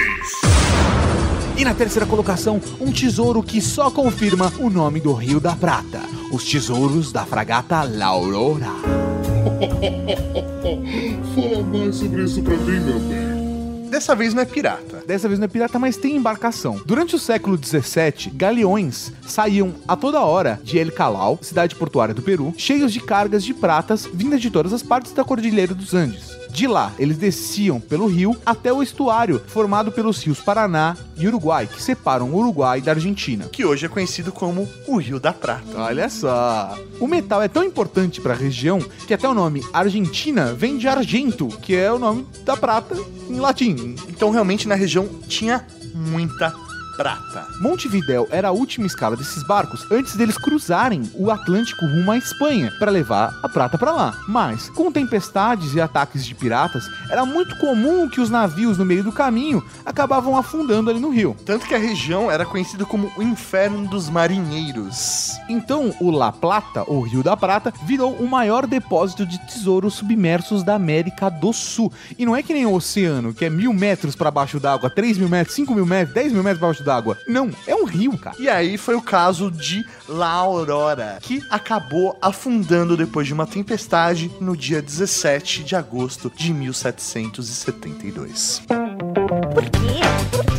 E 1.57 1.63
na 1.63 1.73
terceira 1.73 2.05
colocação, 2.05 2.61
um 2.79 2.91
tesouro 2.91 3.41
que 3.41 3.61
só 3.61 3.89
confirma 3.89 4.51
o 4.59 4.69
nome 4.69 4.99
do 4.99 5.13
Rio 5.13 5.39
da 5.39 5.55
Prata: 5.55 6.01
os 6.31 6.43
tesouros 6.43 7.11
da 7.11 7.25
fragata 7.25 7.83
Laurora. 7.83 8.67
Aurora. 8.67 9.15
Fala 11.35 11.63
mais 11.63 11.95
sobre 11.95 12.23
isso 12.23 12.41
pra 12.41 12.57
mim, 12.57 12.79
meu 12.79 12.99
bem. 12.99 13.89
Dessa 13.89 14.13
vez 14.13 14.33
não 14.33 14.41
é 14.41 14.45
pirata. 14.45 15.03
Dessa 15.07 15.29
vez 15.29 15.39
não 15.39 15.45
é 15.45 15.47
pirata, 15.47 15.79
mas 15.79 15.95
tem 15.95 16.17
embarcação. 16.17 16.81
Durante 16.85 17.15
o 17.15 17.19
século 17.19 17.55
17, 17.55 18.29
galeões 18.31 19.13
saíam 19.25 19.75
a 19.87 19.95
toda 19.95 20.19
hora 20.19 20.59
de 20.61 20.77
El 20.77 20.91
Calau, 20.91 21.39
cidade 21.41 21.75
portuária 21.75 22.13
do 22.13 22.21
Peru, 22.21 22.53
cheios 22.57 22.91
de 22.91 22.99
cargas 22.99 23.43
de 23.43 23.53
pratas 23.53 24.05
vindas 24.11 24.41
de 24.41 24.51
todas 24.51 24.73
as 24.73 24.83
partes 24.83 25.13
da 25.13 25.23
Cordilheira 25.23 25.73
dos 25.73 25.93
Andes. 25.93 26.44
De 26.55 26.67
lá, 26.67 26.93
eles 26.97 27.17
desciam 27.17 27.81
pelo 27.81 28.07
rio 28.07 28.33
até 28.45 28.71
o 28.71 28.81
estuário, 28.81 29.41
formado 29.45 29.91
pelos 29.91 30.23
rios 30.23 30.39
Paraná 30.39 30.95
e 31.17 31.27
Uruguai, 31.27 31.67
que 31.67 31.83
separam 31.83 32.31
o 32.31 32.37
Uruguai 32.37 32.79
da 32.79 32.93
Argentina. 32.93 33.49
Que 33.51 33.65
hoje 33.65 33.85
é 33.85 33.89
conhecido 33.89 34.31
como 34.31 34.65
o 34.87 34.95
Rio 34.95 35.19
da 35.19 35.33
Prata. 35.33 35.77
Olha 35.77 36.07
só. 36.07 36.73
O 36.97 37.07
metal 37.07 37.41
é 37.41 37.49
tão 37.49 37.61
importante 37.61 38.21
para 38.21 38.33
a 38.33 38.37
região 38.37 38.79
que 39.05 39.13
até 39.13 39.27
o 39.27 39.33
nome 39.33 39.61
Argentina 39.73 40.53
vem 40.53 40.77
de 40.77 40.87
argento, 40.87 41.49
que 41.61 41.75
é 41.75 41.91
o 41.91 41.99
nome 41.99 42.25
da 42.45 42.55
prata 42.55 42.95
em 43.29 43.37
latim. 43.37 43.95
Então, 44.07 44.31
realmente, 44.31 44.65
na 44.65 44.75
região 44.75 45.09
tinha 45.27 45.67
muita 45.93 46.55
prata. 46.95 47.47
Montevidéu 47.59 48.27
era 48.31 48.49
a 48.49 48.51
última 48.51 48.87
escala 48.87 49.15
desses 49.15 49.43
barcos 49.43 49.85
antes 49.91 50.15
deles 50.15 50.37
cruzarem 50.37 51.03
o 51.13 51.29
Atlântico 51.29 51.85
rumo 51.85 52.11
à 52.11 52.17
Espanha 52.17 52.71
para 52.79 52.91
levar 52.91 53.37
a 53.43 53.49
prata 53.49 53.77
para 53.77 53.91
lá. 53.91 54.17
Mas, 54.27 54.69
com 54.69 54.91
tempestades 54.91 55.73
e 55.73 55.81
ataques 55.81 56.25
de 56.25 56.33
piratas, 56.33 56.85
era 57.09 57.25
muito 57.25 57.55
comum 57.57 58.09
que 58.09 58.21
os 58.21 58.29
navios 58.29 58.77
no 58.77 58.85
meio 58.85 59.03
do 59.03 59.11
caminho 59.11 59.63
acabavam 59.85 60.37
afundando 60.37 60.89
ali 60.89 60.99
no 60.99 61.09
rio. 61.09 61.35
Tanto 61.45 61.65
que 61.65 61.75
a 61.75 61.79
região 61.79 62.31
era 62.31 62.45
conhecida 62.45 62.85
como 62.85 63.11
o 63.17 63.23
Inferno 63.23 63.87
dos 63.87 64.09
Marinheiros. 64.09 65.33
Então, 65.49 65.93
o 65.99 66.11
La 66.11 66.31
Plata, 66.31 66.83
ou 66.87 67.01
Rio 67.01 67.23
da 67.23 67.35
Prata, 67.35 67.73
virou 67.85 68.13
o 68.13 68.27
maior 68.27 68.65
depósito 68.65 69.25
de 69.25 69.39
tesouros 69.39 69.95
submersos 69.95 70.63
da 70.63 70.75
América 70.75 71.29
do 71.29 71.51
Sul. 71.51 71.91
E 72.17 72.25
não 72.25 72.35
é 72.35 72.41
que 72.41 72.53
nem 72.53 72.65
o 72.65 72.73
oceano, 72.73 73.33
que 73.33 73.45
é 73.45 73.49
mil 73.49 73.73
metros 73.73 74.15
para 74.15 74.31
baixo 74.31 74.59
d'água, 74.59 74.89
três 74.89 75.17
mil 75.17 75.29
metros, 75.29 75.55
cinco 75.55 75.73
mil 75.73 75.85
metros, 75.85 76.13
dez 76.13 76.31
mil 76.31 76.43
metros 76.43 76.59
para 76.59 76.69
baixo 76.69 76.84
d'água. 76.85 77.17
Não, 77.27 77.51
é 77.67 77.75
um 77.75 77.83
rio, 77.83 78.17
cara. 78.17 78.37
E 78.39 78.47
aí 78.47 78.77
foi 78.77 78.95
o 78.95 79.01
caso 79.01 79.51
de 79.51 79.85
La 80.07 80.29
Aurora, 80.29 81.17
que 81.21 81.41
acabou 81.49 82.17
afundando 82.21 82.95
depois 82.95 83.27
de 83.27 83.33
uma 83.33 83.45
tempestade 83.45 84.31
no 84.39 84.55
dia 84.55 84.81
17 84.81 85.63
de 85.63 85.75
agosto 85.75 86.31
de 86.33 86.53
1772. 86.53 88.61
Por 88.67 89.63
quê? 89.63 89.99
Por 90.31 90.45
quê? 90.45 90.55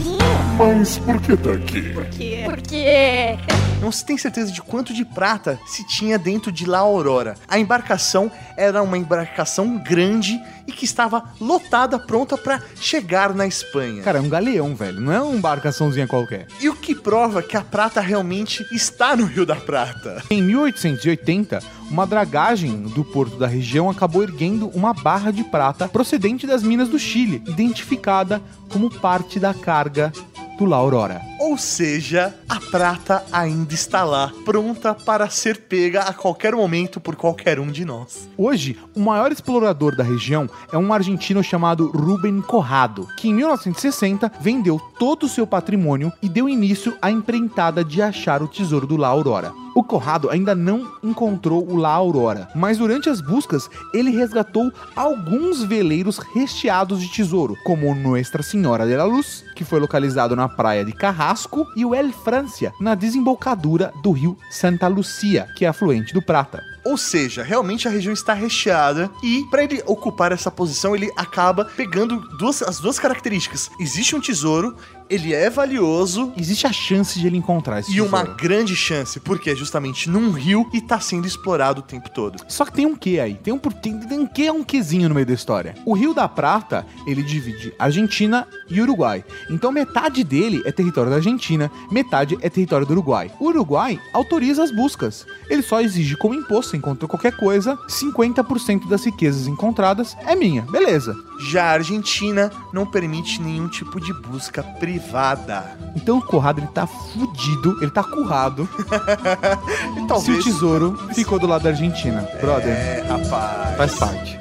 Mas 0.59 0.99
por 0.99 1.21
que 1.21 1.37
tá 1.37 1.53
aqui? 1.53 1.93
Por 1.93 2.07
quê? 2.07 2.43
Por 2.45 2.61
quê? 2.63 3.39
Não 3.81 3.93
se 3.93 4.05
tem 4.05 4.17
certeza 4.17 4.51
de 4.51 4.63
quanto 4.63 4.95
de 4.95 5.05
prata 5.05 5.61
se 5.67 5.87
tinha 5.87 6.19
dentro 6.19 6.51
de 6.51 6.65
La 6.65 6.79
Aurora. 6.79 7.35
A 7.47 7.59
embarcação 7.59 8.31
era 8.57 8.83
uma 8.83 8.97
embarcação 8.97 9.79
grande 9.79 10.41
e 10.67 10.73
que 10.73 10.85
estava 10.85 11.25
lotada, 11.41 11.99
pronta 11.99 12.37
para 12.37 12.63
chegar 12.81 13.35
na 13.35 13.47
Espanha. 13.47 14.03
Cara, 14.03 14.19
é 14.19 14.21
um 14.21 14.29
galeão, 14.29 14.75
velho. 14.75 15.01
Não 15.01 15.13
é 15.13 15.21
uma 15.21 15.37
embarcaçãozinha 15.37 16.07
qualquer. 16.07 16.47
E 16.61 16.69
o 16.69 16.75
que 16.75 16.95
prova 16.95 17.43
que 17.43 17.57
a 17.57 17.63
prata 17.63 18.01
realmente 18.01 18.67
está 18.73 19.17
no 19.17 19.25
Rio 19.25 19.47
da 19.47 19.57
Prata? 19.57 20.23
Em 20.31 20.43
1880, 20.43 21.61
uma 21.91 22.07
dragagem 22.07 22.83
do 22.83 23.05
porto 23.05 23.37
da 23.37 23.47
região 23.47 23.89
acabou 23.89 24.23
erguendo 24.23 24.69
uma 24.75 24.93
barra 24.93 25.31
de 25.31 25.45
prata 25.45 25.89
procedente 25.89 26.47
das 26.47 26.63
minas 26.63 26.89
do 26.89 26.99
Chile, 26.99 27.43
identificada 27.47 28.43
como 28.69 28.91
parte 28.91 29.39
da 29.39 29.55
carga 29.55 30.13
do 30.59 30.65
La 30.65 30.77
Aurora. 30.77 31.23
Ou 31.39 31.59
seja, 31.59 32.35
a 32.49 32.59
prata 32.59 33.25
ainda 33.31 33.75
está 33.75 34.05
lá, 34.05 34.33
pronta 34.45 34.95
para 34.95 35.29
ser 35.29 35.61
pega 35.63 36.03
a 36.03 36.15
qualquer 36.15 36.55
momento 36.55 37.01
por 37.01 37.17
qualquer 37.17 37.61
um 37.61 37.71
de 37.71 37.85
nós. 37.85 38.29
Hoje, 38.37 38.79
o 38.95 39.01
maior 39.01 39.31
explorador 39.31 39.95
da 39.95 40.03
região 40.03 40.49
é 40.73 40.79
um 40.79 40.93
argentino 40.93 41.43
chamado 41.43 41.91
Rubén 41.91 42.41
Corrado, 42.41 43.07
que 43.17 43.29
em 43.29 43.35
1960 43.35 44.33
vendeu 44.41 44.81
todo 44.99 45.25
o 45.25 45.29
seu 45.29 45.47
patrimônio 45.47 46.13
e 46.23 46.29
deu 46.29 46.49
início 46.49 46.97
à 47.03 47.11
empreitada 47.11 47.85
de 47.85 48.01
achar 48.01 48.43
o 48.43 48.49
tesouro 48.49 48.87
do 48.87 48.97
La 48.97 49.09
Aurora. 49.09 49.66
O 49.77 49.85
Corrado 49.85 50.31
ainda 50.31 50.55
não 50.55 50.91
encontrou 51.05 51.71
o 51.71 51.77
La 51.77 51.91
Aurora, 51.91 52.49
mas 52.55 52.79
durante 52.79 53.11
as 53.11 53.21
buscas 53.21 53.69
ele 53.93 54.09
resgatou 54.11 54.73
alguns 54.97 55.63
veleiros 55.63 56.17
recheados 56.17 56.99
de 56.99 57.13
tesouro, 57.13 57.55
como 57.63 57.87
o 57.87 57.95
Nuestra 57.95 58.43
Senhora 58.43 58.87
de 58.87 58.97
la 58.97 59.05
Luz, 59.05 59.45
que 59.55 59.67
foi 59.67 59.79
localizado 59.79 60.35
na 60.35 60.49
praia 60.49 60.83
de 60.83 60.93
Carrasco, 60.93 61.67
e 61.77 61.85
o 61.85 61.95
El 61.95 62.11
Francia, 62.11 62.73
na 62.81 62.95
desembocadura 62.95 63.93
do 64.03 64.13
rio 64.13 64.39
Santa 64.51 64.89
Lucia, 64.89 65.47
que 65.55 65.67
é 65.67 65.69
afluente 65.69 66.15
do 66.15 66.23
Prata. 66.23 66.65
Ou 66.87 66.97
seja, 66.97 67.43
realmente 67.43 67.89
a 67.89 67.91
região 67.91 68.13
está 68.13 68.33
recheada 68.33 69.11
e 69.21 69.45
para 69.51 69.65
ele 69.65 69.83
ocupar 69.87 70.31
essa 70.31 70.53
posição, 70.53 70.95
ele 70.95 71.11
acaba 71.17 71.65
pegando 71.65 72.21
duas, 72.39 72.63
as 72.63 72.79
duas 72.79 72.97
características. 72.97 73.69
Existe 73.81 74.15
um 74.15 74.21
tesouro, 74.21 74.77
ele 75.09 75.35
é 75.35 75.49
valioso 75.49 76.33
Existe 76.37 76.67
a 76.67 76.73
chance 76.73 77.19
de 77.19 77.27
ele 77.27 77.37
encontrar 77.37 77.81
esse 77.81 77.93
e 77.95 78.01
uma 78.01 78.21
tesouro. 78.21 78.37
grande 78.37 78.77
chance, 78.77 79.21
porque 79.21 79.51
é 79.51 79.55
justamente 79.55 80.09
num 80.11 80.31
rio 80.31 80.69
e 80.73 80.81
tá 80.81 81.01
sendo 81.01 81.27
explorado 81.27 81.81
o 81.81 81.83
tempo 81.83 82.11
todo. 82.11 82.37
Só 82.49 82.65
que 82.65 82.73
tem 82.73 82.87
um 82.87 82.97
quê 82.97 83.21
aí? 83.21 83.35
Tem 83.35 83.53
um, 83.53 83.59
tem, 83.59 83.99
tem 84.01 84.19
um 84.19 84.27
quê, 84.27 84.51
um 84.51 84.65
quezinho 84.65 85.09
no 85.09 85.15
meio 85.15 85.27
da 85.27 85.35
história. 85.35 85.75
O 85.85 85.95
Rio 85.95 86.13
da 86.15 86.29
Prata, 86.29 86.87
ele 87.07 87.23
divide 87.23 87.73
Argentina 87.79 88.47
e 88.69 88.81
Uruguai. 88.81 89.25
Então 89.51 89.71
metade 89.73 90.25
dele 90.25 90.63
é 90.65 90.73
território 90.73 91.11
da 91.11 91.17
Argentina, 91.17 91.71
metade 91.91 92.37
é 92.41 92.49
território 92.49 92.87
do 92.87 92.93
Uruguai. 92.93 93.31
O 93.39 93.47
Uruguai 93.47 94.01
autoriza 94.13 94.63
as 94.63 94.71
buscas. 94.71 95.27
Ele 95.49 95.63
só 95.63 95.81
exige 95.81 96.17
como 96.17 96.35
imposto, 96.35 96.77
encontrou 96.77 97.09
qualquer 97.09 97.37
coisa, 97.37 97.77
50% 97.89 98.89
das 98.89 99.05
riquezas 99.05 99.47
encontradas 99.47 100.17
é 100.27 100.35
minha. 100.35 100.63
Beleza. 100.63 101.17
Já 101.39 101.65
a 101.67 101.73
Argentina 101.73 102.51
não 102.73 102.87
permite 102.87 103.41
nenhum 103.43 103.69
tipo 103.69 104.01
de 104.01 104.13
busca 104.13 104.63
privada. 104.63 105.77
Então 105.95 106.19
o 106.19 106.23
Corrado, 106.23 106.61
ele 106.61 106.67
tá 106.69 106.87
fudido, 106.87 107.77
ele 107.83 107.91
tá 107.91 108.03
currado 108.03 108.69
E 109.97 109.99
se 109.99 110.01
o 110.01 110.07
talvez 110.07 110.45
tesouro 110.45 110.99
ficou 111.15 111.39
do 111.39 111.47
lado 111.47 111.63
da 111.63 111.71
Argentina. 111.71 112.27
Brother, 112.41 112.69
É, 112.69 113.05
rapaz. 113.09 113.77
faz 113.77 113.95
parte. 113.97 114.39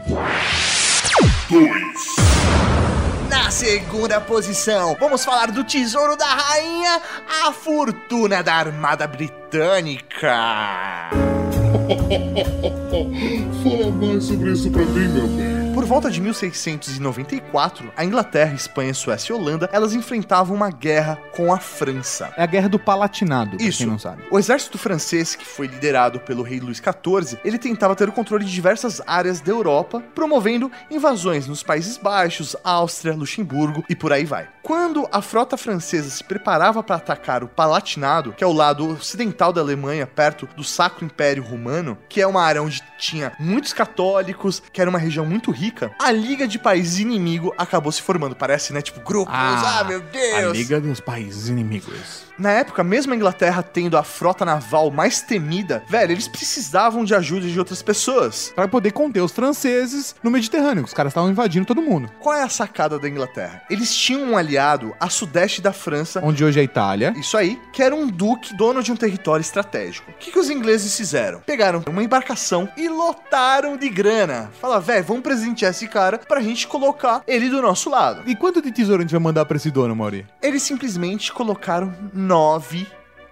Na 3.29 3.51
segunda 3.51 4.19
posição, 4.21 4.95
vamos 4.99 5.23
falar 5.25 5.51
do 5.51 5.63
tesouro 5.63 6.15
da 6.15 6.25
rainha, 6.33 7.01
a 7.45 7.51
fortuna 7.51 8.41
da 8.41 8.53
Armada 8.55 9.05
Britânica. 9.07 10.35
Fala 13.63 13.91
mais 13.91 14.23
sobre 14.23 14.51
isso 14.51 14.71
pra 14.71 14.83
mim, 14.85 15.07
meu 15.09 15.27
bem. 15.27 15.64
Por 15.75 15.83
volta 15.83 16.09
de 16.09 16.21
1694, 16.21 17.91
a 17.97 18.05
Inglaterra, 18.05 18.53
Espanha, 18.55 18.93
Suécia 18.93 19.33
e 19.33 19.35
Holanda, 19.35 19.69
elas 19.73 19.93
enfrentavam 19.93 20.55
uma 20.55 20.71
guerra 20.71 21.17
com 21.35 21.53
a 21.53 21.59
França. 21.59 22.33
É 22.37 22.43
a 22.43 22.45
guerra 22.45 22.69
do 22.69 22.79
Palatinado, 22.79 23.57
pra 23.57 23.65
Isso. 23.67 23.79
quem 23.79 23.87
não 23.87 23.99
sabe. 23.99 24.23
O 24.31 24.39
exército 24.39 24.77
francês, 24.77 25.35
que 25.35 25.45
foi 25.45 25.67
liderado 25.67 26.21
pelo 26.21 26.43
rei 26.43 26.61
Luís 26.61 26.77
XIV, 26.77 27.37
ele 27.43 27.57
tentava 27.57 27.93
ter 27.93 28.07
o 28.07 28.13
controle 28.13 28.45
de 28.45 28.53
diversas 28.53 29.01
áreas 29.05 29.41
da 29.41 29.51
Europa, 29.51 30.01
promovendo 30.15 30.71
invasões 30.89 31.45
nos 31.45 31.61
Países 31.61 31.97
Baixos, 31.97 32.55
Áustria, 32.63 33.13
Luxemburgo 33.13 33.83
e 33.89 33.95
por 33.97 34.13
aí 34.13 34.23
vai. 34.23 34.47
Quando 34.63 35.05
a 35.11 35.21
frota 35.21 35.57
francesa 35.57 36.09
se 36.09 36.23
preparava 36.23 36.81
para 36.81 36.95
atacar 36.95 37.43
o 37.43 37.49
Palatinado, 37.49 38.31
que 38.31 38.43
é 38.45 38.47
o 38.47 38.53
lado 38.53 38.91
ocidental 38.91 39.51
da 39.51 39.59
Alemanha, 39.59 40.07
perto 40.07 40.47
do 40.55 40.63
Sacro 40.63 41.05
Império 41.05 41.43
Romano, 41.43 41.97
que 42.07 42.21
é 42.21 42.25
uma 42.25 42.41
área 42.41 42.63
onde 42.63 42.81
tinha 42.97 43.33
muitos 43.37 43.73
católicos, 43.73 44.63
que 44.71 44.79
era 44.79 44.89
uma 44.89 44.97
região 44.97 45.25
muito 45.25 45.51
rica, 45.51 45.64
a 45.99 46.11
Liga 46.11 46.47
de 46.47 46.59
Países 46.59 46.99
Inimigo 46.99 47.53
acabou 47.57 47.91
se 47.91 48.01
formando. 48.01 48.35
Parece, 48.35 48.73
né? 48.73 48.81
Tipo, 48.81 48.99
grupos. 49.01 49.33
Ah, 49.35 49.83
meu 49.87 50.01
Deus! 50.01 50.51
A 50.51 50.53
Liga 50.53 50.79
dos 50.81 50.99
Países 50.99 51.47
Inimigos. 51.49 52.25
Na 52.37 52.51
época, 52.51 52.83
mesmo 52.83 53.13
a 53.13 53.15
Inglaterra 53.15 53.63
tendo 53.63 53.97
a 53.97 54.03
frota 54.03 54.43
naval 54.43 54.91
mais 54.91 55.21
temida, 55.21 55.81
velho, 55.89 56.11
eles 56.11 56.27
precisavam 56.27 57.05
de 57.05 57.15
ajuda 57.15 57.47
de 57.47 57.57
outras 57.57 57.81
pessoas. 57.81 58.51
Pra 58.53 58.67
poder 58.67 58.91
conter 58.91 59.21
os 59.21 59.31
franceses 59.31 60.13
no 60.21 60.29
Mediterrâneo, 60.29 60.83
que 60.83 60.89
os 60.89 60.93
caras 60.93 61.11
estavam 61.11 61.29
invadindo 61.29 61.65
todo 61.65 61.81
mundo. 61.81 62.11
Qual 62.19 62.35
é 62.35 62.43
a 62.43 62.49
sacada 62.49 62.99
da 62.99 63.07
Inglaterra? 63.07 63.61
Eles 63.69 63.95
tinham 63.95 64.21
um 64.31 64.37
aliado 64.37 64.93
a 64.99 65.09
sudeste 65.09 65.61
da 65.61 65.71
França, 65.71 66.19
Onde 66.21 66.43
hoje 66.43 66.59
é 66.59 66.61
a 66.61 66.65
Itália. 66.65 67.13
isso 67.15 67.37
aí, 67.37 67.57
que 67.71 67.81
era 67.81 67.95
um 67.95 68.05
duque 68.05 68.53
dono 68.57 68.83
de 68.83 68.91
um 68.91 68.97
território 68.97 69.41
estratégico. 69.41 70.11
O 70.11 70.13
que, 70.15 70.31
que 70.31 70.39
os 70.39 70.49
ingleses 70.49 70.95
fizeram? 70.95 71.39
Pegaram 71.39 71.83
uma 71.87 72.03
embarcação 72.03 72.67
e 72.75 72.89
lotaram 72.89 73.77
de 73.77 73.87
grana. 73.89 74.51
Fala, 74.59 74.81
velho, 74.81 75.05
vamos 75.05 75.23
presentear 75.23 75.54
esse 75.63 75.87
cara 75.87 76.17
pra 76.17 76.41
gente 76.41 76.67
colocar 76.67 77.23
ele 77.27 77.49
do 77.49 77.61
nosso 77.61 77.89
lado. 77.89 78.23
E 78.25 78.35
quanto 78.35 78.61
de 78.61 78.71
tesouro 78.71 79.01
a 79.01 79.03
gente 79.03 79.11
vai 79.11 79.21
mandar 79.21 79.45
pra 79.45 79.57
esse 79.57 79.71
dono, 79.71 79.95
Mauri? 79.95 80.25
Eles 80.41 80.63
simplesmente 80.63 81.31
colocaram 81.31 81.93
nove 82.13 82.87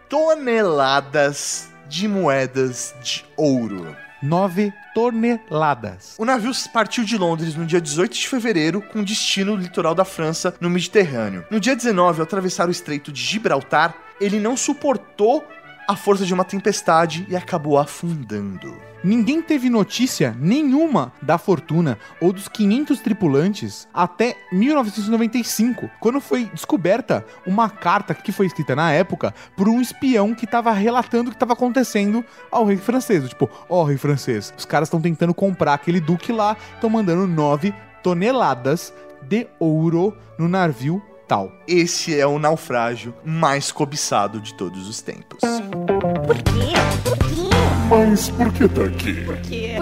toneladas 0.07 1.69
de 1.89 2.07
moedas 2.07 2.93
de 3.01 3.26
ouro. 3.36 3.95
Nove 4.21 4.71
toneladas. 4.93 6.15
O 6.17 6.24
navio 6.24 6.51
partiu 6.71 7.03
de 7.03 7.17
Londres 7.17 7.55
no 7.55 7.65
dia 7.65 7.82
18 7.82 8.13
de 8.13 8.28
fevereiro, 8.28 8.82
com 8.82 9.03
destino 9.03 9.55
no 9.55 9.61
litoral 9.61 9.93
da 9.93 10.05
França, 10.05 10.55
no 10.61 10.69
Mediterrâneo. 10.69 11.45
No 11.51 11.59
dia 11.59 11.76
19, 11.76 12.21
ao 12.21 12.24
atravessar 12.24 12.69
o 12.69 12.71
estreito 12.71 13.11
de 13.11 13.21
Gibraltar, 13.21 13.93
ele 14.21 14.39
não 14.39 14.55
suportou 14.55 15.43
a 15.88 15.95
força 15.95 16.25
de 16.25 16.34
uma 16.34 16.43
tempestade 16.43 17.25
e 17.29 17.36
acabou 17.36 17.77
afundando. 17.77 18.73
Ninguém 19.03 19.41
teve 19.41 19.69
notícia 19.69 20.34
nenhuma 20.39 21.11
da 21.21 21.38
fortuna 21.38 21.99
ou 22.21 22.31
dos 22.31 22.47
500 22.47 23.01
tripulantes 23.01 23.86
até 23.93 24.38
1995, 24.49 25.89
quando 25.99 26.21
foi 26.21 26.45
descoberta 26.45 27.25
uma 27.45 27.69
carta 27.69 28.13
que 28.13 28.31
foi 28.31 28.45
escrita 28.45 28.75
na 28.77 28.93
época 28.93 29.34
por 29.57 29.67
um 29.67 29.81
espião 29.81 30.34
que 30.34 30.45
estava 30.45 30.71
relatando 30.71 31.27
o 31.27 31.31
que 31.31 31.36
estava 31.36 31.51
acontecendo 31.51 32.23
ao 32.49 32.63
rei 32.63 32.77
francês. 32.77 33.27
Tipo, 33.27 33.49
ó, 33.69 33.84
rei 33.84 33.97
francês, 33.97 34.53
os 34.57 34.63
caras 34.63 34.88
estão 34.88 35.01
tentando 35.01 35.34
comprar 35.34 35.73
aquele 35.73 35.99
duque 35.99 36.31
lá, 36.31 36.55
estão 36.75 36.89
mandando 36.89 37.27
9 37.27 37.73
toneladas 38.01 38.93
de 39.21 39.47
ouro 39.59 40.15
no 40.38 40.47
navio 40.47 41.01
tal. 41.34 41.51
Esse 41.67 42.19
é 42.19 42.27
o 42.27 42.38
naufrágio 42.38 43.11
mais 43.25 43.71
cobiçado 43.71 44.39
de 44.39 44.53
todos 44.53 44.88
os 44.88 45.01
tempos. 45.01 45.39
Por 45.39 46.36
quê? 46.43 46.73
Por 47.03 47.17
quê? 47.17 47.49
Mas 47.89 48.29
por 48.29 48.53
que 48.53 48.67
tá 48.67 48.84
aqui? 48.84 49.13
Por 49.25 49.38
quê? 49.38 49.72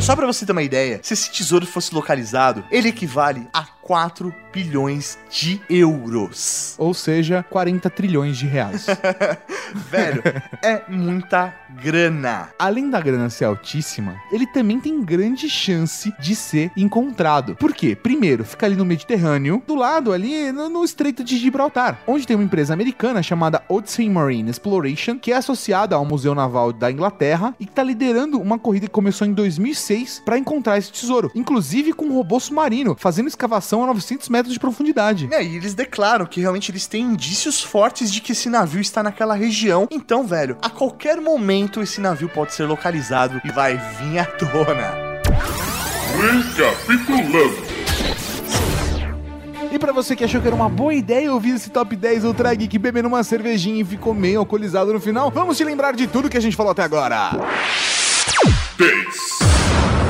Só 0.00 0.16
pra 0.16 0.26
você 0.26 0.44
ter 0.44 0.50
uma 0.50 0.62
ideia, 0.62 0.98
se 1.02 1.14
esse 1.14 1.30
tesouro 1.30 1.64
fosse 1.64 1.94
localizado, 1.94 2.64
ele 2.70 2.88
equivale 2.88 3.46
a 3.52 3.64
4 3.82 4.34
bilhões 4.52 5.18
de 5.30 5.60
euros. 5.68 6.74
Ou 6.78 6.92
seja, 6.92 7.44
40 7.48 7.88
trilhões 7.90 8.36
de 8.36 8.46
reais. 8.46 8.86
Velho, 9.74 10.22
é 10.62 10.82
muita 10.88 11.54
grana. 11.82 12.50
Além 12.58 12.90
da 12.90 13.00
grana 13.00 13.30
ser 13.30 13.44
altíssima, 13.44 14.16
ele 14.30 14.46
também 14.46 14.78
tem 14.78 15.02
grande 15.02 15.48
chance 15.48 16.12
de 16.20 16.36
ser 16.36 16.70
encontrado. 16.76 17.56
Por 17.56 17.72
quê? 17.72 17.96
Primeiro, 17.96 18.44
fica 18.44 18.66
ali 18.66 18.76
no 18.76 18.84
Mediterrâneo, 18.84 19.62
do 19.66 19.74
lado 19.74 20.12
ali 20.12 20.52
no, 20.52 20.68
no 20.68 20.84
Estreito 20.84 21.24
de 21.24 21.38
Gibraltar, 21.38 21.98
onde 22.06 22.26
tem 22.26 22.36
uma 22.36 22.44
empresa 22.44 22.74
americana 22.74 23.22
chamada 23.22 23.62
Odyssey 23.68 24.08
Marine 24.08 24.50
Exploration, 24.50 25.18
que 25.18 25.32
é 25.32 25.36
associada 25.36 25.96
ao 25.96 26.04
Museu 26.04 26.34
Naval 26.34 26.72
da 26.72 26.90
Inglaterra 26.90 27.54
e 27.58 27.66
que 27.66 27.72
tá 27.72 27.82
liderando 27.82 28.40
uma 28.40 28.58
corrida 28.58 28.71
que 28.80 28.88
começou 28.88 29.26
em 29.26 29.32
2006 29.32 30.22
para 30.24 30.38
encontrar 30.38 30.78
esse 30.78 30.92
tesouro, 30.92 31.30
inclusive 31.34 31.92
com 31.92 32.06
um 32.06 32.14
robô 32.14 32.38
submarino, 32.38 32.96
fazendo 32.98 33.28
escavação 33.28 33.82
a 33.82 33.86
900 33.86 34.28
metros 34.28 34.54
de 34.54 34.60
profundidade. 34.60 35.28
É, 35.32 35.42
e 35.42 35.56
eles 35.56 35.74
declaram 35.74 36.26
que 36.26 36.40
realmente 36.40 36.70
eles 36.70 36.86
têm 36.86 37.02
indícios 37.04 37.62
fortes 37.62 38.12
de 38.12 38.20
que 38.20 38.32
esse 38.32 38.48
navio 38.48 38.80
está 38.80 39.02
naquela 39.02 39.34
região. 39.34 39.88
Então, 39.90 40.26
velho, 40.26 40.56
a 40.62 40.70
qualquer 40.70 41.20
momento 41.20 41.80
esse 41.80 42.00
navio 42.00 42.28
pode 42.28 42.54
ser 42.54 42.64
localizado 42.64 43.40
e 43.44 43.50
vai 43.50 43.76
vir 43.76 44.18
à 44.18 44.24
tona. 44.24 45.12
Recapitulando. 46.16 47.72
E 49.72 49.78
pra 49.78 49.90
você 49.90 50.14
que 50.14 50.22
achou 50.22 50.38
que 50.38 50.46
era 50.46 50.54
uma 50.54 50.68
boa 50.68 50.92
ideia 50.92 51.32
ouvir 51.32 51.54
esse 51.54 51.70
top 51.70 51.96
10 51.96 52.24
Ultra 52.24 52.54
Geek 52.54 52.78
bebendo 52.78 53.08
uma 53.08 53.24
cervejinha 53.24 53.80
e 53.80 53.84
ficou 53.84 54.12
meio 54.12 54.40
alcoolizado 54.40 54.92
no 54.92 55.00
final, 55.00 55.30
vamos 55.30 55.56
te 55.56 55.64
lembrar 55.64 55.94
de 55.94 56.06
tudo 56.06 56.28
que 56.28 56.36
a 56.36 56.40
gente 56.40 56.54
falou 56.54 56.72
até 56.72 56.82
agora. 56.82 57.30
10. 58.78 58.96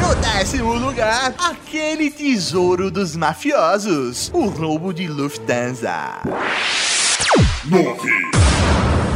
No 0.01 0.15
décimo 0.17 0.75
lugar, 0.75 1.35
aquele 1.39 2.11
tesouro 2.11 2.91
dos 2.91 3.15
mafiosos, 3.17 4.31
o 4.33 4.47
roubo 4.47 4.93
de 4.93 5.07
Lufthansa. 5.07 6.21
9. 7.65 8.11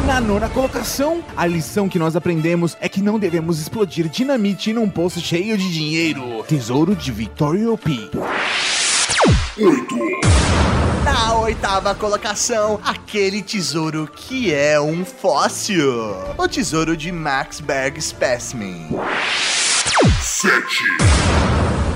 Na 0.06 0.20
nona 0.20 0.48
colocação, 0.48 1.24
a 1.36 1.46
lição 1.46 1.88
que 1.88 1.98
nós 1.98 2.14
aprendemos 2.14 2.76
é 2.80 2.88
que 2.88 3.02
não 3.02 3.18
devemos 3.18 3.60
explodir 3.60 4.08
dinamite 4.08 4.72
num 4.72 4.88
poço 4.88 5.20
cheio 5.20 5.58
de 5.58 5.72
dinheiro. 5.72 6.44
Tesouro 6.46 6.94
de 6.94 7.10
Victoria 7.10 7.76
P. 7.76 8.10
8. 9.58 10.35
Na 11.06 11.36
oitava 11.36 11.94
colocação, 11.94 12.80
aquele 12.84 13.40
tesouro 13.40 14.10
que 14.12 14.52
é 14.52 14.80
um 14.80 15.04
fóssil. 15.04 15.88
O 16.36 16.48
tesouro 16.48 16.96
de 16.96 17.12
Max 17.12 17.60
Berg 17.60 18.02
Specimen. 18.02 18.88
7. 20.20 20.56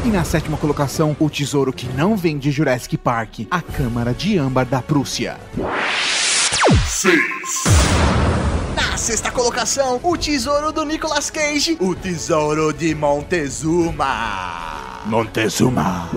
E 0.04 0.08
na 0.10 0.22
sétima 0.22 0.56
colocação, 0.56 1.16
o 1.18 1.28
tesouro 1.28 1.72
que 1.72 1.88
não 1.88 2.16
vem 2.16 2.38
de 2.38 2.52
Jurassic 2.52 2.96
Park, 2.96 3.40
a 3.50 3.60
Câmara 3.60 4.14
de 4.14 4.38
Âmbar 4.38 4.64
da 4.64 4.80
Prússia. 4.80 5.36
6. 6.86 7.18
Na 8.76 8.96
sexta 8.96 9.32
colocação, 9.32 9.98
o 10.04 10.16
tesouro 10.16 10.70
do 10.70 10.84
Nicolas 10.84 11.30
Cage, 11.30 11.76
o 11.80 11.96
tesouro 11.96 12.72
de 12.72 12.94
Montezuma. 12.94 15.00
Montezuma. 15.06 16.08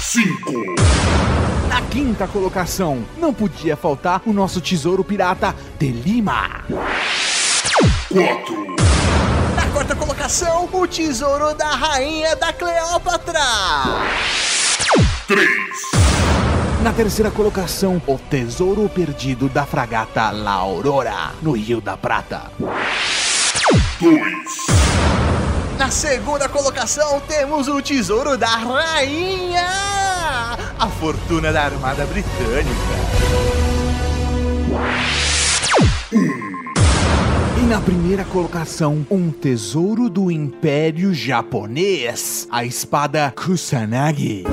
5. 0.00 1.35
Na 1.76 1.82
quinta 1.82 2.26
colocação, 2.26 3.04
não 3.18 3.34
podia 3.34 3.76
faltar 3.76 4.22
o 4.24 4.32
nosso 4.32 4.62
tesouro 4.62 5.04
pirata 5.04 5.54
de 5.78 5.88
Lima. 5.88 6.64
4. 8.08 8.76
Na 9.54 9.66
quarta 9.74 9.94
colocação, 9.94 10.70
o 10.72 10.86
tesouro 10.86 11.52
da 11.52 11.68
rainha 11.68 12.34
da 12.34 12.50
Cleópatra. 12.50 13.42
3. 15.28 15.46
Na 16.82 16.94
terceira 16.94 17.30
colocação, 17.30 18.00
o 18.06 18.16
tesouro 18.16 18.88
perdido 18.88 19.46
da 19.46 19.66
fragata 19.66 20.30
La 20.30 20.52
Aurora, 20.52 21.32
no 21.42 21.52
Rio 21.52 21.82
da 21.82 21.94
Prata. 21.94 22.50
2. 24.00 24.22
Na 25.76 25.90
segunda 25.90 26.48
colocação, 26.48 27.20
temos 27.28 27.68
o 27.68 27.82
tesouro 27.82 28.38
da 28.38 28.48
rainha. 28.48 30.05
A 30.78 30.88
fortuna 30.88 31.52
da 31.52 31.62
Armada 31.62 32.04
Britânica. 32.06 32.76
E 36.12 37.66
na 37.68 37.80
primeira 37.80 38.24
colocação, 38.24 39.06
um 39.10 39.30
tesouro 39.30 40.10
do 40.10 40.30
Império 40.30 41.14
Japonês, 41.14 42.48
a 42.50 42.64
espada 42.64 43.32
Kusanagi. 43.36 44.44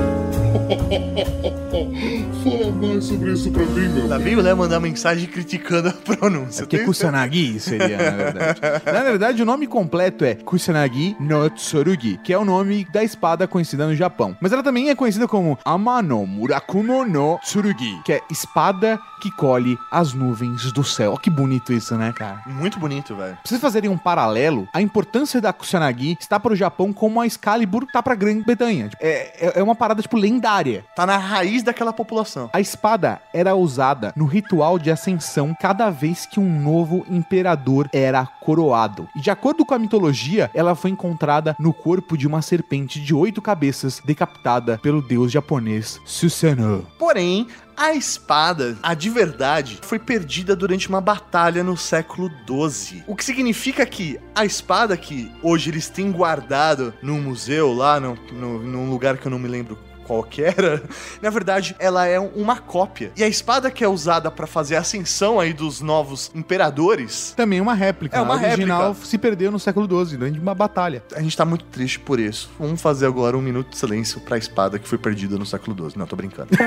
Fala 2.44 2.72
mais 2.72 3.06
sobre 3.06 3.32
isso 3.34 3.52
pra 3.52 3.64
mim, 3.66 3.88
meu 3.90 4.08
Lá 4.08 4.16
amigo. 4.16 4.24
veio 4.24 4.40
o 4.40 4.42
Léo 4.42 4.58
mandar 4.58 4.80
mensagem 4.80 5.28
criticando 5.28 5.90
a 5.90 5.94
pronúncia. 5.94 6.64
Porque 6.64 6.78
Tem- 6.78 6.86
Kusanagi 6.86 7.60
seria, 7.60 7.98
na 7.98 8.12
verdade. 8.18 8.60
na 8.86 9.04
verdade, 9.04 9.42
o 9.42 9.46
nome 9.46 9.66
completo 9.68 10.24
é 10.26 10.36
Kusanagi 10.36 11.16
no 11.20 11.50
Tsurugi, 11.50 12.20
que 12.24 12.32
é 12.34 12.38
o 12.38 12.46
nome 12.46 12.86
da 12.92 13.04
espada 13.04 13.48
conhecida 13.48 13.88
no 13.88 13.96
Japão. 13.96 14.36
Mas 14.42 14.52
ela 14.52 14.62
também 14.64 14.90
é 14.90 14.96
conhecida 14.96 15.28
como 15.28 15.58
Amano 15.66 16.26
Murakumo 16.28 17.06
no 17.06 17.40
Tsurugi, 17.40 18.02
que 18.06 18.14
é 18.14 18.22
espada 18.30 19.00
que 19.22 19.32
colhe 19.32 19.78
as 19.92 20.14
nuvens 20.14 20.72
do 20.74 20.84
céu. 20.84 21.14
Ó, 21.14 21.18
que 21.18 21.30
bonito 21.30 21.72
isso, 21.72 21.96
né, 21.96 22.14
cara? 22.16 22.42
Muito 22.46 22.78
bonito, 22.78 23.16
velho. 23.16 23.34
Pra 23.34 23.42
vocês 23.46 23.62
fazerem 23.62 23.90
um 23.90 23.98
paralelo, 23.98 24.68
a 24.74 24.82
importância 24.82 25.40
da 25.40 25.54
Kusanagi 25.54 26.18
está 26.20 26.40
para 26.40 26.52
o 26.54 26.56
Japão 26.56 26.92
como 26.92 27.22
a 27.22 27.26
Excalibur 27.26 27.86
tá 27.92 28.04
pra 28.04 28.16
Grã-Bretanha. 28.16 28.90
É, 29.00 29.48
é- 29.48 29.60
é 29.60 29.64
uma 29.64 29.76
parada, 29.76 30.02
tipo, 30.02 30.18
lendária. 30.44 30.86
Tá 30.96 31.06
na 31.06 31.18
raiz 31.18 31.64
daquela 31.64 31.94
população. 31.94 32.50
A 32.54 32.60
espada 32.60 33.22
era 33.34 33.56
usada 33.56 34.14
no 34.16 34.26
ritual 34.26 34.78
de 34.78 34.92
ascensão 34.92 35.56
cada 35.60 35.90
vez 35.90 36.26
que 36.26 36.40
um 36.40 36.60
novo 36.62 37.06
imperador 37.10 37.90
era 37.94 38.26
coroado. 38.26 39.08
E 39.16 39.22
de 39.22 39.32
acordo 39.32 39.66
com 39.66 39.74
a 39.74 39.80
mitologia, 39.80 40.52
ela 40.54 40.76
foi 40.76 40.92
encontrada 40.92 41.56
no 41.58 41.74
corpo 41.74 42.18
de 42.18 42.28
uma 42.28 42.42
serpente 42.42 43.00
de 43.00 43.16
oito 43.16 43.42
cabeças 43.42 44.02
decapitada 44.04 44.78
pelo 44.80 45.02
deus 45.02 45.32
japonês 45.32 46.00
Susanoo. 46.06 46.86
Porém, 47.00 47.48
a 47.76 47.94
espada, 47.94 48.78
a 48.84 48.94
de 48.94 49.10
verdade, 49.10 49.80
foi 49.82 49.98
perdida 49.98 50.56
durante 50.56 50.90
uma 50.90 51.02
batalha 51.02 51.64
no 51.64 51.76
século 51.76 52.30
XII. 52.48 53.04
O 53.08 53.16
que 53.16 53.24
significa 53.26 53.86
que 53.86 54.20
a 54.36 54.46
espada 54.46 54.96
que 54.96 55.32
hoje 55.42 55.70
eles 55.72 55.90
têm 55.90 56.12
guardado 56.12 56.94
num 57.02 57.22
museu 57.22 57.74
lá, 57.74 58.00
no, 58.00 58.16
no- 58.32 58.60
num 58.60 58.90
lugar 58.90 59.18
que 59.18 59.26
eu 59.26 59.32
não 59.32 59.40
me 59.40 59.48
lembro 59.48 59.78
qual 60.04 60.24
que 60.24 60.42
era, 60.44 60.84
na 61.22 61.30
verdade, 61.30 61.76
ela 61.80 62.06
é 62.08 62.20
uma 62.20 62.58
cópia. 62.58 63.12
E 63.16 63.24
a 63.24 63.28
espada 63.28 63.72
que 63.72 63.84
é 63.84 63.88
usada 63.88 64.30
pra 64.30 64.46
fazer 64.48 64.76
a 64.76 64.80
ascensão 64.80 65.40
aí 65.40 65.54
dos 65.54 65.82
novos 65.82 66.32
imperadores, 66.36 67.34
Também 67.36 67.60
uma 67.62 67.74
réplica. 67.74 68.18
É 68.18 68.22
uma 68.22 68.36
a 68.36 68.38
original 68.38 68.88
réplica. 68.90 69.08
se 69.08 69.18
perdeu 69.18 69.52
no 69.52 69.60
século 69.60 69.86
XII, 70.06 70.18
durante 70.18 70.40
uma 70.40 70.54
batalha. 70.56 71.04
a 71.16 71.22
gente 71.22 71.36
tá 71.36 71.46
muito 71.46 71.66
triste 71.66 72.00
por 72.00 72.20
isso. 72.20 72.50
Vamos 72.60 72.82
fazer 72.82 73.06
agora 73.06 73.38
um 73.38 73.42
minuto 73.42 73.70
de 73.70 73.78
silêncio 73.78 74.20
pra 74.22 74.38
espada 74.38 74.78
que 74.80 74.88
foi 74.88 74.98
perdida 74.98 75.38
no 75.38 75.46
século 75.46 75.76
XII. 75.90 75.98
Não, 75.98 76.06
tô 76.06 76.16
brincando. 76.16 76.50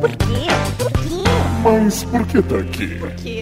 Por 0.00 0.10
quê? 0.16 0.46
Por 0.78 0.92
quê? 0.92 1.20
Mas 1.62 2.04
por 2.04 2.26
que 2.26 2.40
tá 2.42 2.56
aqui? 2.56 2.98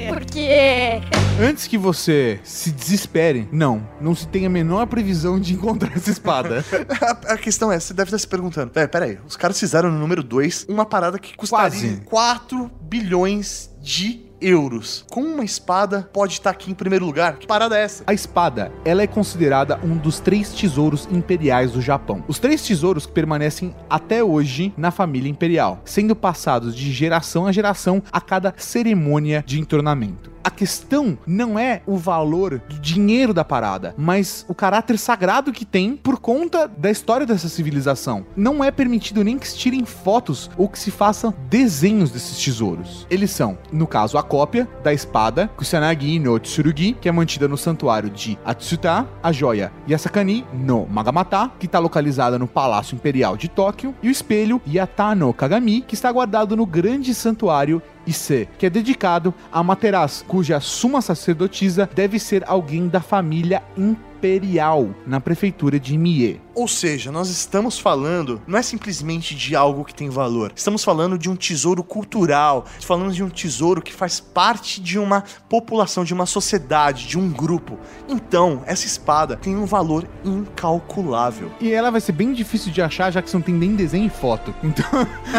Por 0.08 0.24
quê? 0.24 1.00
Antes 1.40 1.68
que 1.68 1.78
você 1.78 2.40
se 2.42 2.72
desespere, 2.72 3.48
não, 3.52 3.86
não 4.00 4.12
se 4.12 4.26
tem 4.26 4.44
a 4.44 4.48
menor 4.50 4.86
previsão 4.88 5.38
de 5.38 5.54
encontrar 5.54 5.92
essa 5.96 6.10
espada. 6.10 6.64
A, 7.28 7.34
a 7.34 7.38
questão 7.38 7.70
é, 7.70 7.78
você 7.78 7.94
deve 7.94 8.08
estar 8.08 8.18
se 8.18 8.26
perguntando, 8.26 8.72
velho, 8.74 8.88
peraí, 8.88 9.07
os 9.26 9.36
caras 9.36 9.58
fizeram 9.58 9.90
no 9.90 9.98
número 9.98 10.22
2 10.22 10.66
uma 10.68 10.84
parada 10.84 11.18
que 11.18 11.36
custaria 11.36 11.68
Quase. 11.68 12.00
4 12.04 12.70
bilhões 12.82 13.70
de 13.80 14.28
euros. 14.40 15.04
Como 15.10 15.26
uma 15.26 15.44
espada 15.44 16.08
pode 16.12 16.34
estar 16.34 16.50
aqui 16.50 16.70
em 16.70 16.74
primeiro 16.74 17.04
lugar? 17.04 17.36
Que 17.36 17.46
parada 17.46 17.76
é 17.76 17.82
essa? 17.82 18.04
A 18.06 18.14
espada, 18.14 18.72
ela 18.84 19.02
é 19.02 19.06
considerada 19.06 19.78
um 19.82 19.96
dos 19.96 20.20
três 20.20 20.50
tesouros 20.50 21.08
imperiais 21.10 21.72
do 21.72 21.80
Japão. 21.80 22.22
Os 22.28 22.38
três 22.38 22.62
tesouros 22.62 23.06
que 23.06 23.12
permanecem 23.12 23.74
até 23.88 24.22
hoje 24.22 24.72
na 24.76 24.90
família 24.90 25.30
imperial, 25.30 25.80
sendo 25.84 26.14
passados 26.14 26.74
de 26.74 26.92
geração 26.92 27.46
a 27.46 27.52
geração 27.52 28.02
a 28.12 28.20
cada 28.20 28.54
cerimônia 28.56 29.42
de 29.46 29.60
entornamento. 29.60 30.37
A 30.48 30.50
questão 30.50 31.18
não 31.26 31.58
é 31.58 31.82
o 31.86 31.98
valor 31.98 32.58
do 32.58 32.80
dinheiro 32.80 33.34
da 33.34 33.44
parada, 33.44 33.94
mas 33.98 34.46
o 34.48 34.54
caráter 34.54 34.98
sagrado 34.98 35.52
que 35.52 35.62
tem 35.62 35.94
por 35.94 36.18
conta 36.18 36.66
da 36.66 36.90
história 36.90 37.26
dessa 37.26 37.50
civilização. 37.50 38.24
Não 38.34 38.64
é 38.64 38.70
permitido 38.70 39.22
nem 39.22 39.38
que 39.38 39.46
se 39.46 39.58
tirem 39.58 39.84
fotos 39.84 40.50
ou 40.56 40.66
que 40.66 40.78
se 40.78 40.90
façam 40.90 41.34
desenhos 41.50 42.10
desses 42.10 42.42
tesouros. 42.42 43.06
Eles 43.10 43.30
são, 43.30 43.58
no 43.70 43.86
caso, 43.86 44.16
a 44.16 44.22
cópia 44.22 44.66
da 44.82 44.90
espada 44.90 45.48
Kusanagi 45.48 46.18
no 46.18 46.38
Tsurugi, 46.38 46.94
que 46.94 47.10
é 47.10 47.12
mantida 47.12 47.46
no 47.46 47.58
santuário 47.58 48.08
de 48.08 48.38
Atsuta, 48.42 49.06
a 49.22 49.30
joia 49.30 49.70
Yasakani 49.86 50.46
no 50.54 50.86
Magamata, 50.86 51.52
que 51.58 51.66
está 51.66 51.78
localizada 51.78 52.38
no 52.38 52.48
Palácio 52.48 52.94
Imperial 52.94 53.36
de 53.36 53.48
Tóquio, 53.48 53.94
e 54.02 54.08
o 54.08 54.10
espelho 54.10 54.62
Yata 54.66 55.14
no 55.14 55.34
Kagami, 55.34 55.82
que 55.82 55.92
está 55.92 56.10
guardado 56.10 56.56
no 56.56 56.64
grande 56.64 57.12
santuário 57.12 57.82
Ise, 58.06 58.48
que 58.58 58.66
é 58.66 58.70
dedicado 58.70 59.34
a 59.52 59.62
Materaz, 59.62 60.24
cuja 60.26 60.60
suma 60.60 61.00
sacerdotisa 61.00 61.88
deve 61.94 62.18
ser 62.18 62.44
alguém 62.46 62.88
da 62.88 63.00
família 63.00 63.62
imperial 63.76 64.88
na 65.06 65.20
prefeitura 65.20 65.78
de 65.78 65.96
Mie. 65.96 66.40
Ou 66.58 66.66
seja, 66.66 67.12
nós 67.12 67.30
estamos 67.30 67.78
falando, 67.78 68.42
não 68.44 68.58
é 68.58 68.62
simplesmente 68.62 69.32
de 69.32 69.54
algo 69.54 69.84
que 69.84 69.94
tem 69.94 70.10
valor. 70.10 70.50
Estamos 70.56 70.82
falando 70.82 71.16
de 71.16 71.30
um 71.30 71.36
tesouro 71.36 71.84
cultural. 71.84 72.64
Falando 72.80 73.12
de 73.12 73.22
um 73.22 73.28
tesouro 73.28 73.80
que 73.80 73.94
faz 73.94 74.18
parte 74.18 74.80
de 74.80 74.98
uma 74.98 75.22
população, 75.48 76.02
de 76.02 76.12
uma 76.12 76.26
sociedade, 76.26 77.06
de 77.06 77.16
um 77.16 77.30
grupo. 77.30 77.78
Então, 78.08 78.64
essa 78.66 78.86
espada 78.86 79.36
tem 79.36 79.54
um 79.54 79.66
valor 79.66 80.04
incalculável. 80.24 81.52
E 81.60 81.70
ela 81.70 81.92
vai 81.92 82.00
ser 82.00 82.10
bem 82.10 82.32
difícil 82.32 82.72
de 82.72 82.82
achar, 82.82 83.12
já 83.12 83.22
que 83.22 83.30
você 83.30 83.36
não 83.36 83.42
tem 83.42 83.54
nem 83.54 83.76
desenho 83.76 84.06
e 84.06 84.10
foto. 84.10 84.52
Então, 84.64 84.84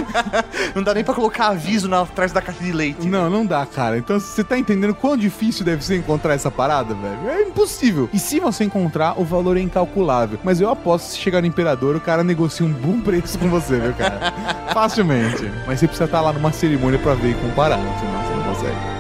Não 0.74 0.82
dá 0.82 0.94
nem 0.94 1.04
pra 1.04 1.14
colocar 1.14 1.48
aviso 1.48 1.90
na, 1.90 2.00
atrás 2.02 2.32
da 2.32 2.42
caixa 2.42 2.64
de 2.64 2.72
leite. 2.72 3.06
não, 3.06 3.30
não 3.30 3.46
dá, 3.46 3.66
cara. 3.66 3.98
Então, 3.98 4.18
você 4.18 4.42
tá 4.42 4.58
entendendo 4.58 4.96
quão 4.96 5.18
difícil 5.18 5.66
deve 5.66 5.84
ser 5.84 5.98
encontrar 5.98 6.34
essa 6.34 6.50
parada, 6.50 6.94
velho? 6.94 7.30
É 7.30 7.42
impossível. 7.42 8.10
E 8.14 8.20
se 8.20 8.40
você 8.40 8.64
encontrar, 8.64 9.20
o 9.20 9.26
valor 9.26 9.58
é 9.58 9.62
incalculável. 9.62 10.40
Mas 10.46 10.62
eu 10.62 10.70
aposto 10.70 11.09
se 11.10 11.18
chegar 11.18 11.42
no 11.42 11.48
Imperador, 11.48 11.96
o 11.96 12.02
cara 12.02 12.24
negocia 12.24 12.66
um 12.66 12.72
bom 12.72 13.02
preço 13.02 13.38
com 13.38 13.50
você, 13.50 13.80
viu, 13.80 13.94
cara? 13.94 14.34
Facilmente. 14.74 15.52
Mas 15.66 15.80
você 15.80 15.88
precisa 15.88 16.06
estar 16.06 16.22
lá 16.22 16.32
numa 16.32 16.52
cerimônia 16.52 17.00
pra 17.00 17.14
ver 17.14 17.32
e 17.32 17.34
comparar, 17.34 17.78
senão 17.78 18.24
você 18.24 18.34
não 18.36 18.44
consegue. 18.54 18.99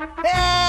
É 0.00 0.59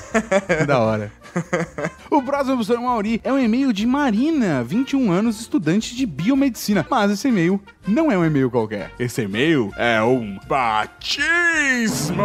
que 0.58 0.66
da 0.66 0.80
hora. 0.80 1.12
o 2.10 2.20
próximo 2.22 2.56
professor 2.56 2.80
Mauri 2.80 3.20
é 3.22 3.32
um 3.32 3.38
e-mail 3.38 3.72
de 3.72 3.86
Marina, 3.86 4.64
21 4.64 5.12
anos, 5.12 5.40
estudante 5.40 5.94
de 5.94 6.04
biomedicina. 6.04 6.84
Mas 6.90 7.12
esse 7.12 7.28
e-mail 7.28 7.60
não 7.86 8.10
é 8.10 8.18
um 8.18 8.24
e-mail 8.24 8.50
qualquer. 8.50 8.90
Esse 8.98 9.22
e-mail 9.22 9.70
é 9.76 10.02
um 10.02 10.38
batismo! 10.48 12.18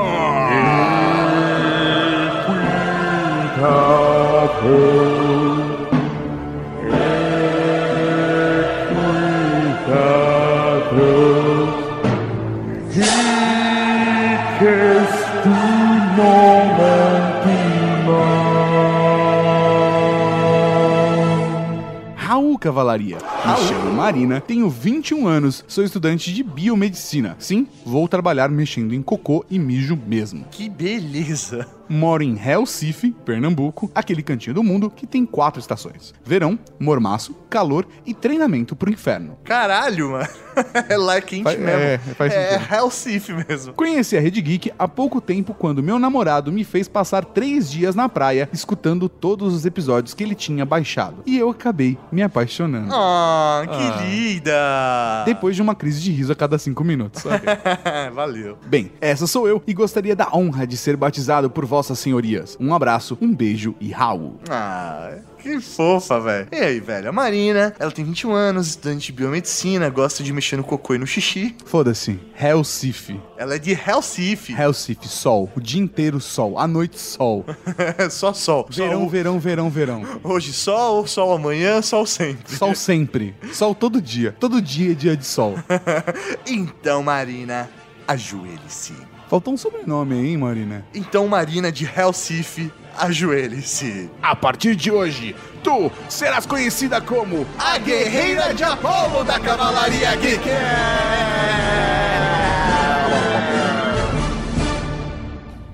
Cavalaria. 22.63 23.17
Me 23.17 23.67
chamo 23.67 23.91
Marina, 23.91 24.39
tenho 24.39 24.69
21 24.69 25.27
anos, 25.27 25.65
sou 25.67 25.83
estudante 25.83 26.33
de 26.33 26.41
biomedicina. 26.41 27.35
Sim, 27.37 27.67
vou 27.85 28.07
trabalhar 28.07 28.49
mexendo 28.49 28.95
em 28.95 29.01
cocô 29.01 29.45
e 29.51 29.59
mijo 29.59 29.99
mesmo. 30.07 30.45
Que 30.49 30.69
beleza. 30.69 31.67
Moro 31.93 32.23
em 32.23 32.33
Recife, 32.33 33.11
Pernambuco, 33.23 33.91
aquele 33.93 34.23
cantinho 34.23 34.55
do 34.55 34.63
mundo 34.63 34.89
que 34.89 35.05
tem 35.05 35.25
quatro 35.27 35.59
estações: 35.59 36.11
verão, 36.25 36.57
mormaço, 36.79 37.35
calor 37.49 37.85
e 38.05 38.13
treinamento 38.15 38.75
pro 38.75 38.91
inferno. 38.91 39.37
Caralho, 39.43 40.11
mano. 40.11 40.27
É 40.87 40.95
lá 40.97 41.19
quente 41.19 41.45
Faz- 41.45 41.57
mesmo. 41.59 41.79
é, 41.81 41.97
faz 41.97 42.31
é. 42.31 42.57
Recife 42.57 43.33
mesmo. 43.33 43.73
Conheci 43.73 44.15
a 44.15 44.21
Rede 44.21 44.39
Geek 44.39 44.71
há 44.77 44.87
pouco 44.87 45.19
tempo 45.19 45.51
quando 45.51 45.81
meu 45.81 45.97
namorado 45.97 46.51
me 46.51 46.63
fez 46.63 46.87
passar 46.87 47.25
três 47.25 47.71
dias 47.71 47.95
na 47.95 48.07
praia 48.07 48.47
escutando 48.53 49.09
todos 49.09 49.51
os 49.55 49.65
episódios 49.65 50.13
que 50.13 50.21
ele 50.23 50.35
tinha 50.35 50.63
baixado. 50.63 51.23
E 51.25 51.39
eu 51.39 51.49
acabei 51.49 51.97
me 52.11 52.21
apaixonando. 52.21 52.93
Ah, 52.93 53.63
que 53.65 53.75
Ah. 53.75 54.05
linda. 54.05 55.23
Depois 55.25 55.55
de 55.55 55.61
uma 55.63 55.73
crise 55.73 55.99
de 56.01 56.11
riso 56.11 56.31
a 56.31 56.35
cada 56.35 56.59
cinco 56.59 56.83
minutos. 56.83 57.23
Valeu. 58.13 58.55
Bem, 58.67 58.91
essa 59.01 59.25
sou 59.25 59.47
eu 59.47 59.61
e 59.65 59.73
gostaria 59.73 60.15
da 60.15 60.29
honra 60.33 60.67
de 60.67 60.77
ser 60.77 60.95
batizado 60.95 61.49
por 61.49 61.65
vossas 61.83 61.99
senhorias. 61.99 62.55
Um 62.61 62.73
abraço, 62.73 63.17
um 63.19 63.35
beijo 63.35 63.75
e 63.79 63.91
Raul. 63.91 64.39
Ah, 64.49 65.17
que 65.37 65.59
fofa, 65.59 66.17
velho. 66.21 66.47
E 66.49 66.55
aí, 66.55 66.79
velho? 66.79 67.09
A 67.09 67.11
Marina, 67.11 67.75
ela 67.77 67.91
tem 67.91 68.05
21 68.05 68.31
anos, 68.33 68.67
estudante 68.69 69.07
de 69.07 69.11
biomedicina, 69.11 69.89
gosta 69.89 70.23
de 70.23 70.31
mexer 70.31 70.55
no 70.55 70.63
cocô 70.63 70.95
e 70.95 70.97
no 70.97 71.05
xixi. 71.05 71.53
Foda-se. 71.65 72.17
Recife. 72.33 73.19
Ela 73.37 73.55
é 73.55 73.59
de 73.59 73.73
Recife. 73.73 74.53
Recife, 74.53 75.09
sol. 75.09 75.51
O 75.57 75.59
dia 75.59 75.81
inteiro 75.81 76.21
sol. 76.21 76.57
À 76.57 76.65
noite 76.65 76.97
sol. 76.97 77.45
Só 78.09 78.31
sol. 78.33 78.65
Verão, 78.71 78.99
Sol- 79.01 79.09
verão, 79.09 79.39
verão, 79.39 79.69
verão. 79.69 80.03
Hoje 80.23 80.53
sol, 80.53 81.05
sol 81.05 81.33
amanhã, 81.33 81.81
sol 81.81 82.05
sempre. 82.05 82.55
Sol 82.55 82.73
sempre. 82.73 83.35
Sol 83.51 83.75
todo 83.75 84.01
dia. 84.01 84.33
Todo 84.39 84.61
dia 84.61 84.91
é 84.93 84.95
dia 84.95 85.17
de 85.17 85.25
sol. 85.25 85.55
Então, 86.47 87.03
Marina, 87.03 87.69
ajoelhe-se. 88.07 88.93
Faltou 89.33 89.55
um 89.55 89.57
sobrenome 89.57 90.13
aí, 90.13 90.27
hein, 90.27 90.37
Marina? 90.37 90.85
Então, 90.93 91.27
Marina 91.27 91.71
de 91.71 91.85
Recife, 91.85 92.71
ajoelhe-se. 92.95 94.07
A 94.21 94.35
partir 94.35 94.75
de 94.75 94.91
hoje, 94.91 95.35
tu 95.63 95.91
serás 96.07 96.45
conhecida 96.45 97.01
como 97.01 97.43
A 97.57 97.79
guerreira 97.79 98.53
de 98.53 98.63
Apolo 98.63 99.23
da 99.23 99.39
Cavalaria 99.39 100.15
Geek. 100.17 100.49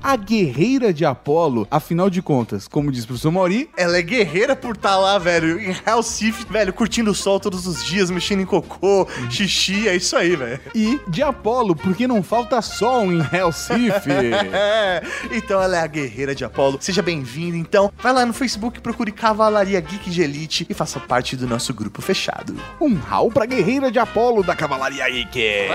A 0.01 0.15
Guerreira 0.15 0.93
de 0.93 1.05
Apolo. 1.05 1.67
Afinal 1.69 2.09
de 2.09 2.21
contas, 2.21 2.67
como 2.67 2.91
diz 2.91 3.03
o 3.03 3.07
professor 3.07 3.31
Mauri, 3.31 3.69
Ela 3.77 3.97
é 3.97 4.01
guerreira 4.01 4.55
por 4.55 4.75
estar 4.75 4.97
lá, 4.97 5.17
velho, 5.17 5.59
em 5.59 5.71
Recife, 5.85 6.45
velho, 6.49 6.73
curtindo 6.73 7.11
o 7.11 7.15
sol 7.15 7.39
todos 7.39 7.65
os 7.67 7.83
dias, 7.85 8.09
mexendo 8.09 8.41
em 8.41 8.45
cocô, 8.45 9.07
xixi, 9.29 9.87
é 9.87 9.95
isso 9.95 10.15
aí, 10.15 10.35
velho. 10.35 10.59
e 10.73 10.99
de 11.07 11.21
Apolo, 11.21 11.75
porque 11.75 12.07
não 12.07 12.21
falta 12.23 12.61
sol 12.61 13.11
em 13.11 13.21
Recife. 13.21 14.09
É, 14.51 15.01
então 15.31 15.61
ela 15.61 15.77
é 15.77 15.81
a 15.81 15.87
guerreira 15.87 16.33
de 16.33 16.43
Apolo. 16.43 16.77
Seja 16.81 17.01
bem-vinda, 17.01 17.57
então. 17.57 17.91
Vai 18.01 18.13
lá 18.13 18.25
no 18.25 18.33
Facebook, 18.33 18.79
procure 18.81 19.11
Cavalaria 19.11 19.79
Geek 19.79 20.09
de 20.09 20.21
Elite 20.21 20.65
e 20.69 20.73
faça 20.73 20.99
parte 20.99 21.35
do 21.35 21.47
nosso 21.47 21.73
grupo 21.73 22.01
fechado. 22.01 22.55
um 22.79 22.95
Raul 22.95 23.31
pra 23.31 23.45
Guerreira 23.45 23.91
de 23.91 23.99
Apolo 23.99 24.43
da 24.43 24.55
Cavalaria 24.55 25.09
Ike. 25.09 25.67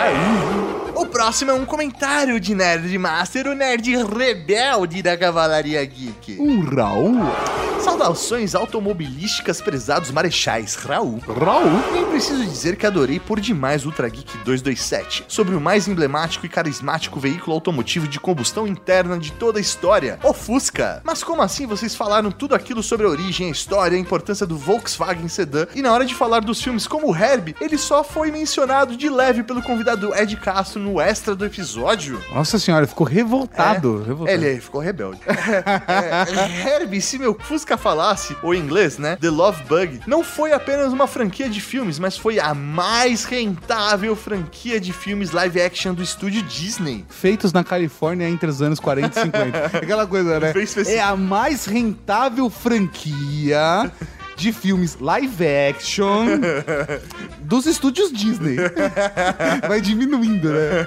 O 0.94 1.06
próximo 1.06 1.50
é 1.50 1.54
um 1.54 1.64
comentário 1.64 2.38
de 2.38 2.54
Nerd 2.54 2.96
Master, 2.98 3.46
o 3.48 3.54
nerd 3.54 3.96
rebelde 4.14 5.02
da 5.02 5.16
Cavalaria 5.16 5.84
Geek. 5.84 6.40
Um 6.40 6.60
Raul? 6.64 7.14
Saudações 7.80 8.54
automobilísticas, 8.54 9.60
prezados 9.60 10.10
marechais, 10.10 10.74
Raul. 10.74 11.20
Raul? 11.28 11.82
Nem 11.92 12.06
preciso 12.06 12.42
dizer 12.42 12.76
que 12.76 12.86
adorei 12.86 13.20
por 13.20 13.38
demais 13.38 13.84
o 13.84 13.88
Ultra 13.88 14.08
Geek 14.08 14.38
227, 14.38 15.26
sobre 15.28 15.54
o 15.54 15.60
mais 15.60 15.86
emblemático 15.86 16.46
e 16.46 16.48
carismático 16.48 17.20
veículo 17.20 17.54
automotivo 17.54 18.08
de 18.08 18.18
combustão 18.18 18.66
interna 18.66 19.18
de 19.18 19.32
toda 19.32 19.58
a 19.58 19.60
história, 19.60 20.18
o 20.22 20.32
Fusca. 20.32 21.02
Mas 21.04 21.22
como 21.22 21.42
assim 21.42 21.66
vocês 21.66 21.94
falaram 21.94 22.30
tudo 22.30 22.54
aquilo 22.54 22.82
sobre 22.82 23.06
a 23.06 23.10
origem, 23.10 23.48
a 23.48 23.52
história, 23.52 23.98
a 23.98 24.00
importância 24.00 24.46
do 24.46 24.56
Volkswagen 24.56 25.28
Sedan, 25.28 25.66
e 25.74 25.82
na 25.82 25.92
hora 25.92 26.06
de 26.06 26.14
falar 26.14 26.40
dos 26.40 26.62
filmes 26.62 26.86
como 26.86 27.10
o 27.10 27.16
Herbie, 27.16 27.54
ele 27.60 27.76
só 27.76 28.02
foi 28.02 28.30
mencionado 28.30 28.96
de 28.96 29.08
leve 29.10 29.42
pelo 29.42 29.62
convidado 29.62 30.14
Ed 30.14 30.36
Castro 30.36 30.80
no 30.80 31.00
extra 31.00 31.34
do 31.34 31.44
episódio? 31.44 32.18
Nossa 32.32 32.58
senhora, 32.58 32.86
ficou 32.86 33.06
revoltado. 33.06 34.03
Revoltado. 34.04 34.38
Ele 34.38 34.48
aí 34.48 34.60
ficou 34.60 34.80
rebelde. 34.80 35.20
é, 35.26 36.80
Herbie, 36.80 37.00
se 37.00 37.18
meu 37.18 37.36
Fusca 37.38 37.76
falasse, 37.76 38.36
ou 38.42 38.54
em 38.54 38.58
inglês, 38.58 38.98
né? 38.98 39.16
The 39.16 39.30
Love 39.30 39.64
Bug, 39.64 40.00
não 40.06 40.22
foi 40.22 40.52
apenas 40.52 40.92
uma 40.92 41.06
franquia 41.06 41.48
de 41.48 41.60
filmes, 41.60 41.98
mas 41.98 42.16
foi 42.16 42.38
a 42.38 42.54
mais 42.54 43.24
rentável 43.24 44.14
franquia 44.14 44.80
de 44.80 44.92
filmes 44.92 45.30
live 45.32 45.60
action 45.60 45.94
do 45.94 46.02
estúdio 46.02 46.42
Disney. 46.42 47.04
Feitos 47.08 47.52
na 47.52 47.64
Califórnia 47.64 48.28
entre 48.28 48.48
os 48.48 48.62
anos 48.62 48.78
40 48.78 49.18
e 49.18 49.22
50. 49.22 49.66
Aquela 49.78 50.06
coisa, 50.06 50.40
né? 50.40 50.52
É 50.86 51.00
a 51.00 51.16
mais 51.16 51.64
rentável 51.64 52.48
franquia 52.50 53.90
de 54.36 54.52
filmes 54.52 54.96
live 55.00 55.44
action 55.70 56.26
dos 57.40 57.66
estúdios 57.66 58.12
Disney. 58.12 58.56
Vai 59.68 59.80
diminuindo, 59.80 60.50
né? 60.50 60.86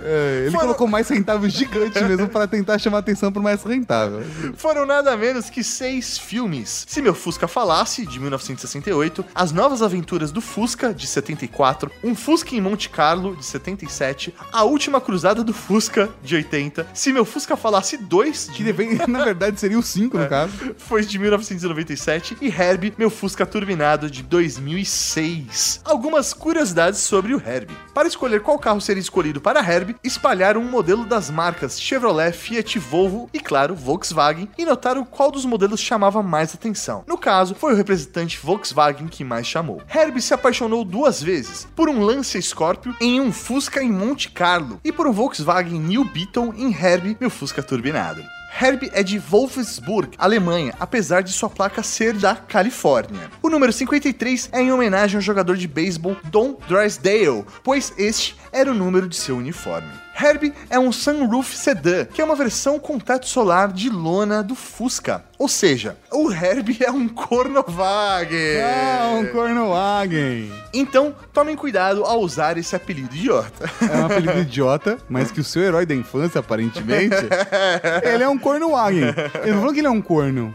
É, 0.00 0.42
ele 0.42 0.50
Foram- 0.50 0.66
colocou 0.66 0.86
mais 0.86 1.08
rentável 1.08 1.48
gigante 1.48 2.02
mesmo 2.04 2.28
para 2.28 2.46
tentar 2.46 2.78
chamar 2.78 2.98
atenção 2.98 3.32
pro 3.32 3.42
mais 3.42 3.62
rentável. 3.62 4.22
Foram 4.56 4.86
nada 4.86 5.16
menos 5.16 5.50
que 5.50 5.62
seis 5.64 6.18
filmes. 6.18 6.84
Se 6.88 7.00
meu 7.02 7.14
Fusca 7.14 7.48
falasse, 7.48 8.06
de 8.06 8.18
1968, 8.20 9.24
As 9.34 9.52
Novas 9.52 9.82
Aventuras 9.82 10.30
do 10.32 10.40
Fusca, 10.40 10.92
de 10.94 11.06
74, 11.06 11.90
Um 12.02 12.14
Fusca 12.14 12.54
em 12.54 12.60
Monte 12.60 12.88
Carlo, 12.88 13.36
de 13.36 13.44
77, 13.44 14.34
A 14.52 14.64
Última 14.64 15.00
Cruzada 15.00 15.42
do 15.42 15.52
Fusca, 15.52 16.08
de 16.22 16.34
80, 16.36 16.86
Se 16.94 17.12
meu 17.12 17.24
Fusca 17.24 17.56
falasse 17.56 17.96
2, 17.96 18.50
Que 18.52 18.62
de 18.64 18.72
deve- 18.72 19.06
na 19.06 19.24
verdade 19.24 19.58
seria 19.60 19.78
o 19.78 19.82
5 19.82 20.18
no 20.18 20.28
caso. 20.28 20.52
foi 20.76 21.04
de 21.04 21.18
1997 21.18 22.36
e 22.40 22.48
Herbie, 22.68 22.92
meu 22.98 23.08
Fusca 23.08 23.46
turbinado 23.46 24.10
de 24.10 24.22
2006. 24.22 25.80
Algumas 25.86 26.34
curiosidades 26.34 27.00
sobre 27.00 27.34
o 27.34 27.38
Herbie. 27.38 27.74
Para 27.94 28.06
escolher 28.06 28.42
qual 28.42 28.58
carro 28.58 28.78
seria 28.78 29.00
escolhido 29.00 29.40
para 29.40 29.60
Herbie, 29.60 29.96
espalharam 30.04 30.60
um 30.60 30.68
modelo 30.68 31.06
das 31.06 31.30
marcas 31.30 31.80
Chevrolet, 31.80 32.30
Fiat, 32.30 32.78
Volvo 32.78 33.30
e, 33.32 33.40
claro, 33.40 33.74
Volkswagen 33.74 34.50
e 34.58 34.66
notaram 34.66 35.02
qual 35.02 35.30
dos 35.30 35.46
modelos 35.46 35.80
chamava 35.80 36.22
mais 36.22 36.54
atenção. 36.54 37.04
No 37.06 37.16
caso, 37.16 37.54
foi 37.54 37.72
o 37.72 37.76
representante 37.76 38.38
Volkswagen 38.38 39.08
que 39.08 39.24
mais 39.24 39.46
chamou. 39.46 39.80
Herbie 39.88 40.20
se 40.20 40.34
apaixonou 40.34 40.84
duas 40.84 41.22
vezes, 41.22 41.66
por 41.74 41.88
um 41.88 42.02
Lancia 42.02 42.42
Scorpio 42.42 42.94
em 43.00 43.18
um 43.18 43.32
Fusca 43.32 43.82
em 43.82 43.90
Monte 43.90 44.30
Carlo 44.30 44.78
e 44.84 44.92
por 44.92 45.06
um 45.06 45.12
Volkswagen 45.12 45.80
New 45.80 46.04
Beetle 46.04 46.52
em 46.54 46.70
Herbie, 46.70 47.16
meu 47.18 47.30
Fusca 47.30 47.62
turbinado. 47.62 48.22
Herbie 48.60 48.90
é 48.92 49.04
de 49.04 49.20
Wolfsburg, 49.20 50.16
Alemanha, 50.18 50.74
apesar 50.80 51.22
de 51.22 51.32
sua 51.32 51.48
placa 51.48 51.80
ser 51.80 52.14
da 52.14 52.34
Califórnia. 52.34 53.30
O 53.40 53.48
número 53.48 53.72
53 53.72 54.48
é 54.50 54.60
em 54.60 54.72
homenagem 54.72 55.16
ao 55.16 55.22
jogador 55.22 55.56
de 55.56 55.68
beisebol 55.68 56.16
Don 56.24 56.56
Drysdale, 56.66 57.44
pois 57.62 57.92
este 57.96 58.36
era 58.50 58.72
o 58.72 58.74
número 58.74 59.08
de 59.08 59.14
seu 59.14 59.36
uniforme. 59.36 59.88
Herbie 60.20 60.52
é 60.68 60.76
um 60.76 60.90
sunroof 60.90 61.56
sedã, 61.56 62.04
que 62.04 62.20
é 62.20 62.24
uma 62.24 62.34
versão 62.34 62.80
com 62.80 62.98
teto 62.98 63.28
solar 63.28 63.72
de 63.72 63.88
lona 63.88 64.42
do 64.42 64.56
Fusca. 64.56 65.27
Ou 65.38 65.46
seja, 65.48 65.96
o 66.10 66.32
Herbie 66.32 66.78
é 66.82 66.90
um 66.90 67.06
Cornovagen. 67.08 68.60
Ah, 68.60 69.10
um 69.20 69.26
Cornowagen. 69.26 70.50
Então, 70.74 71.14
tomem 71.32 71.54
cuidado 71.54 72.04
ao 72.04 72.20
usar 72.20 72.58
esse 72.58 72.74
apelido 72.74 73.14
idiota. 73.14 73.70
É 73.80 73.96
um 73.98 74.06
apelido 74.06 74.38
idiota, 74.40 74.98
mas 75.08 75.30
que 75.30 75.40
o 75.40 75.44
seu 75.44 75.62
herói 75.62 75.86
da 75.86 75.94
infância, 75.94 76.40
aparentemente, 76.40 77.14
ele 78.02 78.24
é 78.24 78.28
um 78.28 78.38
Cornowagen. 78.38 79.14
Eu 79.44 79.52
não 79.54 79.58
falou 79.60 79.72
que 79.72 79.80
ele 79.80 79.86
é 79.86 79.90
um 79.90 80.02
corno. 80.02 80.52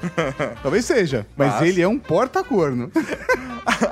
Talvez 0.62 0.84
seja, 0.84 1.26
mas, 1.38 1.54
Mas- 1.54 1.70
ele 1.70 1.82
é 1.82 1.88
um 1.88 1.98
porta-corno. 1.98 2.92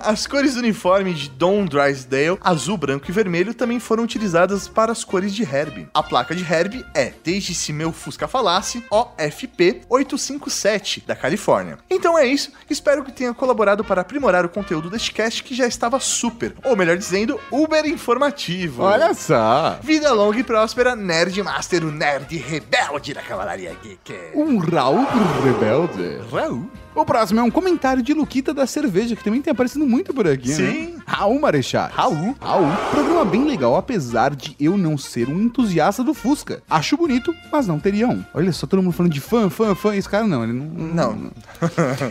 As 0.04 0.28
cores 0.28 0.56
do 0.56 0.60
uniforme 0.60 1.14
de 1.14 1.30
Don 1.30 1.66
Drysdale, 1.66 2.38
azul, 2.42 2.76
branco 2.76 3.06
e 3.08 3.12
vermelho, 3.14 3.54
também 3.54 3.80
foram 3.80 4.04
utilizadas 4.04 4.68
para 4.68 4.92
as 4.92 5.04
cores 5.06 5.34
de 5.34 5.44
Herbie. 5.44 5.88
A 5.94 6.04
placa 6.04 6.36
de 6.36 6.44
Herbie 6.44 6.86
é, 6.94 7.14
desde 7.24 7.56
se 7.56 7.72
meu 7.72 7.94
Fusca 7.94 8.28
falasse, 8.28 8.84
OFP 8.92 9.82
857 9.89 10.81
da 11.06 11.16
Califórnia. 11.16 11.78
Então 11.90 12.18
é 12.18 12.26
isso, 12.26 12.52
espero 12.70 13.04
que 13.04 13.12
tenha 13.12 13.34
colaborado 13.34 13.84
para 13.84 14.02
aprimorar 14.02 14.46
o 14.46 14.50
conteúdo 14.50 14.90
deste 14.90 15.12
cast 15.12 15.44
que 15.44 15.54
já 15.56 15.68
estava 15.68 16.00
super, 16.00 16.54
ou 16.64 16.76
melhor 16.76 16.98
dizendo, 16.98 17.40
uber 17.52 17.86
informativo. 17.86 18.84
Olha 18.84 19.14
só. 19.14 19.80
Vida 19.82 20.12
longa 20.14 20.40
e 20.40 20.44
próspera, 20.44 20.96
Nerd 20.96 21.42
Master, 21.44 21.86
o 21.86 21.92
nerd 21.92 22.36
rebelde 22.38 23.14
da 23.14 23.22
Cavalaria 23.22 23.76
Geek. 23.82 24.14
Um 24.36 24.58
Raul 24.58 25.06
Rebelde. 25.44 26.20
Raul. 26.32 26.70
O 26.94 27.06
próximo 27.06 27.39
é 27.39 27.44
um 27.44 27.50
comentário 27.50 28.04
de 28.04 28.14
Luquita 28.14 28.54
da 28.54 28.66
Cerveja, 28.68 29.16
que 29.16 29.24
também 29.24 29.42
tem 29.42 29.52
aparecido 29.52 29.86
muito 29.86 30.14
por 30.14 30.28
aqui, 30.28 30.50
Sim. 30.50 30.64
né? 30.64 30.94
Raul 31.06 31.39
Marechal. 31.39 31.89
Raul. 31.94 32.36
Raul. 32.39 32.68
Programa 32.92 33.26
bem 33.26 33.46
legal, 33.46 33.76
apesar 33.76 34.36
de 34.36 34.56
eu 34.60 34.78
não 34.78 34.98
ser 34.98 35.30
um 35.30 35.42
entusiasta 35.42 36.04
do 36.04 36.14
Fusca. 36.14 36.62
Acho 36.70 36.98
bonito, 36.98 37.34
mas 37.52 37.68
não 37.68 37.80
teria 37.80 38.08
um. 38.08 38.24
Olha 38.34 38.52
só, 38.52 38.68
todo 38.68 38.84
mundo 38.84 38.94
falando 38.94 39.12
de 39.14 39.22
fã, 39.22 39.50
fã, 39.50 39.74
fã. 39.74 39.96
Esse 39.96 40.08
cara 40.08 40.28
não, 40.28 40.44
ele 40.44 40.54
não... 40.54 40.66
Não. 40.66 41.32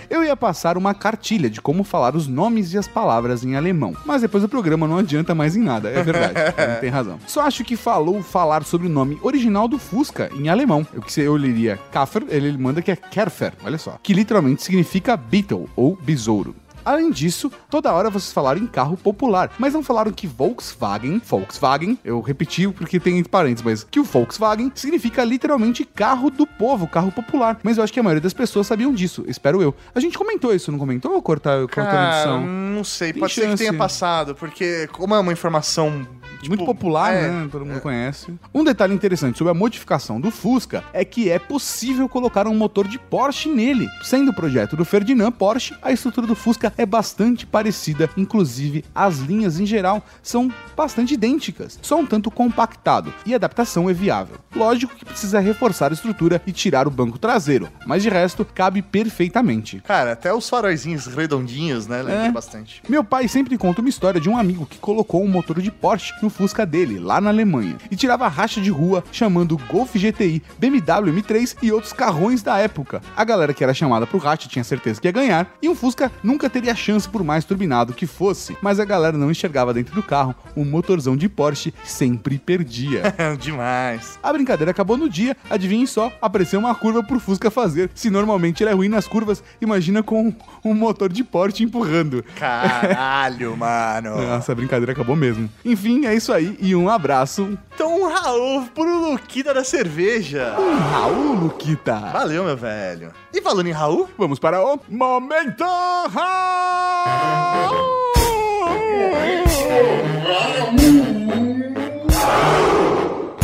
Eu 0.09 0.25
ia 0.25 0.37
passar 0.37 0.77
uma 0.77 0.95
cartilha 0.95 1.51
de 1.51 1.61
como 1.61 1.85
falar 1.85 2.17
os 2.17 2.27
nomes 2.27 2.73
e 2.73 2.79
as 2.79 2.89
palavras 2.89 3.45
em 3.45 3.57
alemão, 3.57 3.95
mas 4.05 4.23
depois 4.23 4.43
do 4.43 4.49
programa 4.49 4.89
não 4.89 4.99
adianta 4.99 5.35
mais 5.35 5.57
em 5.57 5.63
nada, 5.63 5.89
é 5.91 6.03
verdade, 6.03 6.35
ele 6.57 6.77
tem 6.81 6.91
razão. 6.91 7.19
Só 7.27 7.43
acho 7.43 7.65
que 7.65 7.77
falou 7.77 8.23
falar 8.23 8.65
sobre 8.65 8.87
o 8.87 8.91
nome 8.91 9.19
original 9.23 9.69
do 9.69 9.79
Fusca 9.79 10.31
em 10.35 10.49
alemão. 10.49 10.87
Eu 10.93 11.03
que 11.03 11.21
eu 11.21 11.37
leria 11.37 11.79
Kaffer, 11.93 12.25
ele 12.29 12.57
manda 12.57 12.81
que 12.83 12.91
é 12.91 12.97
Kerfer, 12.97 13.53
olha 13.65 13.79
só, 13.79 13.99
que 14.03 14.13
literalmente 14.13 14.63
significa 14.75 15.17
Beetle 15.17 15.69
ou 15.75 15.97
besouro. 16.01 16.55
Além 16.83 17.11
disso, 17.11 17.53
toda 17.69 17.93
hora 17.93 18.09
vocês 18.09 18.33
falaram 18.33 18.59
em 18.59 18.67
carro 18.67 18.97
popular, 18.97 19.51
mas 19.59 19.75
não 19.75 19.83
falaram 19.83 20.11
que 20.11 20.27
Volkswagen, 20.27 21.21
Volkswagen, 21.23 21.99
eu 22.03 22.23
repeti 22.23 22.67
porque 22.69 22.99
tem 22.99 23.19
entre 23.19 23.29
parênteses, 23.31 23.63
mas 23.63 23.85
que 23.85 24.01
o 24.01 24.05
Volkswagen 24.05 24.73
significa 24.75 25.23
literalmente 25.23 25.85
carro 25.85 26.31
do 26.31 26.47
povo, 26.47 26.87
carro 26.87 27.13
popular. 27.13 27.59
Mas 27.63 27.77
eu 27.77 27.85
acho 27.85 27.93
que 27.93 28.01
a 28.01 28.03
maioria 28.03 28.23
das 28.23 28.33
pessoas 28.33 28.67
sabiam 28.67 28.95
disso, 28.95 29.25
espero 29.29 29.61
eu. 29.61 29.75
A 29.95 30.01
gente 30.01 30.17
comentou 30.17 30.55
isso, 30.55 30.73
não 30.73 30.79
comentou 30.79 31.13
ou 31.13 31.21
cortar, 31.21 31.61
cortar 31.69 31.93
a 31.93 32.15
edição? 32.17 32.47
não 32.47 32.83
sei, 32.85 33.13
Tem 33.13 33.21
pode 33.21 33.35
ser 33.35 33.43
que 33.43 33.47
chance. 33.49 33.59
tenha 33.63 33.75
passado, 33.77 34.35
porque 34.35 34.89
como 34.93 35.15
é 35.15 35.19
uma 35.21 35.33
informação 35.33 36.07
tipo, 36.41 36.49
Muito 36.57 36.65
popular, 36.65 37.13
é, 37.15 37.29
né? 37.29 37.49
Todo 37.51 37.65
mundo 37.67 37.81
conhece. 37.81 38.35
Um 38.53 38.65
detalhe 38.65 38.95
interessante 38.95 39.39
sobre 39.39 39.51
a 39.51 39.55
modificação 39.55 40.21
do 40.21 40.31
Fusca 40.31 40.83
é 40.93 41.05
que 41.05 41.31
é 41.31 41.39
possível 41.39 42.09
colocar 42.09 42.47
um 42.47 42.55
motor 42.57 42.87
de 42.89 42.99
Porsche 42.99 43.49
nele. 43.49 43.87
Sendo 44.03 44.31
o 44.31 44.35
projeto 44.35 44.77
do 44.77 44.85
Ferdinand 44.85 45.33
Porsche, 45.33 45.75
a 45.83 45.93
estrutura 45.93 46.27
do 46.27 46.35
Fusca 46.35 46.73
é 46.77 46.87
bastante 46.87 47.47
parecida, 47.47 48.09
inclusive 48.17 48.85
as 48.95 49.19
linhas 49.19 49.61
em 49.61 49.67
geral 49.67 50.03
são 50.23 50.51
bastante 50.77 51.15
idênticas, 51.15 51.79
só 51.83 51.99
um 51.99 52.07
tanto 52.07 52.31
compactado 52.31 53.13
e 53.27 53.33
a 53.33 53.37
adaptação 53.37 53.89
é 53.91 53.93
viável. 53.93 54.37
Lógico 54.55 54.95
que 54.95 55.05
precisa 55.05 55.39
reforçar 55.41 55.91
a 55.91 55.95
estrutura 55.95 56.41
e 56.47 56.53
tirar 56.53 56.87
o 56.87 56.91
banco 56.91 57.19
traseiro, 57.19 57.69
mas 57.87 58.03
de 58.03 58.09
resto 58.09 58.45
cabe 58.45 58.81
perfeitamente. 58.83 59.83
Cara, 59.87 60.13
até 60.13 60.33
os 60.33 60.49
faróizinhos 60.49 61.07
redondinhos, 61.07 61.87
né? 61.87 61.99
Lembra 62.03 62.27
É. 62.27 62.31
bastante. 62.33 62.83
Meu 62.89 63.05
pai 63.05 63.29
sempre 63.29 63.59
conta 63.59 63.81
uma 63.81 63.89
história 63.91 64.21
de 64.21 64.29
um 64.29 64.37
amigo 64.37 64.65
que 64.67 64.79
colocou 64.79 65.23
um 65.23 65.29
motor 65.29 65.61
de 65.61 65.71
Porsche 65.71 66.13
no 66.23 66.30
Fusca 66.31 66.65
dele, 66.65 66.99
lá 66.99 67.21
na 67.21 67.31
Alemanha, 67.31 67.77
e 67.91 67.97
tirava 67.97 68.29
racha 68.29 68.61
de 68.61 68.71
rua 68.71 69.03
chamando 69.13 69.59
Golf 69.69 69.95
GTI, 69.95 70.43
BMW 70.59 71.13
M3 71.13 71.57
e 71.63 71.73
outros 71.73 71.93
carrões 71.93 72.43
da 72.43 72.59
época. 72.59 73.03
A 73.17 73.25
galera 73.25 73.53
que 73.53 73.63
era 73.63 73.75
chamada 73.75 74.07
pro 74.07 74.19
racha 74.19 74.49
tinha 74.49 74.65
certeza 74.65 75.01
que 75.01 75.09
ia 75.09 75.13
ganhar, 75.13 75.53
e 75.61 75.69
um 75.69 75.75
Fusca 75.75 76.11
nunca 76.23 76.49
teria 76.49 76.75
chance 76.75 77.09
por 77.09 77.23
mais 77.23 77.45
turbinado 77.45 77.93
que 77.93 78.07
fosse, 78.07 78.57
mas 78.63 78.81
a 78.81 78.85
galera 78.85 79.17
não 79.17 79.31
enxergava 79.31 79.75
dentro 79.75 79.95
do 79.95 80.03
carro 80.03 80.35
um 80.57 80.65
motorzão 80.65 81.17
de 81.17 81.29
Porsche 81.29 81.73
sempre 81.85 82.39
perdia. 82.39 83.15
Demais. 83.41 84.19
A 84.23 84.33
brincadeira 84.33 84.71
acabou 84.71 84.97
no 84.97 85.09
dia, 85.09 85.37
adivinhem 85.49 85.87
só, 85.87 86.13
apareceu 86.21 86.61
uma 86.61 86.75
curva 86.75 87.03
pro 87.03 87.21
Fusca 87.21 87.51
fazer. 87.51 87.91
Se 87.95 88.11
normalmente 88.11 88.63
ele 88.63 88.71
é 88.71 88.75
ruim 88.75 88.89
nas 88.89 89.07
curvas, 89.07 89.43
imagina 89.61 90.03
com 90.03 90.35
um 90.65 90.75
motor 90.75 91.13
de 91.13 91.25
Porsche 91.25 91.65
empurrando. 91.65 92.25
Caralho, 92.37 93.57
mano. 93.57 94.17
Nossa, 94.23 94.53
a 94.53 94.55
brincadeira 94.55 94.93
acabou 94.93 95.17
mesmo. 95.17 95.49
Enfim, 95.65 96.07
é 96.07 96.15
isso 96.15 96.20
aí 96.29 96.57
e 96.61 96.75
um 96.77 96.89
abraço. 96.89 97.59
Então, 97.75 98.01
um 98.03 98.09
Raul 98.09 98.67
pro 98.75 99.11
Luquita 99.11 99.55
da 99.55 99.65
cerveja. 99.65 100.57
Um 100.59 100.77
Raul, 100.79 101.35
Luquita. 101.35 101.95
Valeu, 102.13 102.45
meu 102.45 102.57
velho. 102.57 103.13
E 103.33 103.41
falando 103.41 103.67
em 103.67 103.73
Raul, 103.73 104.09
Vamos 104.19 104.39
para 104.39 104.63
o 104.63 104.79
Momento 104.89 105.65
Raul! 106.11 106.31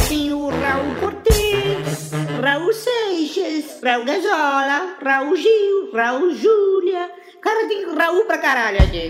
Tem 0.08 0.32
o 0.32 0.48
Raul 0.48 0.94
Cortez, 1.00 2.10
Raul 2.42 2.72
Seixas, 2.72 3.80
Raul 3.82 4.04
Gazola, 4.04 4.96
Raul 5.02 5.36
Gil, 5.36 5.90
Raul 5.94 6.34
Júlia. 6.34 7.10
Cara, 7.46 7.68
tem 7.68 7.94
Raul 7.94 8.24
pra 8.24 8.38
caralho 8.38 8.82
aqui. 8.82 9.08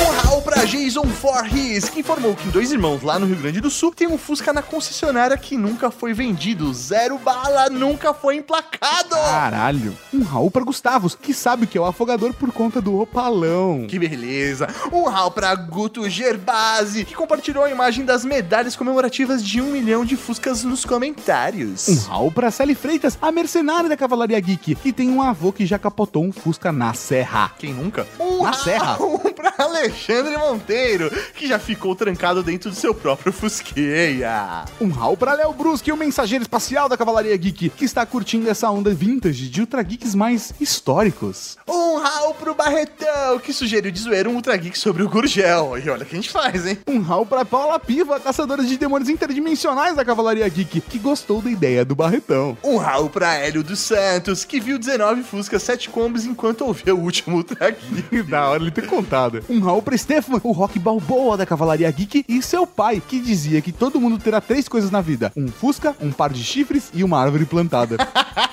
um 0.00 0.10
Raul 0.22 0.40
pra 0.40 0.64
Jason 0.64 1.02
Voorhees, 1.02 1.90
que 1.90 2.00
informou 2.00 2.34
que 2.34 2.48
dois 2.48 2.72
irmãos 2.72 3.02
lá 3.02 3.18
no 3.18 3.26
Rio 3.26 3.36
Grande 3.36 3.60
do 3.60 3.68
Sul 3.68 3.92
tem 3.94 4.08
um 4.08 4.16
Fusca 4.16 4.50
na 4.50 4.62
concessionária 4.62 5.36
que 5.36 5.58
nunca 5.58 5.90
foi 5.90 6.14
vendido. 6.14 6.72
Zero 6.72 7.18
bala, 7.18 7.68
nunca 7.68 8.14
foi 8.14 8.36
emplacado. 8.36 9.10
Caralho. 9.10 9.94
Um 10.10 10.22
Raul 10.22 10.50
para 10.50 10.64
Gustavos, 10.64 11.14
que 11.14 11.34
sabe 11.34 11.64
o 11.64 11.66
que 11.66 11.76
é 11.76 11.80
o 11.82 11.84
afogador 11.84 12.32
por 12.32 12.50
conta 12.50 12.80
do 12.80 12.98
opalão. 12.98 13.86
Que 13.86 13.98
beleza! 13.98 14.66
Um 14.90 15.02
Raul 15.04 15.30
pra 15.30 15.54
Guto 15.54 16.08
Gerbasi, 16.08 17.04
que 17.04 17.14
compartilhou 17.14 17.64
a 17.64 17.70
imagem 17.70 18.06
das 18.06 18.24
medalhas 18.24 18.74
comemorativas 18.74 19.44
de 19.44 19.60
um 19.60 19.72
milhão 19.72 20.02
de 20.02 20.16
Fuscas 20.16 20.64
nos 20.64 20.86
comentários. 20.86 21.88
Um 21.88 21.98
Raul 22.08 22.32
para 22.32 22.50
Sally 22.50 22.74
Freitas, 22.74 23.18
a 23.20 23.30
mercenária 23.30 23.86
da 23.86 23.98
Cavalaria 23.98 24.40
Geek, 24.40 24.76
que 24.76 24.94
tem 24.94 25.10
um 25.10 25.20
avô 25.20 25.52
que 25.52 25.66
já 25.66 25.78
capotou 25.78 26.24
um 26.24 26.32
Fusca 26.32 26.72
na 26.72 26.94
serra. 26.94 27.49
Quem 27.58 27.72
nunca? 27.72 28.06
Um 28.18 28.42
Na 28.44 28.52
serra. 28.52 28.94
Raul 28.94 29.18
pra 29.34 29.54
Alexandre 29.58 30.36
Monteiro, 30.36 31.10
que 31.34 31.46
já 31.46 31.58
ficou 31.58 31.94
trancado 31.94 32.42
dentro 32.42 32.70
do 32.70 32.76
seu 32.76 32.94
próprio 32.94 33.32
Fusqueia. 33.32 34.64
Um 34.80 34.88
Raul 34.90 35.16
para 35.16 35.34
Léo 35.34 35.52
Brusque, 35.52 35.92
o 35.92 35.96
mensageiro 35.96 36.42
espacial 36.42 36.88
da 36.88 36.96
Cavalaria 36.96 37.36
Geek, 37.36 37.70
que 37.70 37.84
está 37.84 38.04
curtindo 38.06 38.48
essa 38.48 38.70
onda 38.70 38.92
vintage 38.92 39.48
de 39.48 39.60
Ultra 39.60 39.82
Geeks 39.82 40.14
mais 40.14 40.52
históricos. 40.60 41.56
Um 41.68 41.98
Raul 41.98 42.34
pro 42.34 42.54
Barretão, 42.54 43.38
que 43.38 43.52
sugeriu 43.52 43.90
de 43.90 44.00
zoeira 44.00 44.28
um 44.28 44.34
Ultra 44.34 44.56
Geek 44.56 44.78
sobre 44.78 45.02
o 45.02 45.08
Gurgel. 45.08 45.78
E 45.78 45.88
olha 45.90 46.02
o 46.02 46.06
que 46.06 46.14
a 46.14 46.20
gente 46.20 46.30
faz, 46.30 46.66
hein? 46.66 46.78
Um 46.86 47.00
Raul 47.00 47.26
para 47.26 47.44
Paula 47.44 47.78
Piva, 47.78 48.18
caçadora 48.20 48.62
de 48.62 48.76
demônios 48.76 49.08
interdimensionais 49.08 49.94
da 49.96 50.04
Cavalaria 50.04 50.48
Geek, 50.48 50.80
que 50.80 50.98
gostou 50.98 51.40
da 51.42 51.50
ideia 51.50 51.84
do 51.84 51.94
Barretão. 51.94 52.56
Um 52.62 52.76
Raul 52.76 53.10
pra 53.10 53.34
Hélio 53.34 53.62
dos 53.62 53.78
Santos, 53.80 54.44
que 54.44 54.60
viu 54.60 54.78
19 54.78 55.22
Fuscas 55.22 55.62
7 55.62 55.90
combos 55.90 56.24
enquanto 56.24 56.62
ouvia 56.62 56.94
o 56.94 57.00
último 57.00 57.39
Ultra 57.40 57.70
Geek. 57.70 58.22
da 58.28 58.48
hora 58.48 58.62
ele 58.62 58.70
ter 58.70 58.86
contado. 58.86 59.42
Um 59.48 59.60
Raul 59.60 59.82
pra 59.82 59.96
Stefan, 59.96 60.40
o 60.42 60.52
rock 60.52 60.78
balboa 60.78 61.36
da 61.36 61.46
Cavalaria 61.46 61.90
Geek, 61.90 62.24
e 62.28 62.42
seu 62.42 62.66
pai, 62.66 63.02
que 63.06 63.20
dizia 63.20 63.60
que 63.60 63.72
todo 63.72 64.00
mundo 64.00 64.18
terá 64.18 64.40
três 64.40 64.68
coisas 64.68 64.90
na 64.90 65.00
vida: 65.00 65.32
um 65.36 65.48
Fusca, 65.48 65.96
um 66.00 66.12
par 66.12 66.30
de 66.30 66.44
chifres 66.44 66.90
e 66.92 67.02
uma 67.02 67.18
árvore 67.18 67.46
plantada. 67.46 67.96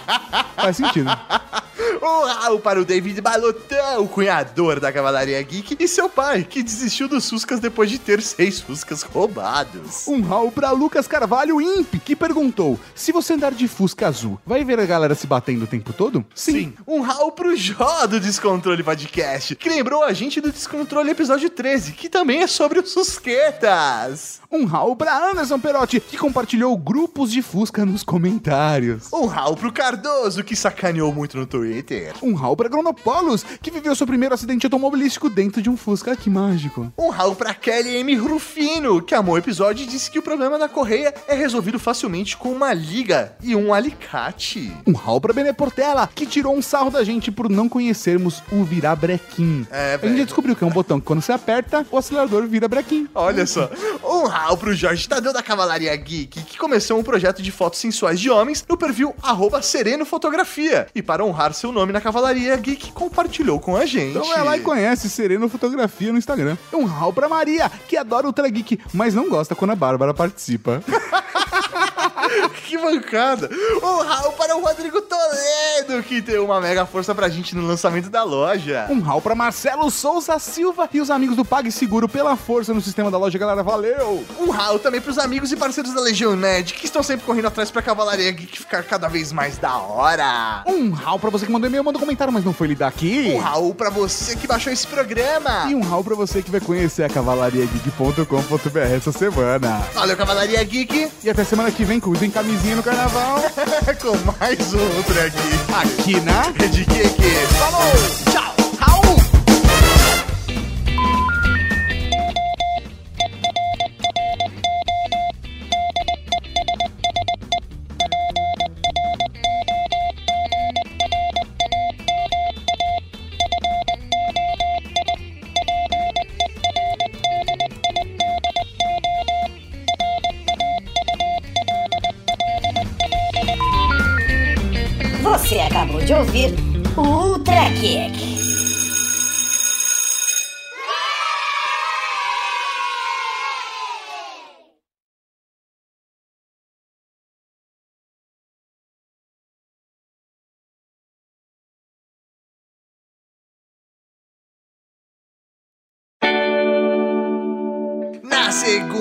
Faz 0.55 0.77
sentido. 0.77 1.09
Um 2.01 2.25
Raul 2.25 2.59
para 2.59 2.79
o 2.79 2.85
David 2.85 3.21
Balotão, 3.21 4.03
o 4.03 4.07
cunhador 4.07 4.79
da 4.79 4.91
Cavalaria 4.91 5.41
Geek, 5.41 5.77
e 5.79 5.87
seu 5.87 6.09
pai, 6.09 6.43
que 6.43 6.61
desistiu 6.61 7.07
dos 7.07 7.29
Fuscas 7.29 7.59
depois 7.59 7.89
de 7.89 7.97
ter 7.97 8.21
seis 8.21 8.59
Fuscas 8.59 9.01
roubados. 9.01 10.07
Um 10.07 10.21
Raul 10.21 10.51
pra 10.51 10.71
Lucas 10.71 11.07
Carvalho 11.07 11.61
Imp, 11.61 11.95
que 12.03 12.15
perguntou: 12.15 12.79
se 12.93 13.11
você 13.11 13.33
andar 13.33 13.53
de 13.53 13.67
Fusca 13.67 14.07
azul, 14.07 14.39
vai 14.45 14.63
ver 14.63 14.79
a 14.79 14.85
galera 14.85 15.15
se 15.15 15.25
batendo 15.27 15.63
o 15.63 15.67
tempo 15.67 15.93
todo? 15.93 16.25
Um 16.87 17.01
Raul 17.01 17.31
pro 17.31 17.55
Jó 17.55 18.05
do 18.05 18.19
Descontrole 18.19 18.83
Podcast, 18.83 19.55
que 19.55 19.69
lembrou 19.69 20.03
a 20.03 20.13
gente 20.13 20.41
do 20.41 20.51
Descontrole 20.51 21.11
episódio 21.11 21.49
13, 21.49 21.93
que 21.93 22.09
também 22.09 22.43
é 22.43 22.47
sobre 22.47 22.79
os 22.79 22.91
Susquetas. 22.91 24.41
Um 24.51 24.65
Raul 24.65 24.95
pra 24.95 25.31
Anderson 25.31 25.59
Perotti, 25.59 25.99
que 25.99 26.17
compartilhou 26.17 26.75
grupos 26.77 27.31
de 27.31 27.41
Fusca 27.41 27.85
nos 27.85 28.03
comentários. 28.03 29.11
Um 29.11 29.25
Raul 29.25 29.55
pro 29.57 29.71
Cardoso, 29.71 30.43
que 30.43 30.55
sacaneou 30.55 31.13
muito 31.13 31.37
no 31.37 31.45
Twitter. 31.45 31.76
Twitter. 31.81 32.13
Um 32.23 32.33
Raul 32.33 32.55
pra 32.57 32.69
Cronopolos, 32.69 33.43
que 33.61 33.69
viveu 33.71 33.95
seu 33.95 34.07
primeiro 34.07 34.33
acidente 34.33 34.65
automobilístico 34.65 35.29
dentro 35.29 35.61
de 35.61 35.69
um 35.69 35.77
Fusca. 35.77 36.15
Que 36.15 36.29
mágico. 36.29 36.91
Um 36.97 37.09
Raul 37.09 37.35
pra 37.35 37.53
Kelly 37.53 37.97
M. 37.97 38.15
Rufino, 38.15 39.01
que 39.01 39.13
amou 39.13 39.35
o 39.35 39.37
episódio 39.37 39.83
e 39.83 39.87
disse 39.87 40.09
que 40.09 40.17
o 40.19 40.21
problema 40.23 40.57
da 40.57 40.67
correia 40.67 41.13
é 41.27 41.35
resolvido 41.35 41.77
facilmente 41.79 42.35
com 42.35 42.49
uma 42.51 42.73
liga 42.73 43.33
e 43.41 43.55
um 43.55 43.73
alicate. 43.73 44.71
Um 44.85 44.93
Raul 44.93 45.21
pra 45.21 45.33
Bené 45.33 45.53
Portela, 45.53 46.09
que 46.13 46.25
tirou 46.25 46.55
um 46.55 46.61
sarro 46.61 46.89
da 46.89 47.03
gente 47.03 47.31
por 47.31 47.49
não 47.49 47.69
conhecermos 47.69 48.41
o 48.51 48.63
virar 48.63 48.95
brequim. 48.95 49.67
É, 49.71 49.99
A 50.01 50.07
gente 50.07 50.25
descobriu 50.25 50.55
que 50.55 50.63
é 50.63 50.67
um 50.67 50.71
botão 50.71 50.99
que 50.99 51.05
quando 51.05 51.21
você 51.21 51.31
aperta, 51.31 51.85
o 51.91 51.97
acelerador 51.97 52.47
vira 52.47 52.67
brequim. 52.67 53.07
Olha 53.13 53.45
só. 53.45 53.69
Um 54.03 54.25
Raul 54.25 54.57
pro 54.57 54.73
Jorge 54.73 55.07
Tadeu 55.07 55.31
da 55.33 55.43
Cavalaria 55.43 55.95
Geek, 55.95 56.41
que 56.43 56.57
começou 56.57 56.97
um 56.99 57.03
projeto 57.03 57.41
de 57.41 57.51
fotos 57.51 57.79
sensuais 57.79 58.19
de 58.19 58.29
homens 58.29 58.65
no 58.67 58.77
perfil 58.77 59.13
arroba 59.21 59.61
Sereno 59.61 60.05
Fotografia. 60.05 60.87
E 60.95 61.01
para 61.01 61.23
honrar 61.23 61.53
seu 61.53 61.66
nome 61.71 61.93
na 61.93 62.01
Cavalaria 62.01 62.55
Geek, 62.57 62.91
compartilhou 62.91 63.59
com 63.59 63.75
a 63.75 63.85
gente. 63.85 64.17
Então 64.17 64.27
vai 64.27 64.43
lá 64.43 64.57
e 64.57 64.61
conhece 64.61 65.09
Sereno 65.09 65.49
Fotografia 65.49 66.11
no 66.11 66.17
Instagram. 66.17 66.57
Um 66.73 66.85
Raul 66.85 67.13
pra 67.13 67.29
Maria, 67.29 67.71
que 67.87 67.97
adora 67.97 68.27
Ultra 68.27 68.49
Geek, 68.49 68.79
mas 68.93 69.13
não 69.13 69.29
gosta 69.29 69.55
quando 69.55 69.71
a 69.71 69.75
Bárbara 69.75 70.13
participa. 70.13 70.83
Que 72.67 72.77
bancada! 72.77 73.49
Um 73.81 74.03
Raul 74.03 74.33
para 74.33 74.55
o 74.57 74.61
Rodrigo 74.61 75.01
Toledo, 75.01 76.03
que 76.03 76.19
deu 76.19 76.43
uma 76.45 76.59
mega 76.59 76.85
força 76.85 77.15
pra 77.15 77.29
gente 77.29 77.55
no 77.55 77.65
lançamento 77.65 78.09
da 78.09 78.23
loja. 78.23 78.87
Um 78.89 78.99
Raul 78.99 79.21
pra 79.21 79.35
Marcelo 79.35 79.89
Souza 79.89 80.37
Silva 80.39 80.89
e 80.93 80.99
os 80.99 81.09
amigos 81.09 81.35
do 81.37 81.45
PagSeguro 81.45 82.09
pela 82.09 82.35
força 82.35 82.73
no 82.73 82.81
sistema 82.81 83.09
da 83.09 83.17
loja, 83.17 83.37
galera. 83.37 83.63
Valeu! 83.63 84.25
Um 84.39 84.49
Raul 84.49 84.79
também 84.79 84.99
pros 84.99 85.17
amigos 85.17 85.51
e 85.51 85.55
parceiros 85.55 85.93
da 85.93 86.01
Legião 86.01 86.35
Nerd, 86.35 86.73
que 86.73 86.85
estão 86.85 87.01
sempre 87.01 87.25
correndo 87.25 87.47
atrás 87.47 87.71
pra 87.71 87.81
Cavalaria 87.81 88.31
Geek 88.31 88.57
ficar 88.59 88.83
cada 88.83 89.07
vez 89.07 89.31
mais 89.31 89.57
da 89.57 89.77
hora. 89.77 90.63
Um 90.67 90.91
Raul 90.91 91.19
pra 91.19 91.29
você 91.29 91.45
que 91.45 91.51
mandou 91.51 91.69
e-mail, 91.69 91.83
mandou 91.83 91.99
comentário, 91.99 92.33
mas 92.33 92.43
não 92.43 92.53
foi 92.53 92.67
lido 92.67 92.81
aqui. 92.83 93.31
Um 93.33 93.39
Raul 93.39 93.73
pra 93.73 93.89
você 93.89 94.35
que 94.35 94.45
baixou 94.47 94.73
esse 94.73 94.85
programa. 94.87 95.67
E 95.69 95.75
um 95.75 95.81
Raul 95.81 96.03
pra 96.03 96.15
você 96.15 96.41
que 96.41 96.51
vai 96.51 96.59
conhecer 96.59 97.03
a 97.03 97.09
cavalariageek.com.br 97.09 98.79
essa 98.95 99.11
semana. 99.11 99.81
Valeu, 99.93 100.17
Cavalaria 100.17 100.63
Geek, 100.63 101.09
E 101.23 101.29
até 101.29 101.43
semana 101.43 101.71
que 101.71 101.83
vem, 101.85 101.99
cuidem 102.17 102.31
camisinha 102.31 102.75
no 102.75 102.83
carnaval. 102.83 103.39
com 104.01 104.17
mais 104.39 104.73
outro 104.73 105.21
aqui. 105.21 105.81
Aqui 105.81 106.19
na 106.21 106.41
Rede 106.59 106.83
Geek. 106.85 107.21
Falou! 107.59 108.26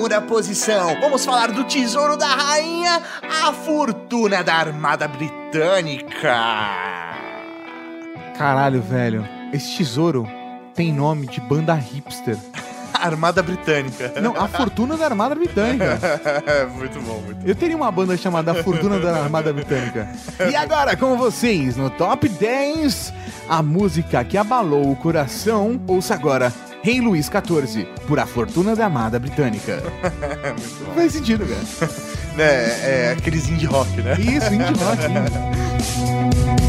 Segunda 0.07 0.21
posição, 0.21 0.97
vamos 1.01 1.25
falar 1.25 1.51
do 1.51 1.65
Tesouro 1.65 2.15
da 2.15 2.27
Rainha, 2.27 3.01
a 3.43 3.51
Fortuna 3.51 4.41
da 4.41 4.53
Armada 4.53 5.05
Britânica. 5.05 6.33
Caralho, 8.37 8.81
velho. 8.81 9.27
Esse 9.51 9.75
tesouro 9.75 10.25
tem 10.73 10.93
nome 10.93 11.27
de 11.27 11.41
banda 11.41 11.73
hipster. 11.73 12.37
Armada 12.93 13.43
Britânica. 13.43 14.13
Não, 14.21 14.33
a 14.33 14.47
Fortuna 14.47 14.95
da 14.95 15.05
Armada 15.05 15.35
Britânica. 15.35 15.99
muito 16.77 17.01
bom, 17.01 17.19
muito 17.19 17.41
bom. 17.41 17.45
Eu 17.45 17.53
teria 17.53 17.75
uma 17.75 17.91
banda 17.91 18.15
chamada 18.15 18.53
Fortuna 18.63 18.99
da 18.99 19.23
Armada 19.23 19.51
Britânica. 19.51 20.07
E 20.49 20.55
agora, 20.55 20.95
com 20.95 21.17
vocês, 21.17 21.75
no 21.75 21.89
Top 21.89 22.29
10, 22.29 23.13
a 23.49 23.61
música 23.61 24.23
que 24.23 24.37
abalou 24.37 24.89
o 24.89 24.95
coração. 24.95 25.79
Ouça 25.85 26.13
agora, 26.13 26.51
Rei 26.87 27.01
Luís 27.01 27.25
XIV, 27.25 27.85
por 28.07 28.17
A 28.17 28.25
Fortuna 28.25 28.73
da 28.73 28.85
Armada 28.85 29.19
Britânica. 29.19 29.83
muito 30.57 30.85
bom. 30.85 30.93
Faz 30.93 31.11
sentido, 31.11 31.45
cara. 31.45 31.91
É, 32.39 32.43
é 33.07 33.15
aqueles 33.17 33.49
indie 33.49 33.65
rock, 33.65 33.99
né? 33.99 34.13
Isso, 34.19 34.53
indie 34.53 34.71
rock. 34.75 35.01